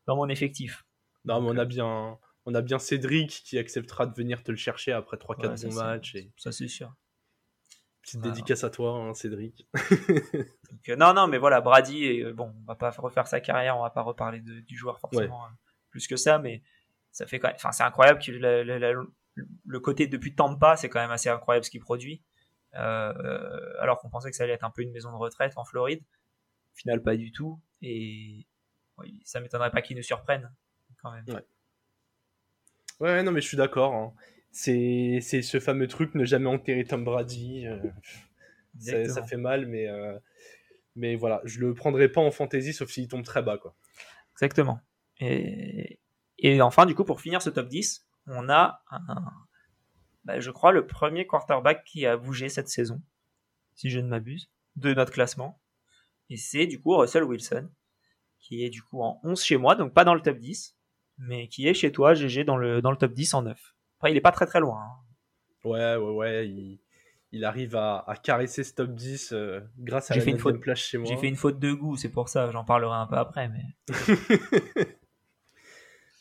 dans 0.08 0.16
mon 0.16 0.30
effectif. 0.30 0.86
Non, 1.26 1.42
mais 1.42 1.50
on 1.50 1.58
a 1.58 1.66
bien, 1.66 2.18
on 2.46 2.56
a 2.56 2.62
bien 2.62 2.80
Cédric 2.80 3.30
qui 3.46 3.58
acceptera 3.58 4.06
de 4.06 4.16
venir 4.16 4.44
te 4.44 4.52
le 4.52 4.58
chercher 4.58 4.94
après 4.94 5.18
3-4 5.18 5.64
ouais, 5.64 5.70
bons 5.70 5.76
matchs. 5.76 6.16
Et... 6.16 6.32
Ça 6.38 6.52
c'est 6.52 6.68
sûr. 6.68 6.94
Petite 8.10 8.22
dédicace 8.22 8.64
à 8.64 8.70
toi, 8.70 8.92
hein, 8.94 9.14
Cédric. 9.14 9.68
Euh, 10.88 10.96
non, 10.96 11.14
non, 11.14 11.28
mais 11.28 11.38
voilà, 11.38 11.62
Brady, 11.62 12.24
bon, 12.34 12.54
on 12.62 12.66
va 12.66 12.74
pas 12.74 12.90
refaire 12.92 13.28
sa 13.28 13.42
carrière, 13.42 13.78
on 13.78 13.84
va 13.84 13.90
pas 13.90 14.02
reparler 14.02 14.40
du 14.40 14.78
joueur 14.78 15.00
forcément 15.00 15.46
hein, 15.46 15.52
plus 15.92 16.08
que 16.08 16.16
ça, 16.16 16.40
mais 16.40 16.64
ça 17.12 17.28
fait 17.28 17.40
quand 17.40 17.48
même, 17.48 17.56
enfin, 17.56 17.72
c'est 17.72 17.84
incroyable 17.84 18.20
que 18.20 18.32
le, 18.32 19.80
côté 19.80 20.08
depuis 20.08 20.34
Tampa, 20.34 20.78
c'est 20.78 20.90
quand 20.90 21.00
même 21.00 21.12
assez 21.12 21.30
incroyable 21.30 21.66
ce 21.66 21.70
qu'il 21.70 21.82
produit. 21.82 22.24
Euh, 22.76 23.80
alors 23.80 24.00
qu'on 24.00 24.10
pensait 24.10 24.30
que 24.30 24.36
ça 24.36 24.44
allait 24.44 24.54
être 24.54 24.64
un 24.64 24.70
peu 24.70 24.84
une 24.84 24.92
maison 24.92 25.12
de 25.12 25.18
retraite 25.18 25.54
en 25.58 25.66
Floride. 25.66 26.02
Au 26.02 26.78
final, 26.78 27.02
pas 27.02 27.16
du 27.16 27.32
tout. 27.32 27.60
Et 27.82 28.46
oui, 28.98 29.22
ça 29.26 29.40
m'étonnerait 29.40 29.72
pas 29.72 29.82
qu'il 29.82 29.98
nous 29.98 30.04
surprenne 30.04 30.52
quand 31.02 31.12
même. 31.12 31.26
Ouais. 31.28 31.46
ouais, 33.00 33.24
non, 33.24 33.32
mais 33.32 33.42
je 33.42 33.48
suis 33.48 33.58
d'accord. 33.58 33.94
Hein. 33.94 34.14
C'est 34.52 35.22
ce 35.22 35.60
fameux 35.60 35.88
truc 35.88 36.16
ne 36.16 36.26
jamais 36.26 36.50
enterrer 36.50 36.84
Tom 36.84 37.04
Brady. 37.04 37.68
Euh, 37.68 39.06
ça, 39.08 39.24
fait 39.24 39.38
mal, 39.38 39.68
mais, 39.68 39.88
euh, 39.88 40.18
mais 40.96 41.16
voilà, 41.16 41.42
je 41.46 41.60
le 41.60 41.74
prendrai 41.74 42.10
pas 42.10 42.22
en 42.22 42.32
fantasy 42.32 42.74
sauf 42.74 42.90
s'il 42.90 43.08
tombe 43.08 43.24
très 43.24 43.42
bas. 43.42 43.58
Quoi. 43.58 43.76
Exactement. 44.34 44.80
Et, 45.20 46.00
et 46.38 46.62
enfin, 46.62 46.86
du 46.86 46.96
coup, 46.96 47.04
pour 47.04 47.22
finir 47.22 47.42
ce 47.42 47.50
top 47.50 47.68
10, 47.68 48.08
on 48.28 48.50
a 48.50 48.84
un, 48.90 49.32
bah, 50.24 50.40
je 50.40 50.52
crois, 50.52 50.72
le 50.72 50.86
premier 50.86 51.26
quarterback 51.26 51.84
qui 51.84 52.06
a 52.06 52.18
bougé 52.18 52.50
cette 52.50 52.70
saison, 52.70 53.02
si 53.74 53.90
je 53.90 54.00
ne 54.00 54.08
m'abuse, 54.08 54.50
de 54.76 54.94
notre 54.94 55.12
classement. 55.12 55.60
Et 56.30 56.38
c'est 56.38 56.68
du 56.68 56.80
coup 56.80 56.96
Russell 56.96 57.24
Wilson, 57.24 57.70
qui 58.40 58.64
est 58.64 58.70
du 58.70 58.82
coup 58.82 59.02
en 59.02 59.20
11 59.24 59.44
chez 59.44 59.58
moi, 59.58 59.76
donc 59.76 59.94
pas 59.94 60.06
dans 60.06 60.14
le 60.14 60.22
top 60.22 60.38
10, 60.38 60.78
mais 61.18 61.48
qui 61.48 61.68
est 61.68 61.74
chez 61.74 61.92
toi, 61.92 62.14
GG, 62.14 62.44
dans 62.44 62.58
le, 62.58 62.82
dans 62.82 62.92
le 62.92 62.98
top 62.98 63.14
10 63.14 63.34
en 63.34 63.42
9. 63.44 63.76
Après, 64.00 64.12
il 64.12 64.18
est 64.18 64.22
pas 64.22 64.32
très 64.32 64.46
très 64.46 64.62
loin. 64.62 64.82
Hein. 64.82 65.68
Ouais, 65.70 65.96
ouais, 65.98 66.12
ouais. 66.14 66.80
Il, 67.34 67.44
arrive 67.44 67.76
à, 67.76 68.06
caresser 68.24 68.64
ce 68.64 68.74
top 68.74 68.92
10 68.92 69.34
euh, 69.34 69.60
grâce 69.78 70.10
à 70.10 70.16
la 70.16 70.22
fait 70.22 70.32
une 70.32 70.40
faute, 70.40 70.62
place 70.62 70.80
chez 70.80 70.98
moi. 70.98 71.06
J'ai 71.10 71.18
fait 71.18 71.28
une 71.28 71.36
faute 71.36 71.60
de 71.60 71.74
goût, 71.74 71.98
c'est 71.98 72.10
pour 72.10 72.30
ça, 72.30 72.50
j'en 72.50 72.64
parlerai 72.64 72.96
un 72.96 73.08
peu 73.08 73.18
après. 73.18 73.50
Mais... 73.50 73.66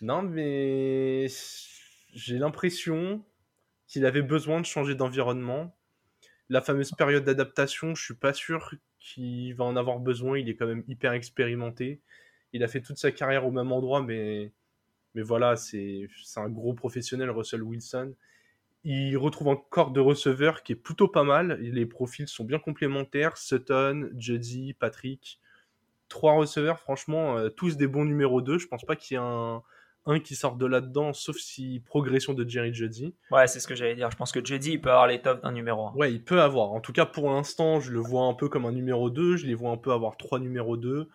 non, 0.02 0.22
mais 0.22 1.28
j'ai 2.14 2.38
l'impression 2.38 3.24
qu'il 3.86 4.04
avait 4.06 4.22
besoin 4.22 4.60
de 4.60 4.66
changer 4.66 4.96
d'environnement. 4.96 5.72
La 6.48 6.60
fameuse 6.60 6.90
période 6.90 7.24
d'adaptation, 7.24 7.94
je 7.94 8.04
suis 8.04 8.14
pas 8.14 8.32
sûr 8.32 8.74
qu'il 8.98 9.54
va 9.54 9.64
en 9.64 9.76
avoir 9.76 10.00
besoin. 10.00 10.36
Il 10.36 10.48
est 10.48 10.56
quand 10.56 10.66
même 10.66 10.82
hyper 10.88 11.12
expérimenté. 11.12 12.02
Il 12.52 12.64
a 12.64 12.68
fait 12.68 12.80
toute 12.80 12.98
sa 12.98 13.12
carrière 13.12 13.46
au 13.46 13.52
même 13.52 13.70
endroit, 13.70 14.02
mais, 14.02 14.52
mais 15.18 15.24
voilà, 15.24 15.56
c'est 15.56 16.08
un 16.36 16.48
gros 16.48 16.74
professionnel, 16.74 17.28
Russell 17.30 17.64
Wilson. 17.64 18.14
Il 18.84 19.16
retrouve 19.16 19.48
un 19.48 19.56
corps 19.56 19.90
de 19.90 19.98
receveurs 19.98 20.62
qui 20.62 20.74
est 20.74 20.76
plutôt 20.76 21.08
pas 21.08 21.24
mal. 21.24 21.58
Les 21.60 21.86
profils 21.86 22.28
sont 22.28 22.44
bien 22.44 22.60
complémentaires. 22.60 23.36
Sutton, 23.36 24.10
Juddy, 24.16 24.74
Patrick. 24.74 25.40
Trois 26.08 26.34
receveurs, 26.34 26.78
franchement, 26.78 27.36
euh, 27.36 27.48
tous 27.48 27.76
des 27.76 27.88
bons 27.88 28.04
numéros 28.04 28.42
2. 28.42 28.58
Je 28.58 28.68
pense 28.68 28.84
pas 28.84 28.94
qu'il 28.94 29.16
y 29.16 29.18
ait 29.18 29.22
un, 29.24 29.60
un 30.06 30.20
qui 30.20 30.36
sort 30.36 30.54
de 30.54 30.66
là-dedans, 30.66 31.12
sauf 31.12 31.36
si 31.36 31.82
progression 31.84 32.32
de 32.32 32.48
Jerry 32.48 32.72
Juddy. 32.72 33.12
Ouais, 33.32 33.48
c'est 33.48 33.58
ce 33.58 33.66
que 33.66 33.74
j'allais 33.74 33.96
dire. 33.96 34.12
Je 34.12 34.16
pense 34.16 34.30
que 34.30 34.38
Juddy, 34.42 34.74
il 34.74 34.80
peut 34.80 34.92
avoir 34.92 35.08
tops 35.20 35.42
d'un 35.42 35.50
numéro 35.50 35.88
1. 35.88 35.94
Ouais, 35.94 36.12
il 36.12 36.22
peut 36.22 36.40
avoir. 36.40 36.70
En 36.70 36.80
tout 36.80 36.92
cas, 36.92 37.06
pour 37.06 37.28
l'instant, 37.28 37.80
je 37.80 37.90
le 37.90 37.98
vois 37.98 38.22
un 38.22 38.34
peu 38.34 38.48
comme 38.48 38.66
un 38.66 38.72
numéro 38.72 39.10
2. 39.10 39.36
Je 39.36 39.48
les 39.48 39.54
vois 39.54 39.72
un 39.72 39.78
peu 39.78 39.90
avoir 39.90 40.16
trois 40.16 40.38
numéros 40.38 40.76
2. 40.76 41.08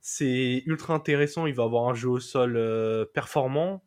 C'est 0.00 0.62
ultra 0.66 0.94
intéressant. 0.94 1.46
Il 1.46 1.54
va 1.54 1.64
avoir 1.64 1.88
un 1.88 1.94
jeu 1.94 2.08
au 2.08 2.20
sol 2.20 2.56
euh, 2.56 3.04
performant. 3.04 3.84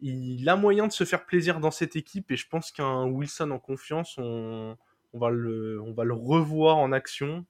Il 0.00 0.48
a 0.48 0.56
moyen 0.56 0.86
de 0.86 0.92
se 0.92 1.04
faire 1.04 1.24
plaisir 1.24 1.60
dans 1.60 1.70
cette 1.70 1.96
équipe 1.96 2.30
et 2.30 2.36
je 2.36 2.48
pense 2.48 2.70
qu'un 2.70 3.04
Wilson 3.06 3.50
en 3.50 3.58
confiance, 3.58 4.16
on, 4.18 4.76
va 5.14 5.30
le, 5.30 5.80
revoir 5.80 6.76
en 6.76 6.92
action 6.92 7.46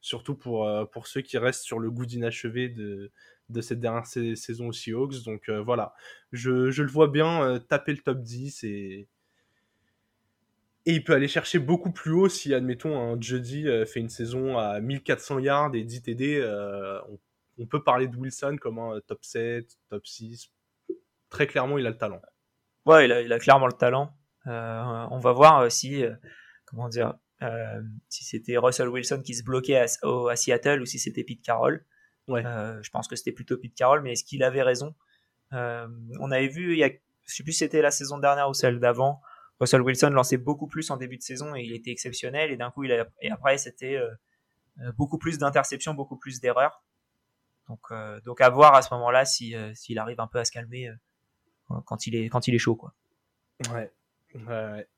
surtout 0.00 0.36
pour, 0.36 0.68
euh, 0.68 0.84
pour 0.84 1.08
ceux 1.08 1.22
qui 1.22 1.38
restent 1.38 1.64
sur 1.64 1.80
le 1.80 1.90
goût 1.90 2.06
d'inachevé 2.06 2.68
de, 2.68 3.10
cette 3.60 3.80
dernière 3.80 4.06
saison 4.06 4.68
aussi 4.68 4.90
Seahawks. 4.90 5.24
Donc 5.24 5.48
euh, 5.48 5.60
voilà, 5.60 5.92
je, 6.30 6.70
je, 6.70 6.84
le 6.84 6.88
vois 6.88 7.08
bien 7.08 7.58
taper 7.68 7.92
le 7.92 7.98
top 7.98 8.22
10 8.22 8.62
et, 8.62 9.08
et 10.88 10.94
il 10.94 11.04
peut 11.04 11.14
aller 11.14 11.28
chercher 11.28 11.58
beaucoup 11.58 11.92
plus 11.92 12.12
haut 12.12 12.28
si, 12.28 12.54
admettons, 12.54 12.98
un 12.98 13.20
Juddy 13.20 13.68
euh, 13.68 13.84
fait 13.84 14.00
une 14.00 14.08
saison 14.08 14.58
à 14.58 14.80
1400 14.80 15.38
yards 15.40 15.74
et 15.74 15.84
10 15.84 16.02
TD. 16.02 16.42
On, 17.08 17.18
on, 17.58 17.66
peut 17.66 17.82
parler 17.82 18.08
de 18.08 18.16
Wilson 18.16 18.56
comme 18.60 18.78
un 18.78 19.00
top 19.06 19.24
7, 19.24 19.76
top 19.90 20.06
6. 20.06 20.50
Très 21.30 21.46
clairement, 21.46 21.78
il 21.78 21.86
a 21.86 21.90
le 21.90 21.98
talent. 21.98 22.22
Ouais, 22.86 23.04
il 23.04 23.12
a, 23.12 23.20
il 23.20 23.32
a 23.32 23.38
clairement 23.38 23.66
le 23.66 23.72
talent. 23.72 24.16
on 24.46 25.18
va 25.18 25.32
voir 25.32 25.70
si, 25.70 26.04
comment 26.64 26.88
dire, 26.88 27.14
si 28.08 28.24
c'était 28.24 28.56
Russell 28.56 28.88
Wilson 28.88 29.22
qui 29.22 29.34
se 29.34 29.44
bloquait 29.44 29.76
à, 29.76 29.86
à 30.30 30.36
Seattle 30.36 30.80
ou 30.80 30.86
si 30.86 30.98
c'était 30.98 31.22
Pete 31.22 31.42
Carroll. 31.42 31.84
Euh, 32.36 32.78
je 32.82 32.90
pense 32.90 33.08
que 33.08 33.16
c'était 33.16 33.32
plutôt 33.32 33.56
Pete 33.56 33.74
Carroll, 33.74 34.02
mais 34.02 34.12
est-ce 34.12 34.24
qu'il 34.24 34.42
avait 34.42 34.62
raison? 34.62 34.94
Euh, 35.52 35.88
On 36.20 36.30
avait 36.30 36.48
vu, 36.48 36.72
il 36.72 36.78
y 36.78 36.84
a, 36.84 36.90
je 37.24 37.34
sais 37.34 37.42
plus 37.42 37.52
si 37.52 37.58
c'était 37.58 37.82
la 37.82 37.90
saison 37.90 38.18
dernière 38.18 38.48
ou 38.48 38.54
celle 38.54 38.80
d'avant, 38.80 39.20
Russell 39.60 39.82
Wilson 39.82 40.10
lançait 40.10 40.36
beaucoup 40.36 40.66
plus 40.66 40.90
en 40.90 40.96
début 40.96 41.16
de 41.16 41.22
saison 41.22 41.54
et 41.54 41.62
il 41.62 41.72
était 41.72 41.90
exceptionnel. 41.90 42.50
Et 42.50 42.56
d'un 42.56 42.70
coup, 42.70 42.84
il 42.84 42.92
a, 42.92 43.06
et 43.20 43.30
après, 43.30 43.58
c'était 43.58 43.96
euh, 43.96 44.92
beaucoup 44.96 45.18
plus 45.18 45.38
d'interceptions, 45.38 45.94
beaucoup 45.94 46.16
plus 46.16 46.40
d'erreurs. 46.40 46.82
Donc, 47.68 47.92
donc 48.24 48.40
à 48.40 48.48
voir 48.48 48.74
à 48.74 48.80
ce 48.80 48.94
moment-là 48.94 49.26
si 49.26 49.54
s'il 49.74 49.98
arrive 49.98 50.20
un 50.20 50.26
peu 50.26 50.38
à 50.38 50.46
se 50.46 50.50
calmer 50.50 50.90
quand 51.84 52.06
il 52.06 52.16
est 52.16 52.30
quand 52.30 52.48
il 52.48 52.54
est 52.54 52.58
chaud, 52.58 52.76
quoi. 52.76 52.94
Ouais. 53.70 53.92
ouais. 54.34 54.88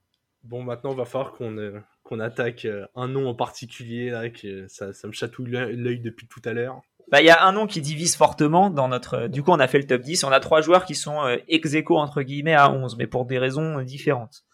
Bon, 0.44 0.62
maintenant, 0.62 0.92
il 0.92 0.96
va 0.96 1.04
falloir 1.04 1.32
qu'on 1.32 1.82
qu'on 2.04 2.20
attaque 2.20 2.68
un 2.94 3.08
nom 3.08 3.28
en 3.28 3.34
particulier 3.34 4.10
là, 4.10 4.30
que 4.30 4.68
ça, 4.68 4.92
ça 4.92 5.08
me 5.08 5.12
chatouille 5.12 5.50
l'œil 5.50 5.98
depuis 5.98 6.28
tout 6.28 6.42
à 6.44 6.52
l'heure. 6.52 6.80
Bah, 7.10 7.20
il 7.20 7.26
y 7.26 7.30
a 7.30 7.44
un 7.44 7.52
nom 7.52 7.66
qui 7.66 7.80
divise 7.80 8.16
fortement 8.16 8.70
dans 8.70 8.86
notre. 8.86 9.26
Du 9.26 9.42
coup, 9.42 9.50
on 9.50 9.58
a 9.58 9.66
fait 9.66 9.78
le 9.78 9.86
top 9.86 10.02
10. 10.02 10.22
On 10.24 10.30
a 10.30 10.38
trois 10.38 10.60
joueurs 10.60 10.84
qui 10.84 10.94
sont 10.94 11.24
euh, 11.24 11.36
ex 11.48 11.74
aequo 11.74 11.96
entre 11.96 12.22
guillemets 12.22 12.54
à 12.54 12.70
11, 12.70 12.96
mais 12.96 13.08
pour 13.08 13.26
des 13.26 13.38
raisons 13.38 13.82
différentes. 13.82 14.44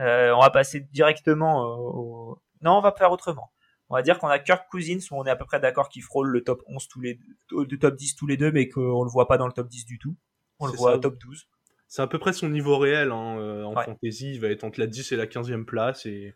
Euh, 0.00 0.32
on 0.34 0.40
va 0.40 0.50
passer 0.50 0.80
directement 0.80 1.62
au. 1.62 2.38
Non, 2.62 2.78
on 2.78 2.80
va 2.80 2.92
faire 2.92 3.12
autrement. 3.12 3.52
On 3.88 3.96
va 3.96 4.02
dire 4.02 4.18
qu'on 4.18 4.28
a 4.28 4.38
Kirk 4.38 4.68
Cousins 4.70 5.00
où 5.10 5.16
on 5.18 5.24
est 5.24 5.30
à 5.30 5.36
peu 5.36 5.44
près 5.44 5.58
d'accord 5.58 5.88
qu'il 5.88 6.02
frôle 6.02 6.28
le 6.28 6.44
top 6.44 6.62
11 6.66 6.88
tous 6.88 7.00
les 7.00 7.14
deux, 7.50 7.66
le 7.68 7.78
top 7.78 7.96
10 7.96 8.14
tous 8.14 8.26
les 8.26 8.36
deux, 8.36 8.52
mais 8.52 8.68
qu'on 8.68 9.02
le 9.02 9.10
voit 9.10 9.26
pas 9.26 9.36
dans 9.36 9.46
le 9.46 9.52
top 9.52 9.68
10 9.68 9.84
du 9.84 9.98
tout. 9.98 10.16
On 10.58 10.66
le 10.66 10.72
voit 10.72 10.94
au 10.94 10.98
top 10.98 11.18
12. 11.18 11.48
C'est 11.88 12.02
à 12.02 12.06
peu 12.06 12.18
près 12.18 12.32
son 12.32 12.48
niveau 12.48 12.78
réel 12.78 13.10
hein, 13.10 13.38
euh, 13.38 13.64
en 13.64 13.74
fantasy. 13.74 14.34
Il 14.34 14.40
va 14.40 14.48
être 14.48 14.62
entre 14.62 14.78
la 14.78 14.86
10 14.86 15.10
et 15.10 15.16
la 15.16 15.26
15e 15.26 15.64
place 15.64 16.06
et 16.06 16.34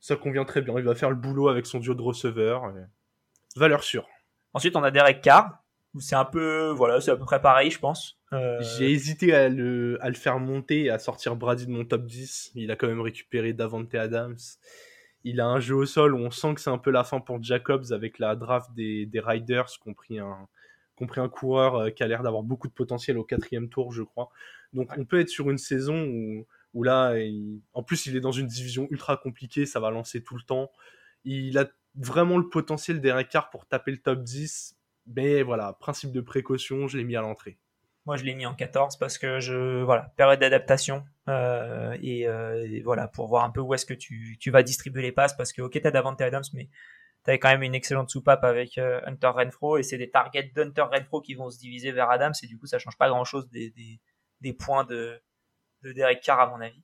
ça 0.00 0.16
convient 0.16 0.44
très 0.44 0.62
bien. 0.62 0.74
Il 0.78 0.84
va 0.84 0.94
faire 0.94 1.10
le 1.10 1.16
boulot 1.16 1.48
avec 1.48 1.66
son 1.66 1.78
duo 1.78 1.94
de 1.94 2.02
receveurs. 2.02 2.72
Valeur 3.54 3.84
sûre. 3.84 4.08
Ensuite, 4.52 4.74
on 4.74 4.82
a 4.82 4.90
Derek 4.90 5.20
Carr, 5.20 5.62
c'est 6.00 6.16
un 6.16 6.24
peu, 6.24 6.70
voilà, 6.70 7.00
c'est 7.00 7.10
à 7.10 7.16
peu 7.16 7.24
près 7.24 7.40
pareil, 7.40 7.70
je 7.70 7.78
pense. 7.78 8.18
Euh, 8.36 8.60
J'ai 8.60 8.90
hésité 8.90 9.34
à 9.34 9.48
le, 9.48 9.98
à 10.00 10.08
le 10.08 10.14
faire 10.14 10.38
monter 10.38 10.84
et 10.84 10.90
à 10.90 10.98
sortir 10.98 11.36
Brady 11.36 11.66
de 11.66 11.70
mon 11.70 11.84
top 11.84 12.06
10. 12.06 12.52
Il 12.54 12.70
a 12.70 12.76
quand 12.76 12.86
même 12.86 13.00
récupéré 13.00 13.52
Davante 13.52 13.94
Adams. 13.94 14.36
Il 15.24 15.40
a 15.40 15.46
un 15.46 15.60
jeu 15.60 15.74
au 15.74 15.86
sol 15.86 16.14
où 16.14 16.18
on 16.18 16.30
sent 16.30 16.54
que 16.54 16.60
c'est 16.60 16.70
un 16.70 16.78
peu 16.78 16.90
la 16.90 17.04
fin 17.04 17.20
pour 17.20 17.42
Jacobs 17.42 17.86
avec 17.90 18.18
la 18.18 18.36
draft 18.36 18.72
des, 18.74 19.06
des 19.06 19.20
Riders, 19.20 19.70
compris 19.80 20.18
un, 20.18 20.48
compris 20.94 21.20
un 21.20 21.28
coureur 21.28 21.76
euh, 21.76 21.90
qui 21.90 22.02
a 22.02 22.06
l'air 22.06 22.22
d'avoir 22.22 22.42
beaucoup 22.42 22.68
de 22.68 22.72
potentiel 22.72 23.18
au 23.18 23.24
quatrième 23.24 23.68
tour, 23.68 23.92
je 23.92 24.02
crois. 24.02 24.28
Donc 24.72 24.90
on 24.96 25.04
peut 25.04 25.18
être 25.18 25.28
sur 25.28 25.50
une 25.50 25.58
saison 25.58 26.04
où, 26.04 26.46
où 26.74 26.82
là, 26.82 27.14
en 27.72 27.82
plus 27.82 28.06
il 28.06 28.16
est 28.16 28.20
dans 28.20 28.32
une 28.32 28.46
division 28.46 28.86
ultra 28.90 29.16
compliquée, 29.16 29.66
ça 29.66 29.80
va 29.80 29.90
lancer 29.90 30.22
tout 30.22 30.36
le 30.36 30.42
temps. 30.42 30.70
Il 31.24 31.58
a 31.58 31.66
vraiment 31.96 32.38
le 32.38 32.48
potentiel 32.48 33.00
Derek 33.00 33.28
Carr 33.28 33.50
pour 33.50 33.66
taper 33.66 33.90
le 33.90 33.98
top 33.98 34.22
10. 34.22 34.76
Mais 35.06 35.42
voilà, 35.42 35.72
principe 35.72 36.12
de 36.12 36.20
précaution, 36.20 36.88
je 36.88 36.98
l'ai 36.98 37.04
mis 37.04 37.16
à 37.16 37.20
l'entrée. 37.20 37.58
Moi, 38.06 38.16
je 38.16 38.24
l'ai 38.24 38.34
mis 38.34 38.46
en 38.46 38.54
14 38.54 38.96
parce 38.96 39.18
que 39.18 39.40
je 39.40 39.82
voilà 39.82 40.12
période 40.16 40.38
d'adaptation 40.38 41.04
euh, 41.28 41.96
euh, 42.02 42.66
et, 42.68 42.80
voilà 42.82 43.08
pour 43.08 43.26
voir 43.26 43.44
un 43.44 43.50
peu 43.50 43.60
où 43.60 43.74
est-ce 43.74 43.84
que 43.84 43.94
tu, 43.94 44.36
tu 44.38 44.50
vas 44.50 44.62
distribuer 44.62 45.02
les 45.02 45.12
passes 45.12 45.36
parce 45.36 45.52
que 45.52 45.60
ok 45.60 45.80
t'as 45.82 45.90
Davante 45.90 46.20
Adams 46.20 46.44
mais 46.54 46.68
t'avais 47.24 47.40
quand 47.40 47.48
même 47.48 47.64
une 47.64 47.74
excellente 47.74 48.08
soupape 48.08 48.44
avec 48.44 48.78
euh, 48.78 49.00
Hunter 49.06 49.26
Renfro 49.26 49.76
et 49.76 49.82
c'est 49.82 49.98
des 49.98 50.08
targets 50.08 50.52
d'Hunter 50.54 50.82
Renfro 50.82 51.20
qui 51.20 51.34
vont 51.34 51.50
se 51.50 51.58
diviser 51.58 51.90
vers 51.90 52.08
Adams 52.08 52.34
et 52.40 52.46
du 52.46 52.56
coup 52.56 52.66
ça 52.66 52.78
change 52.78 52.96
pas 52.96 53.08
grand 53.08 53.24
chose 53.24 53.48
des, 53.50 53.70
des, 53.70 54.00
des 54.40 54.52
points 54.52 54.84
de, 54.84 55.20
de 55.82 55.92
Derek 55.92 56.20
Carr 56.20 56.40
à 56.40 56.46
mon 56.46 56.60
avis. 56.60 56.82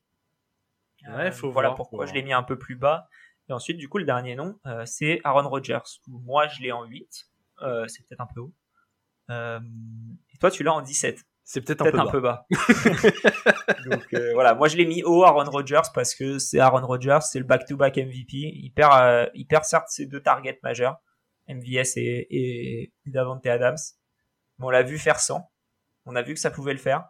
Ouais, 1.09 1.33
faut 1.33 1.51
voilà 1.51 1.73
pourquoi 1.73 2.07
je 2.07 2.15
l'ai 2.15 2.23
mis 2.23 2.33
un 2.33 2.43
peu 2.43 2.59
plus 2.59 2.77
bas. 2.77 3.09
Et 3.49 3.53
ensuite, 3.53 3.77
du 3.77 3.89
coup, 3.89 3.99
le 3.99 4.05
dernier 4.05 4.37
nom, 4.37 4.59
euh, 4.67 4.85
c'est 4.87 5.21
Aaron 5.25 5.49
Rodgers. 5.49 5.81
Moi, 6.07 6.47
je 6.49 6.63
l'ai 6.63 6.73
en 6.73 6.85
8. 6.85 7.29
Euh, 7.63 7.87
c'est 7.89 8.07
peut-être 8.07 8.21
un 8.21 8.29
peu 8.33 8.41
haut. 8.41 8.53
Euh, 9.31 9.61
et 10.33 10.39
toi, 10.39 10.51
tu 10.51 10.63
l'as 10.63 10.73
en 10.73 10.83
17. 10.83 11.19
C'est 11.45 11.61
peut-être 11.61 11.83
un, 11.83 12.07
peu, 12.07 12.21
bas. 12.21 12.47
Donc 13.91 14.15
voilà, 14.33 14.55
moi 14.55 14.69
je 14.69 14.77
l'ai 14.77 14.87
mis 14.87 15.03
haut 15.03 15.25
Aaron 15.25 15.51
Rodgers 15.51 15.83
parce 15.93 16.15
que 16.15 16.39
c'est 16.39 16.61
Aaron 16.61 16.87
Rodgers, 16.87 17.19
c'est 17.23 17.41
le 17.41 17.45
back-to-back 17.45 17.97
MVP. 17.99 18.37
Il 18.37 18.71
perd, 18.71 19.29
il 19.35 19.45
perd 19.47 19.65
certes 19.65 19.89
ses 19.89 20.07
deux 20.07 20.23
targets 20.23 20.61
majeurs, 20.63 21.03
MVS 21.49 21.97
et, 21.97 22.27
et, 22.31 22.93
Davante 23.07 23.45
Adams. 23.47 23.77
Mais 24.59 24.67
on 24.67 24.71
l'a 24.71 24.83
vu 24.83 24.99
faire 24.99 25.19
sans. 25.19 25.51
On 26.07 26.15
a 26.15 26.23
vu 26.23 26.33
que 26.35 26.41
ça 26.41 26.51
pouvait 26.51 26.73
le 26.73 26.79
faire. 26.79 27.05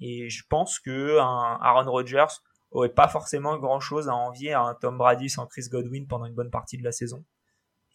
Et 0.00 0.28
je 0.28 0.44
pense 0.48 0.78
que 0.78 1.18
un 1.18 1.58
Aaron 1.60 1.90
Rodgers, 1.90 2.26
aurait 2.70 2.88
pas 2.90 3.08
forcément 3.08 3.56
grand 3.58 3.80
chose 3.80 4.08
à 4.08 4.14
envier 4.14 4.52
à 4.52 4.60
un 4.60 4.74
Tom 4.74 4.98
Brady 4.98 5.28
sans 5.28 5.46
Chris 5.46 5.66
Godwin 5.70 6.06
pendant 6.06 6.26
une 6.26 6.34
bonne 6.34 6.50
partie 6.50 6.78
de 6.78 6.84
la 6.84 6.92
saison. 6.92 7.24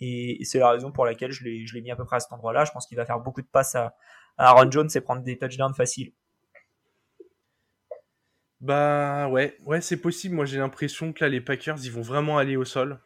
Et, 0.03 0.43
c'est 0.43 0.59
la 0.59 0.71
raison 0.71 0.91
pour 0.91 1.05
laquelle 1.05 1.31
je 1.31 1.43
l'ai, 1.43 1.81
mis 1.81 1.91
à 1.91 1.95
peu 1.95 2.05
près 2.05 2.17
à 2.17 2.19
cet 2.19 2.31
endroit-là. 2.33 2.65
Je 2.65 2.71
pense 2.71 2.85
qu'il 2.87 2.97
va 2.97 3.05
faire 3.05 3.19
beaucoup 3.19 3.41
de 3.41 3.47
passes 3.47 3.75
à, 3.75 3.95
à 4.37 4.49
Aaron 4.49 4.69
Jones 4.69 4.89
et 4.93 5.01
prendre 5.01 5.21
des 5.21 5.37
touchdowns 5.37 5.73
faciles. 5.73 6.11
Bah 8.61 9.27
ouais, 9.27 9.57
ouais, 9.65 9.81
c'est 9.81 9.97
possible. 9.97 10.35
Moi, 10.35 10.45
j'ai 10.45 10.57
l'impression 10.57 11.11
que 11.11 11.23
là, 11.23 11.29
les 11.29 11.41
Packers, 11.41 11.77
ils 11.83 11.91
vont 11.91 12.01
vraiment 12.01 12.37
aller 12.37 12.55
au 12.55 12.65
sol. 12.65 12.99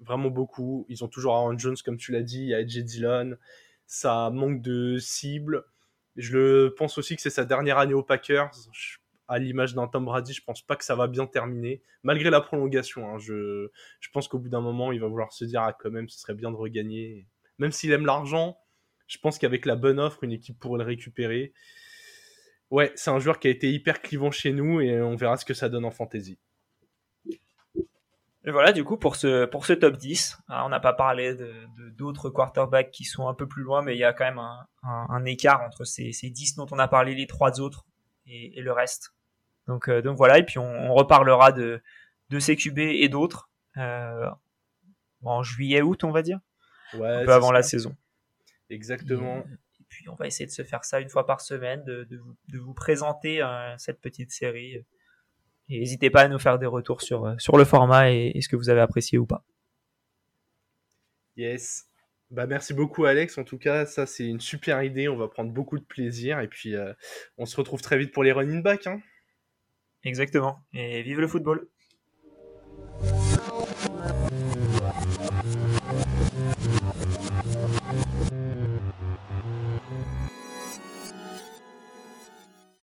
Vraiment 0.00 0.30
beaucoup. 0.30 0.86
Ils 0.88 1.02
ont 1.02 1.08
toujours 1.08 1.34
Aaron 1.34 1.58
Jones, 1.58 1.76
comme 1.84 1.96
tu 1.96 2.12
l'as 2.12 2.22
dit. 2.22 2.42
Il 2.42 2.48
y 2.48 2.54
a 2.54 2.60
Edge 2.60 2.78
Dillon. 2.78 3.36
Ça 3.86 4.30
manque 4.30 4.62
de 4.62 4.98
cible. 4.98 5.64
Je 6.16 6.36
le 6.36 6.74
pense 6.76 6.96
aussi 6.96 7.16
que 7.16 7.22
c'est 7.22 7.30
sa 7.30 7.44
dernière 7.44 7.78
année 7.78 7.94
aux 7.94 8.02
Packers. 8.02 8.52
À 9.28 9.38
l'image 9.38 9.74
d'un 9.74 9.86
Tom 9.86 10.04
Brady, 10.04 10.32
je 10.32 10.42
pense 10.44 10.62
pas 10.62 10.76
que 10.76 10.84
ça 10.84 10.94
va 10.94 11.06
bien 11.06 11.26
terminer, 11.26 11.82
malgré 12.02 12.30
la 12.30 12.40
prolongation. 12.40 13.08
Hein. 13.08 13.18
je, 13.18 13.68
pense 14.12 14.28
qu'au 14.28 14.38
bout 14.38 14.48
d'un 14.48 14.60
moment, 14.60 14.92
il 14.92 15.00
va 15.00 15.06
vouloir 15.06 15.32
se 15.32 15.44
dire, 15.44 15.62
ah, 15.62 15.72
quand 15.72 15.90
même, 15.90 16.08
ce 16.08 16.18
serait 16.18 16.34
bien 16.34 16.50
de 16.50 16.56
regagner. 16.56 17.26
Même 17.58 17.72
s'il 17.72 17.92
aime 17.92 18.06
l'argent, 18.06 18.58
je 19.06 19.18
pense 19.18 19.38
qu'avec 19.38 19.66
la 19.66 19.76
bonne 19.76 19.98
offre, 19.98 20.24
une 20.24 20.32
équipe 20.32 20.58
pourrait 20.58 20.78
le 20.78 20.84
récupérer. 20.84 21.52
Ouais, 22.70 22.92
c'est 22.96 23.10
un 23.10 23.18
joueur 23.18 23.38
qui 23.38 23.48
a 23.48 23.50
été 23.50 23.70
hyper 23.70 24.02
clivant 24.02 24.30
chez 24.30 24.52
nous 24.52 24.80
et 24.80 25.00
on 25.00 25.16
verra 25.16 25.36
ce 25.36 25.44
que 25.44 25.54
ça 25.54 25.68
donne 25.68 25.84
en 25.84 25.90
fantasy. 25.90 26.38
Et 28.46 28.50
voilà, 28.50 28.72
du 28.72 28.84
coup, 28.84 28.98
pour 28.98 29.16
ce, 29.16 29.46
top 29.74 29.96
10, 29.96 30.38
on 30.50 30.68
n'a 30.68 30.80
pas 30.80 30.92
parlé 30.92 31.34
de, 31.34 31.50
d'autres 31.92 32.28
quarterbacks 32.28 32.90
qui 32.90 33.04
sont 33.04 33.26
un 33.26 33.32
peu 33.32 33.48
plus 33.48 33.62
loin, 33.62 33.80
mais 33.80 33.94
il 33.94 33.98
y 33.98 34.04
a 34.04 34.12
quand 34.12 34.24
même 34.24 34.40
un, 34.82 35.24
écart 35.24 35.62
entre 35.62 35.84
ces, 35.84 36.12
ces 36.12 36.28
10 36.28 36.56
dont 36.56 36.66
on 36.70 36.78
a 36.78 36.86
parlé, 36.86 37.14
les 37.14 37.26
trois 37.26 37.60
autres, 37.60 37.86
et 38.26 38.60
le 38.60 38.72
reste. 38.72 39.13
Donc, 39.66 39.88
euh, 39.88 40.02
donc 40.02 40.16
voilà, 40.16 40.38
et 40.38 40.44
puis 40.44 40.58
on, 40.58 40.90
on, 40.90 40.94
reparlera 40.94 41.52
de, 41.52 41.82
de 42.30 42.38
CQB 42.38 42.78
et 42.78 43.08
d'autres 43.08 43.48
euh, 43.76 44.30
en 45.22 45.42
juillet-août, 45.42 46.04
on 46.04 46.10
va 46.10 46.22
dire, 46.22 46.40
ouais, 46.94 47.08
un 47.08 47.24
peu 47.24 47.32
avant 47.32 47.52
la 47.52 47.62
saison. 47.62 47.96
Exactement 48.70 49.44
puis 49.94 50.08
on 50.08 50.14
va 50.16 50.26
essayer 50.26 50.46
de 50.46 50.50
se 50.50 50.64
faire 50.64 50.84
ça 50.84 51.00
une 51.00 51.08
fois 51.08 51.24
par 51.24 51.40
semaine, 51.40 51.84
de, 51.84 52.04
de, 52.48 52.58
vous, 52.58 52.74
présenter 52.74 53.40
euh, 53.40 53.74
cette 53.78 54.00
petite 54.00 54.32
série. 54.32 54.84
Et 55.68 55.78
n'hésitez 55.78 56.10
pas 56.10 56.22
à 56.22 56.28
nous 56.28 56.40
faire 56.40 56.58
des 56.58 56.66
retours 56.66 57.00
sur, 57.00 57.32
sur 57.38 57.56
le 57.56 57.64
format 57.64 58.10
et, 58.10 58.40
ce 58.40 58.48
que 58.48 58.56
vous 58.56 58.70
avez 58.70 58.80
apprécié 58.80 59.18
ou 59.18 59.26
pas. 59.26 59.44
Yes. 61.36 61.86
Bah 62.30 62.46
merci 62.46 62.74
beaucoup 62.74 63.04
Alex. 63.04 63.38
En 63.38 63.44
tout 63.44 63.58
cas, 63.58 63.86
ça 63.86 64.04
c'est 64.04 64.26
une 64.26 64.40
super 64.40 64.82
idée. 64.82 65.08
On 65.08 65.16
va 65.16 65.28
prendre 65.28 65.52
beaucoup 65.52 65.78
de 65.78 65.84
plaisir 65.84 66.40
et 66.40 66.48
puis 66.48 66.74
on 67.38 67.46
se 67.46 67.56
retrouve 67.56 67.80
très 67.80 67.96
vite 67.96 68.12
pour 68.12 68.24
les 68.24 68.32
running 68.32 68.62
back. 68.62 68.88
Hein. 68.88 69.00
Exactement. 70.04 70.64
Et 70.72 71.02
vive 71.02 71.20
le 71.20 71.26
football. 71.28 71.68